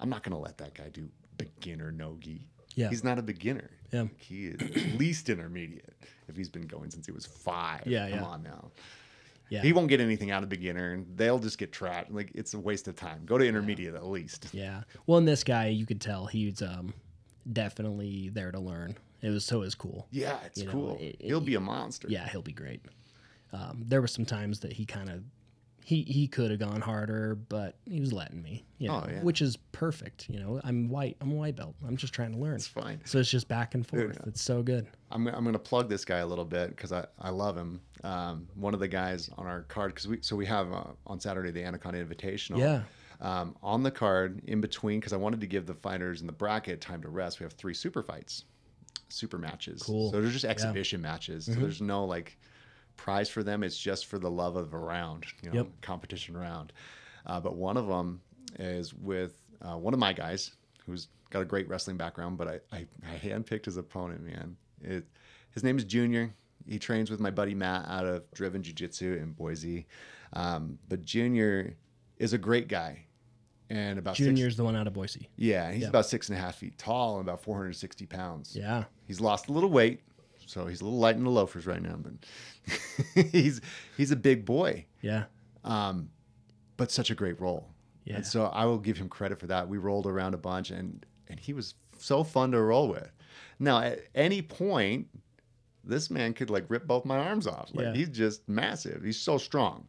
[0.00, 2.42] I'm not going to let that guy do beginner nogi.
[2.74, 2.88] Yeah.
[2.88, 3.70] he's not a beginner.
[3.92, 4.02] Yeah.
[4.02, 5.94] Like, he is at least intermediate
[6.28, 7.82] if he's been going since he was five.
[7.86, 8.24] Yeah, come yeah.
[8.24, 8.70] on now.
[9.50, 12.10] Yeah, He won't get anything out of beginner, and they'll just get trapped.
[12.10, 13.20] Like it's a waste of time.
[13.26, 14.48] Go to intermediate at least.
[14.52, 14.84] Yeah.
[15.06, 16.94] Well, and this guy, you could tell he's um
[17.52, 18.96] definitely there to learn.
[19.22, 20.06] It was so it was cool.
[20.10, 20.96] Yeah, it's You know, cool.
[21.00, 22.08] it- it- He'll be a monster.
[22.10, 22.82] Yeah, he'll be great.
[23.52, 25.22] Um, there were some times that he kind of
[25.84, 28.64] he he could have gone harder, but he was letting me.
[28.78, 29.22] You know, Oh, yeah.
[29.22, 30.28] which is perfect.
[30.30, 31.16] You know, I'm white.
[31.20, 31.74] I'm a white belt.
[31.86, 32.54] I'm just trying to learn.
[32.54, 33.00] It's fine.
[33.04, 34.16] So it's just back and forth.
[34.26, 34.86] It's so good.
[35.10, 37.80] I'm, I'm going to plug this guy a little bit because I, I love him.
[38.04, 41.18] Um, one of the guys on our card, because we so we have uh, on
[41.20, 42.58] Saturday the Anaconda Invitational.
[42.58, 42.82] Yeah.
[43.20, 46.32] Um, on the card in between, because I wanted to give the fighters in the
[46.32, 47.38] bracket time to rest.
[47.40, 48.44] We have three super fights,
[49.12, 49.82] super matches.
[49.82, 50.10] Cool.
[50.10, 51.46] So they're just exhibition matches.
[51.46, 52.36] So there's no like
[52.96, 53.62] prize for them.
[53.62, 55.66] It's just for the love of a round, you know, Yep.
[55.80, 56.72] competition round.
[57.26, 58.20] Uh, but one of them
[58.58, 60.52] is with uh, one of my guys
[60.86, 64.56] who's got a great wrestling background, but I, I, I handpicked his opponent, man.
[64.82, 65.04] It,
[65.50, 66.34] his name is Junior.
[66.66, 69.86] He trains with my buddy Matt out of Driven Jiu Jitsu in Boise.
[70.34, 71.76] Um, but Junior
[72.18, 73.04] is a great guy.
[73.74, 75.28] And about six, Junior's the one out of Boise.
[75.36, 75.88] yeah, he's Yeah.
[75.88, 78.54] about six and a half feet tall and about 460 pounds.
[78.54, 78.84] Yeah.
[79.06, 80.02] He's lost a little weight,
[80.46, 82.12] so he's a little light in the loafers right now, but
[83.32, 83.60] he's
[83.96, 85.24] he's a big boy, Yeah.
[85.64, 86.10] um,
[86.76, 87.68] but such a great role.
[88.04, 88.16] Yeah.
[88.16, 89.68] And so I will give him credit for that.
[89.68, 93.10] We rolled around a bunch and and he was so fun to roll with.
[93.58, 95.06] Now, at any point,
[95.84, 97.70] this man could like rip both my arms off.
[97.72, 97.94] Like Yeah.
[97.94, 99.02] he's just massive.
[99.02, 99.86] He's so strong.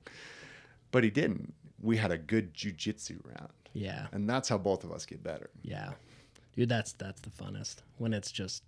[0.91, 1.53] But he didn't.
[1.81, 3.51] We had a good jujitsu round.
[3.74, 4.08] Yeah.
[4.12, 5.50] And that's how both of us get better.
[5.64, 5.91] Yeah.
[6.56, 8.64] Dude, that's that's the funnest when it's just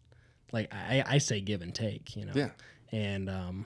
[0.51, 2.31] like I, I say give and take, you know.
[2.35, 2.49] Yeah.
[2.91, 3.65] And um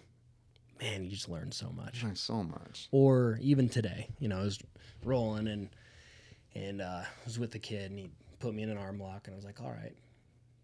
[0.82, 2.04] man, you just learn so much.
[2.04, 2.88] Learn so much.
[2.92, 4.60] Or even today, you know, I was
[5.04, 5.70] rolling and
[6.56, 8.10] and uh, I was with the kid and he
[8.40, 9.96] put me in an arm lock and I was like, all right,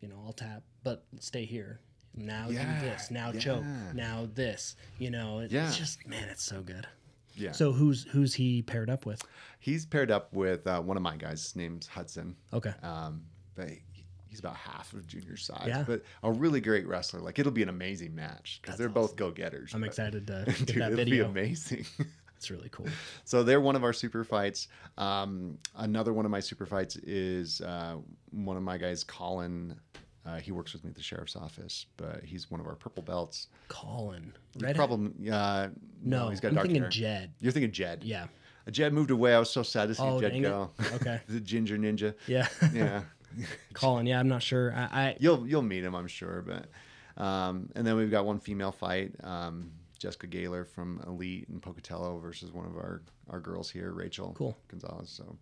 [0.02, 1.80] you know, I'll tap, but stay here.
[2.18, 3.12] Now Yeah, do this.
[3.12, 3.64] Now choke.
[3.94, 4.76] Now this.
[5.00, 5.68] You know, it- Yeah.
[5.68, 6.88] it's just man, it's so good.
[7.36, 7.52] Yeah.
[7.52, 9.22] So who's who's he paired up with?
[9.60, 11.42] he's paired up with uh, one of my guys.
[11.44, 12.36] His name's Hudson.
[12.54, 12.74] Okay.
[12.84, 13.24] Um,
[13.56, 13.82] but he-
[14.28, 15.64] he's about half of junior size.
[15.68, 15.84] Yeah.
[15.88, 17.20] But a really great wrestler.
[17.22, 19.74] Like it'll be an amazing match because they're both go getters.
[19.74, 21.22] I'm excited to Dude, get that video.
[21.24, 21.86] it'll be amazing.
[22.38, 22.88] It's really cool.
[23.24, 24.68] so they're one of our super fights.
[24.98, 27.96] Um, another one of my super fights is uh,
[28.32, 29.80] one of my guys, Colin.
[30.26, 33.04] Uh, he works with me at the sheriff's office, but he's one of our purple
[33.04, 33.48] belts.
[33.68, 34.34] Colin.
[34.54, 35.68] He's Red probably uh,
[36.04, 36.90] No, he's got I'm dark thinking hair.
[36.90, 37.34] Jed.
[37.40, 38.04] You're thinking Jed.
[38.04, 38.26] Yeah.
[38.72, 39.36] Jed moved away.
[39.36, 40.48] I was so sad to see Oh, Jed dang it.
[40.48, 40.72] go.
[40.96, 41.22] Okay.
[41.30, 42.16] the ginger ninja.
[42.28, 42.48] Yeah.
[42.74, 43.02] Yeah.
[43.74, 44.08] Colin.
[44.08, 44.74] Yeah, I'm not sure.
[44.74, 46.42] I, I you'll you'll meet him, I'm sure.
[46.42, 51.62] But um, and then we've got one female fight, um, Jessica Gaylor from Elite and
[51.62, 54.58] Pocatello versus one of our our girls here, Rachel Cool.
[54.70, 55.10] Gonzalez.
[55.10, 55.36] So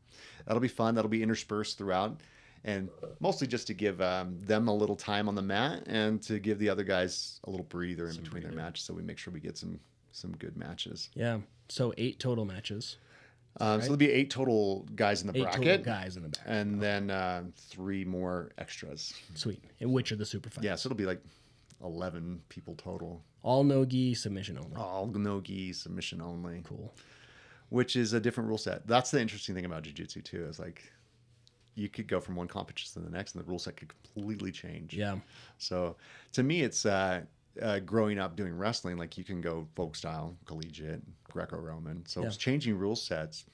[0.46, 0.96] that'll be fun.
[0.96, 2.20] That'll be interspersed throughout,
[2.66, 6.40] and mostly just to give um, them a little time on the mat and to
[6.40, 9.34] give the other guys a little breather in between their matches, so we make sure
[9.34, 9.80] we get some
[10.12, 11.10] some good matches.
[11.16, 11.40] yeah.
[11.70, 12.98] So eight total matches.
[13.60, 16.30] Um, So there'll be eight total guys in the Eight total bracket, guys in the
[16.30, 16.44] back.
[16.46, 19.14] and then uh, three more extras.
[19.36, 19.64] Sweet.
[19.80, 20.66] And which are the super fights?
[20.66, 21.22] Yeah, so it'll be like
[21.84, 23.24] eleven people total.
[23.44, 24.76] All no gi submission only.
[24.76, 26.94] all no gi submission only, Cool.
[27.70, 28.88] which is a different rule set.
[28.88, 30.46] That's the interesting thing about jiu-jitsu too.
[30.46, 30.82] Is like
[31.76, 34.52] you could go from one competition to the next, and the rule set could completely
[34.52, 34.94] change.
[34.94, 35.18] Yeah.
[35.58, 35.96] So
[36.34, 37.22] to me, it's uh,
[37.62, 38.98] uh, growing up doing wrestling.
[38.98, 41.02] Like you can go folk style, collegiate,
[41.32, 42.06] Greco-Roman.
[42.06, 42.28] So Yeah.
[42.28, 43.46] it's changing rule sets.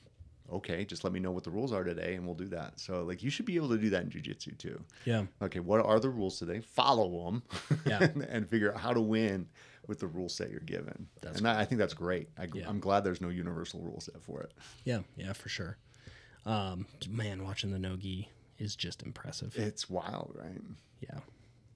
[0.51, 2.79] Okay, just let me know what the rules are today, and we'll do that.
[2.79, 4.83] So like you should be able to do that in jiu-jitsu too.
[5.05, 5.25] Yeah.
[5.43, 6.59] Okay, what are the rules today?
[6.59, 7.43] Follow them,
[7.85, 8.01] Yeah.
[8.03, 9.47] and, and figure out how to win
[9.87, 11.07] with the rule set you're given.
[11.21, 12.29] That's and I, I think that's great.
[12.37, 12.67] I, Yeah.
[12.67, 14.53] I'm glad there's no universal rule set for it.
[14.85, 15.01] Yeah.
[15.15, 15.77] Yeah, for sure.
[16.45, 19.55] Um, man, watching the nogi is just impressive.
[19.55, 20.61] It's wild, right?
[21.01, 21.19] yeah.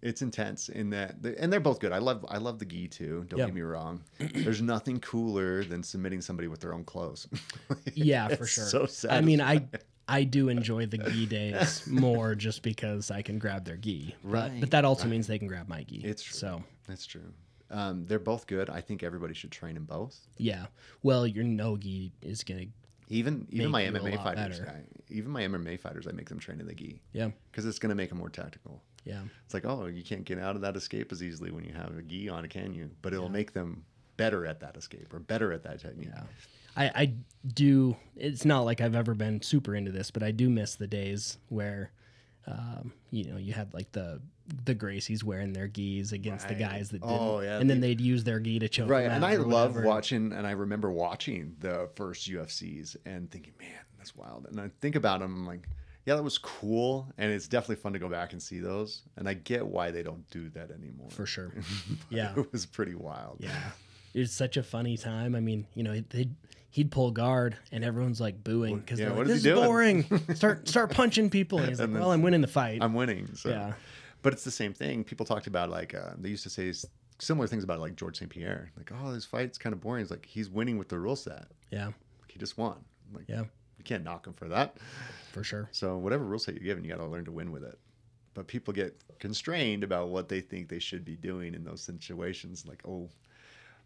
[0.01, 1.93] It's intense in that, and they're both good.
[1.93, 3.25] I love, I love the gi too.
[3.29, 3.45] Don't Yeah.
[3.45, 4.03] get me wrong.
[4.17, 7.27] There's nothing cooler than submitting somebody with their own clothes.
[7.93, 8.65] Yeah, for sure.
[8.65, 9.11] so sad.
[9.11, 9.39] I mean.
[9.41, 9.65] I
[10.05, 14.13] I do enjoy the gi days more just because I can grab their gi.
[14.23, 16.01] Right, but that also means they can grab my gi.
[16.03, 16.35] It's true.
[16.37, 17.31] So That's true.
[17.71, 18.69] Um, they're both good.
[18.69, 20.19] I think everybody should train in both.
[20.35, 20.65] yeah.
[21.03, 22.65] Well, your no gi is gonna
[23.13, 24.61] Even even my Make you a MMA fighters.
[24.61, 27.79] I, even my MMA fighters, I make them train in the gi yeah because it's
[27.79, 28.81] going to make them more tactical.
[29.05, 31.73] yeah It's like, oh, you can't get out of that escape as easily when you
[31.73, 32.89] have a gi on, can you?
[33.01, 33.85] But it'll make them
[34.17, 36.09] better at that escape or better at that technique.
[36.13, 36.23] yeah.
[36.75, 37.13] I I
[37.53, 37.95] do.
[38.15, 41.37] It's not like I've ever been super into this, but I do miss the days
[41.49, 41.91] where.
[42.45, 44.19] Um, you know, you had like the
[44.65, 47.79] the Gracies wearing their gis against the guys that oh, didn't, Oh, yeah, and then
[47.79, 48.89] they- they'd use their gi to choke.
[48.89, 49.05] Right.
[49.09, 49.87] And I love whatever.
[49.87, 54.47] watching, and I remember watching the first UFCs and thinking, man, that's wild.
[54.49, 55.67] And I think about them, I'm like,
[56.05, 57.07] yeah, that was cool.
[57.17, 59.03] And it's definitely fun to go back and see those.
[59.15, 61.07] And I get why they don't do that anymore.
[61.09, 61.53] for sure.
[62.09, 63.37] Yeah, It was pretty wild.
[63.39, 63.55] Yeah.
[64.13, 65.33] It's such a funny time.
[65.35, 66.35] I mean, you know, they'd,
[66.69, 69.65] he'd pull guard and everyone's like booing because yeah, they're like, this he is doing?"
[69.65, 70.25] boring.
[70.35, 71.59] start start punching people.
[71.59, 72.79] And he's like, And then- well, I'm winning the fight.
[72.83, 73.29] I'm winning.
[73.35, 73.49] So.
[73.49, 73.73] Yeah.
[74.23, 75.03] But it's the same thing.
[75.03, 76.73] People talked about like uh, they used to say
[77.19, 78.29] similar things about like George St.
[78.31, 78.71] Pierre.
[78.75, 80.01] Like, oh, this fight's kind of boring.
[80.01, 81.45] It's like he's winning with the rule set.
[81.71, 82.77] yeah, Like, he just won.
[83.13, 83.41] Like, yeah,
[83.77, 84.77] you can't knock him for that.
[85.31, 85.69] for sure.
[85.71, 87.77] So whatever rule set you're given, you got to learn to win with it.
[88.33, 92.65] But people get constrained about what they think they should be doing in those situations.
[92.65, 93.09] Like, oh,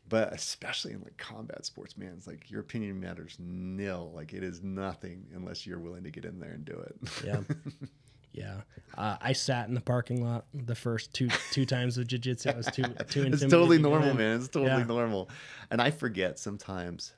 [0.07, 4.11] but especially in like combat sports, man, it's like your opinion matters nil.
[4.15, 6.95] Like it is nothing unless you're willing to get in there and do it.
[7.25, 7.41] Yeah.
[8.37, 8.61] Yeah,
[8.97, 12.49] uh, I sat in the parking lot the first two two times with jiu-jitsu.
[12.51, 14.37] I was too too it's totally normal, man.
[14.37, 14.83] It's totally Yeah.
[14.85, 15.29] normal.
[15.71, 17.13] And I forget sometimes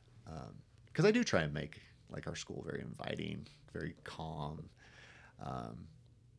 [0.87, 4.69] because I do try and make like our school very inviting, very calm.
[5.43, 5.87] Um,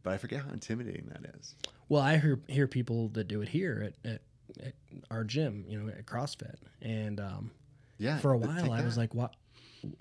[0.03, 1.55] but I forget how intimidating that is.
[1.89, 4.23] Well, I hear hear people that do it here at, at,
[4.65, 4.75] at
[5.11, 7.51] our gym, you know, at CrossFit, and um,
[7.99, 8.19] Yeah.
[8.19, 9.01] for a while I was that.
[9.01, 9.35] like, what?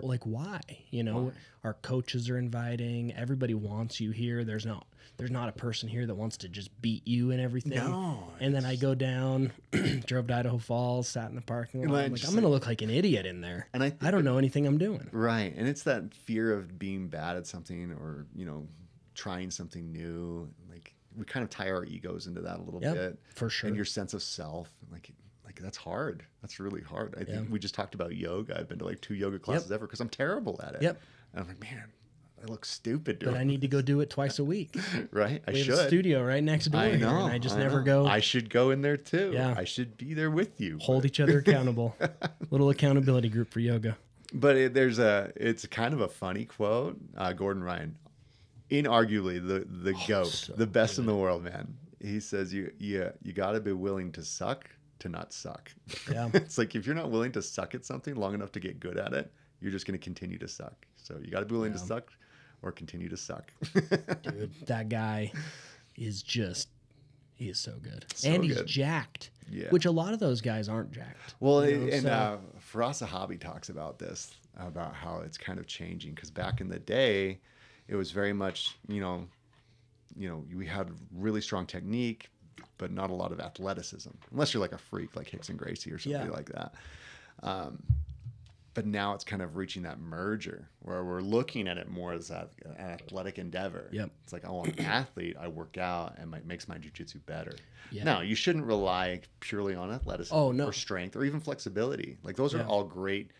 [0.00, 0.60] Like why?
[0.90, 1.32] You know, Why?
[1.64, 3.12] our coaches are inviting.
[3.14, 4.44] Everybody wants you here.
[4.44, 4.86] There's not
[5.16, 7.74] there's not a person here that wants to just beat you and everything.
[7.74, 9.52] No, And then I go down,
[10.06, 11.90] drove to Idaho Falls, sat in the parking lot.
[11.92, 13.68] Like, I'm like, I'm gonna look like an idiot in there.
[13.74, 15.08] And I I don't know anything I'm doing.
[15.12, 15.54] Right.
[15.56, 18.66] And it's that fear of being bad at something or, you know,
[19.14, 20.48] trying something new.
[20.70, 23.18] Like we kind of tie our egos into that a little Yep, bit.
[23.34, 23.68] for sure.
[23.68, 24.70] And your sense of self.
[24.90, 25.10] Like
[25.50, 26.24] like that's hard.
[26.42, 27.14] That's really hard.
[27.16, 27.36] I Yeah.
[27.38, 28.58] think we just talked about yoga.
[28.58, 30.82] I've been to like two yoga classes ever because I'm terrible at it.
[30.82, 31.00] Yep.
[31.32, 31.84] And I'm like, man,
[32.42, 34.74] I look stupid Doing but I need to go do it twice a week.
[35.10, 35.42] right.
[35.46, 35.74] I We have should.
[35.78, 37.24] a studio right next door, I know.
[37.24, 38.04] and I just I never know.
[38.04, 38.06] go.
[38.06, 39.32] I should go in there too.
[39.34, 39.54] Yeah.
[39.56, 40.78] I should be there with you.
[40.80, 41.96] hold but- each other accountable.
[42.50, 43.96] Little accountability group for yoga.
[44.32, 47.96] but it, there's a it's kind of a funny quote uh, gordon ryan
[48.70, 52.72] inarguably the the goat Oh, so the best in the world man he says you
[52.78, 54.70] you you got to be willing to suck
[55.00, 55.72] to not suck
[56.10, 56.28] Yeah.
[56.34, 58.96] it's like if you're not willing to suck at something long enough to get good
[58.96, 61.72] at it you're just going to continue to suck so you got to be willing
[61.72, 62.12] to suck
[62.62, 63.50] or continue to suck
[64.22, 65.32] Dude, that guy
[65.96, 66.68] is just
[67.34, 68.04] he is so good.
[68.14, 68.66] So and he's good.
[68.66, 69.30] jacked.
[69.50, 69.70] Yeah.
[69.70, 71.36] Which a lot of those guys aren't jacked.
[71.40, 72.38] Well, you know, and so- uh,
[72.70, 76.78] Firas Zahabi talks about this about how it's kind of changing because back in the
[76.78, 77.40] day,
[77.88, 79.26] it was very much you know,
[80.18, 82.28] you know, we had really strong technique,
[82.80, 85.98] but not a lot of athleticism, unless you're like a freak like Rickson Gracie or
[85.98, 86.30] somebody Yeah.
[86.34, 86.74] like that.
[87.42, 87.82] Um,
[88.72, 92.30] but now it's kind of reaching that merger where we're looking at it more as
[92.30, 93.88] a, an athletic endeavor.
[93.92, 94.10] Yep.
[94.24, 95.36] It's like, oh, I'm an athlete.
[95.38, 97.52] I work out and it makes my jujitsu better.
[97.90, 98.04] Yeah.
[98.04, 100.68] Now, you shouldn't rely purely on athleticism Oh, no.
[100.68, 102.16] or strength or even flexibility.
[102.22, 102.66] Like, those are Yeah.
[102.66, 103.32] all great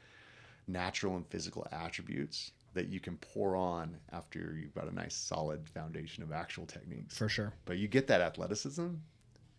[0.67, 5.69] natural and physical attributes that you can pour on after you've got a nice solid
[5.69, 7.17] foundation of actual techniques.
[7.17, 7.53] for sure.
[7.65, 8.89] But you get that athleticism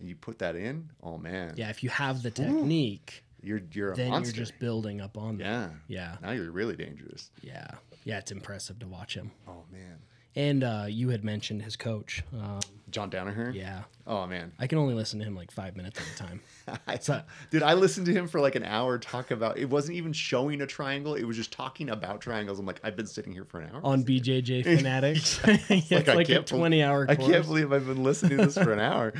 [0.01, 3.93] and you put that in, oh man, Yeah, if you have the technique, you're you're
[3.93, 4.35] a then monster.
[4.35, 5.43] you're just building up on that.
[5.45, 5.69] yeah.
[5.87, 6.15] Yeah.
[6.21, 7.31] Now you're really dangerous.
[7.41, 7.67] Yeah.
[8.03, 9.31] Yeah, it's impressive to watch him.
[9.47, 9.99] Oh man.
[10.35, 12.23] And uh, you had mentioned his coach.
[12.33, 12.59] Um,
[12.89, 13.53] John Danaher?
[13.53, 13.83] yeah.
[14.07, 14.51] Oh man.
[14.59, 16.41] I can only listen to him like five minutes at a time.
[16.87, 19.95] I, So- dude, I listened to him for like an hour talk about it wasn't
[19.97, 22.59] even showing a triangle, it was just talking about triangles.
[22.59, 23.81] I'm like, I've been sitting here for an hour.
[23.85, 25.39] On BJJ Fanatics.
[25.45, 28.37] it's Like, like, I a can't bel- 20 hour I can't believe I've been listening
[28.39, 29.13] to this for an hour.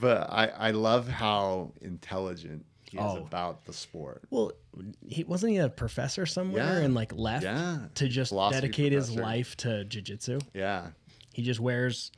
[0.00, 2.64] But I, I love how intelligent
[2.98, 3.22] he is Oh.
[3.24, 4.22] about the sport.
[4.30, 4.52] Well,
[5.06, 6.84] he wasn't he a professor somewhere Yeah.
[6.84, 7.86] and like left Yeah.
[7.94, 10.42] to just Philosophy dedicate his life to jujitsu.
[10.54, 10.88] Yeah.
[11.32, 12.10] He just wears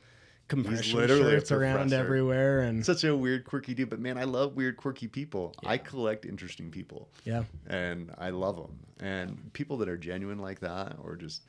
[0.47, 3.89] compression shirts around everywhere and Such a weird, quirky dude.
[3.89, 5.53] But man, I love weird, quirky people.
[5.63, 7.09] I collect interesting people.
[7.23, 8.79] yeah, and I love them.
[8.99, 11.43] And people that are genuine like that, or just,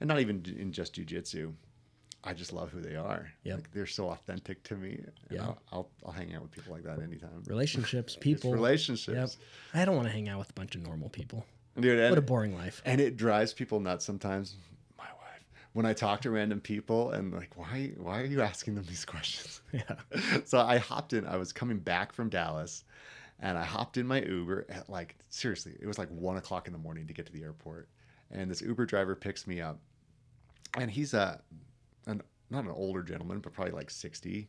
[0.00, 1.52] and not even in just jujitsu,
[2.26, 3.30] I just love who they are.
[3.44, 3.54] Yep.
[3.56, 5.00] Like they're so authentic to me.
[5.30, 5.42] Yeah.
[5.42, 7.42] I'll, I'll, I'll hang out with people like that anytime.
[7.46, 8.52] relationships, people.
[8.52, 9.38] relationships.
[9.72, 9.80] Yep.
[9.80, 11.46] I don't want to hang out with a bunch of normal people.
[11.78, 12.80] Dude, What a boring life.
[12.86, 14.56] and it drives people nuts sometimes.
[14.98, 15.44] My wife.
[15.74, 19.04] When I talk to random people and like, why, why are you asking them these
[19.04, 19.60] questions?
[19.72, 19.96] Yeah.
[20.46, 21.26] so I hopped in.
[21.26, 22.84] I was coming back from Dallas,
[23.40, 26.72] and I hopped in my Uber at like seriously, it was like one o'clock in
[26.72, 27.88] the morning to get to the airport.
[28.30, 29.78] And this Uber driver picks me up,
[30.78, 31.42] and he's a,
[32.06, 34.48] an not an older gentleman, but probably like sixty.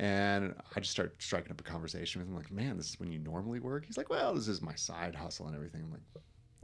[0.00, 3.12] And I just start striking up a conversation with him, like, "Man, this is when
[3.12, 6.00] you normally work." He's like, "Well, this is my side hustle and everything." I'm like,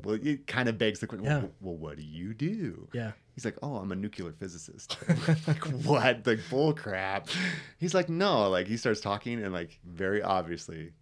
[0.02, 1.27] "Well, it kind of begs the question.
[1.27, 1.39] Yeah.
[1.39, 3.12] Well, well, what do you do?" Yeah.
[3.35, 4.97] He's like, "Oh, I'm a nuclear physicist."
[5.47, 6.27] like, what?
[6.27, 7.28] Like bull crap.
[7.78, 10.93] He's like, "No." Like he starts talking, and like very obviously,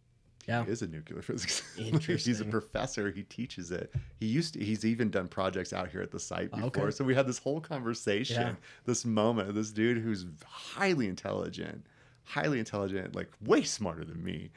[0.48, 0.64] Yeah.
[0.64, 1.62] he is a nuclear physicist.
[1.76, 3.10] he's a professor.
[3.10, 3.94] He teaches it.
[4.18, 4.60] He used to.
[4.64, 6.66] He's even done projects out here at the site before.
[6.86, 6.90] okay.
[6.90, 8.54] So we had this whole conversation, Yeah.
[8.86, 9.54] this moment.
[9.54, 11.86] This dude who's highly intelligent,
[12.24, 14.50] highly intelligent, like way smarter than me.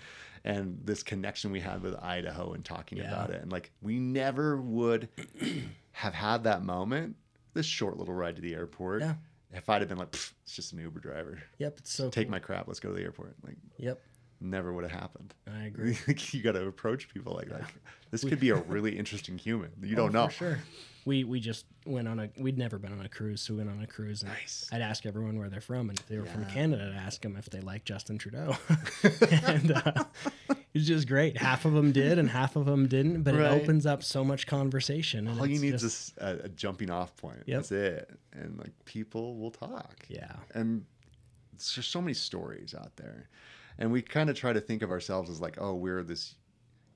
[0.43, 3.09] And this connection we had with Idaho and talking Yeah.
[3.11, 5.09] about it, and like we never would
[5.91, 7.15] have had that moment.
[7.53, 9.01] This short little ride to the airport.
[9.01, 9.15] Yeah.
[9.53, 11.43] If I'd have been like, it's just an Uber driver.
[11.57, 11.79] Yep.
[11.79, 12.31] It's so Take cool.
[12.31, 12.67] my crap.
[12.69, 13.35] Let's go to the airport.
[13.45, 13.99] Like, Yep.
[14.41, 15.33] Never would have happened.
[15.47, 15.97] I agree.
[16.31, 17.69] you got to approach people like that.
[18.09, 19.71] This could be a really interesting human.
[19.81, 20.27] You don't Oh, know.
[20.27, 20.59] For sure.
[21.03, 23.71] We we just went on a we'd never been on a cruise, so we went
[23.71, 24.69] on a cruise and Nice.
[24.71, 27.35] I'd ask everyone where they're from and if they were from Canada, I'd ask them
[27.37, 28.55] if they like Justin Trudeau.
[29.47, 30.03] and uh,
[30.75, 31.37] it's just great.
[31.37, 33.51] Half of them did and half of them didn't, but Right.
[33.51, 35.27] it opens up so much conversation.
[35.27, 37.39] And All you need just, is a, a jumping off point.
[37.47, 37.57] Yep.
[37.57, 38.11] That's it.
[38.33, 40.05] And like people will talk.
[40.07, 40.85] yeah, And
[41.53, 43.27] there's so many stories out there.
[43.81, 46.35] And we kind of try to think of ourselves as like, oh, we're this,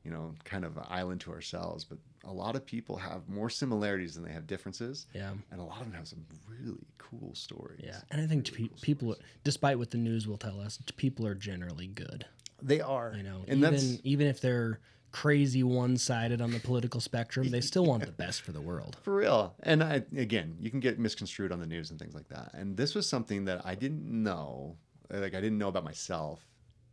[0.03, 1.83] you know, kind of island to ourselves.
[1.83, 5.07] But a lot of people have more similarities than they have differences.
[5.11, 5.31] yeah.
[5.49, 7.81] And a lot of them have some really cool stories.
[7.83, 11.33] Yeah, and I think pe- people, despite what the news will tell us, people are
[11.33, 12.27] generally good.
[12.61, 13.15] They are.
[13.17, 14.79] You know, and even that's even if they're
[15.11, 18.97] crazy one-sided on the political spectrum, they still want the best for the world.
[19.01, 19.55] For real.
[19.63, 22.51] And I, again, you can get misconstrued on the news and things like that.
[22.53, 24.77] And this was something that I didn't know,
[25.09, 26.45] like I didn't know about myself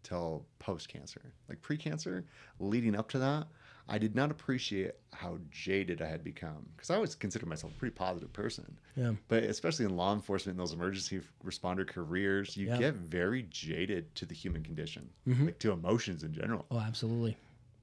[0.03, 1.21] till post cancer.
[1.49, 2.25] Like pre cancer,
[2.59, 3.47] leading up to that,
[3.89, 7.79] I did not appreciate how jaded I had become because I always considered myself a
[7.79, 8.79] pretty positive person.
[8.97, 12.79] Yeah, But especially in law enforcement, in those emergency responder careers, you Yeah.
[12.79, 15.47] get very jaded to the human condition, Mhm.
[15.47, 16.67] like to emotions in general.
[16.71, 17.37] oh, absolutely.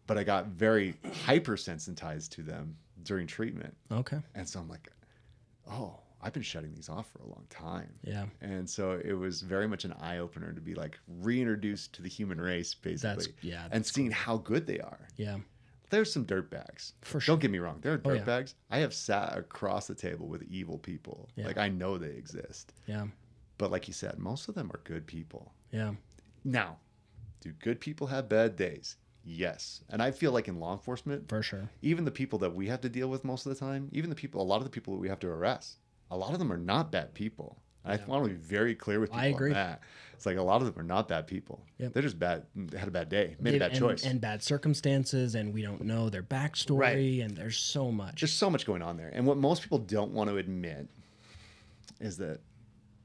[0.08, 3.76] But I got very hypersensitized to them during treatment.
[3.92, 4.90] Okay, And so I'm like,
[5.70, 7.90] oh, I've been shutting these off for a long time.
[8.04, 8.26] Yeah.
[8.42, 12.10] And so it was very much an eye opener to be like reintroduced to the
[12.10, 13.10] human race, basically.
[13.26, 15.08] That's- yeah, And that's seeing how good they are.
[15.16, 15.38] Yeah.
[15.92, 16.94] There's some dirt bags.
[17.02, 17.34] For sure.
[17.34, 17.80] Don't get me wrong.
[17.82, 18.24] There are Oh, dirt yeah.
[18.24, 18.56] bags.
[18.70, 21.30] I have sat across the table with evil people.
[21.36, 21.48] Yeah.
[21.48, 22.74] Like I know they exist.
[22.86, 23.08] Yeah.
[23.58, 25.54] But like you said, most of them are good people.
[25.72, 25.94] Yeah.
[26.44, 26.78] Now,
[27.42, 28.98] do good people have bad days?
[29.24, 29.82] Yes.
[29.90, 31.70] And I feel like in law enforcement, For sure.
[31.82, 34.16] even the people that we have to deal with most of the time, even the
[34.16, 35.78] people, a lot of the people that we have to arrest,
[36.12, 37.58] a lot of them are not bad people.
[37.86, 37.94] Yeah.
[37.94, 39.52] I want to be very clear with people I agree.
[39.52, 39.82] on that.
[40.14, 41.62] It's like a lot of them are not bad people.
[41.78, 41.94] Yep.
[41.94, 42.44] They're just bad,
[42.78, 44.04] had a bad day, made a bad and, choice.
[44.06, 47.22] and bad circumstances, and we don't know their backstory, Right.
[47.22, 48.20] and there's so much.
[48.22, 49.10] There's so much going on there.
[49.14, 50.88] And what most people don't want to admit
[52.02, 52.42] is that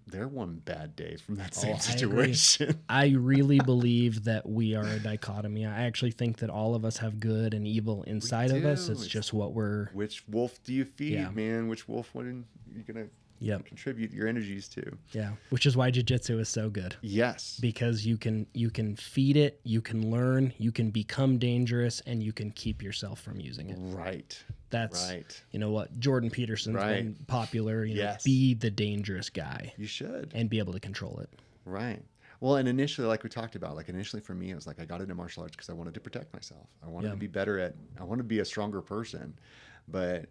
[0.06, 2.78] they're one bad day from that oh, same Oh, situation.
[2.88, 5.66] I really believe that we are a dichotomy.
[5.66, 8.88] I actually think that all of us have good and evil inside of us.
[8.88, 9.88] It's It's- just what we're.
[9.92, 11.30] Which wolf do you feed, Yeah.
[11.30, 11.68] man?
[11.68, 12.44] Which wolf are you
[12.86, 13.08] going to
[13.40, 13.64] Yep.
[13.66, 14.96] contribute your energies to?
[15.12, 15.32] Yeah.
[15.50, 17.58] Which is why jujitsu is so good Yes.
[17.60, 22.22] because you can you can feed it, you can learn, you can become dangerous, and
[22.22, 23.76] you can keep yourself from using it.
[23.78, 24.42] Right.
[24.74, 25.42] That's Right.
[25.52, 27.04] you know what Jordan Peterson's Right.
[27.04, 27.84] been popular.
[27.84, 28.24] You know, Yes.
[28.24, 30.32] be the dangerous guy You should.
[30.34, 31.30] and be able to control it.
[31.64, 32.02] Right.
[32.40, 34.84] Well, and initially, like we talked about, like initially for me, it was like I
[34.84, 36.66] got into martial arts because I wanted to protect myself.
[36.82, 37.12] I wanted Yeah.
[37.14, 37.74] to be better at.
[37.98, 39.34] I wanted to be a stronger person,
[39.88, 40.26] but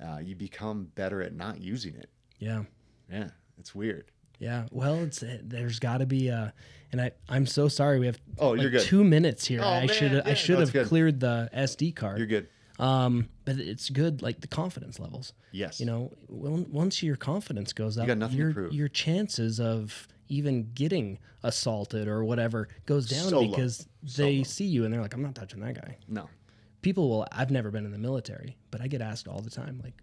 [0.00, 2.08] uh, you become better at not using it.
[2.38, 2.64] Yeah.
[3.10, 4.10] Yeah, it's weird.
[4.38, 6.54] Yeah, well, it's uh, there's got to be a,
[6.92, 8.82] and I I'm so sorry we have Oh, like you're good.
[8.82, 9.60] two minutes here.
[9.60, 12.18] Oh, I should I should have cleared the SD card.
[12.18, 12.48] You're good.
[12.78, 15.32] Um, but it's good like the confidence levels.
[15.52, 15.80] Yes.
[15.80, 20.70] You know, once your confidence goes up, got nothing to your your chances of even
[20.74, 24.42] getting assaulted or whatever goes down So because So they low.
[24.44, 25.96] see you and they're like, I'm not touching that guy.
[26.06, 26.28] No.
[26.82, 27.26] People will.
[27.32, 29.94] I've never been in the military, but I get asked all the time, like,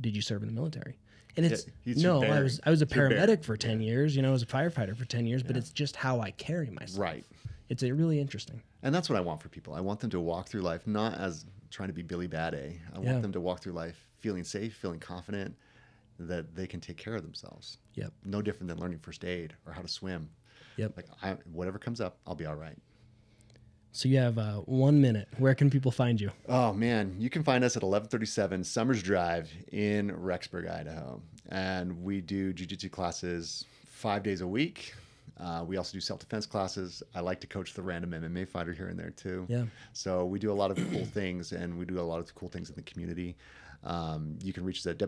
[0.00, 0.98] "Did you serve in the military?"
[1.36, 3.22] And it's your no, I was I was a It's your bearing.
[3.28, 4.16] paramedic for ten years.
[4.16, 6.70] You know, I was a firefighter for ten years, but it's just how I carry
[6.70, 6.98] myself.
[6.98, 7.24] Right.
[7.68, 8.60] It's a really interesting.
[8.82, 9.74] And that's what I want for people.
[9.74, 12.80] I want them to walk through life not as trying to be Billy Bad A.
[12.94, 13.10] I Yeah.
[13.10, 15.56] want them to walk through life feeling safe, feeling confident
[16.20, 17.78] that they can take care of themselves.
[17.94, 18.12] Yep.
[18.24, 20.30] No different than learning first aid or how to swim.
[20.76, 20.96] Yep.
[20.96, 22.78] Like I, whatever comes up, I'll be all right.
[23.90, 25.28] So you have uh, one minute.
[25.38, 26.30] Where can people find you?
[26.48, 32.20] Oh man, you can find us at 1137 Summers Drive in Rexburg, Idaho, and we
[32.20, 34.94] do jujitsu classes five days a week.
[35.38, 37.02] Uh, we also do self-defense classes.
[37.14, 39.46] I like to coach the random MMA fighter here and there too.
[39.48, 39.64] Yeah.
[39.92, 42.48] So we do a lot of cool things, and we do a lot of cool
[42.48, 43.36] things in the community.
[43.82, 44.98] Um, you can reach us at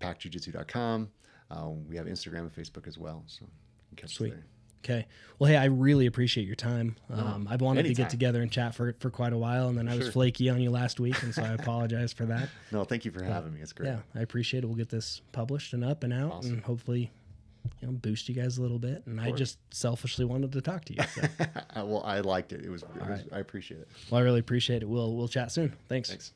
[0.00, 1.08] www.packjujitsu.com.
[1.50, 3.48] Uh, we have Instagram and Facebook as well, so you
[3.90, 4.32] can catch Sweet.
[4.32, 4.46] us there.
[4.84, 5.06] Okay.
[5.38, 6.94] Well, hey, I really appreciate your time.
[7.10, 9.88] Um, I've wanted to get together and chat for for quite a while, and then
[9.88, 10.12] I was Sure.
[10.12, 12.48] flaky on you last week, and so I apologize for that.
[12.70, 13.60] No, thank you for having me.
[13.62, 13.88] It's great.
[13.88, 14.66] Yeah, I appreciate it.
[14.68, 16.52] We'll get this published and up and out, Awesome.
[16.54, 17.10] and hopefully,
[17.80, 19.02] you know, boost you guys a little bit.
[19.06, 21.02] And I just selfishly wanted to talk to you.
[21.02, 21.22] So.
[21.84, 22.64] well, I liked it.
[22.64, 22.82] It was.
[22.82, 23.28] It was right.
[23.32, 23.88] I appreciate it.
[24.10, 24.88] well, I really appreciate it.
[24.88, 25.74] We'll we'll chat soon.
[25.88, 26.08] Thanks.
[26.08, 26.32] Thanks.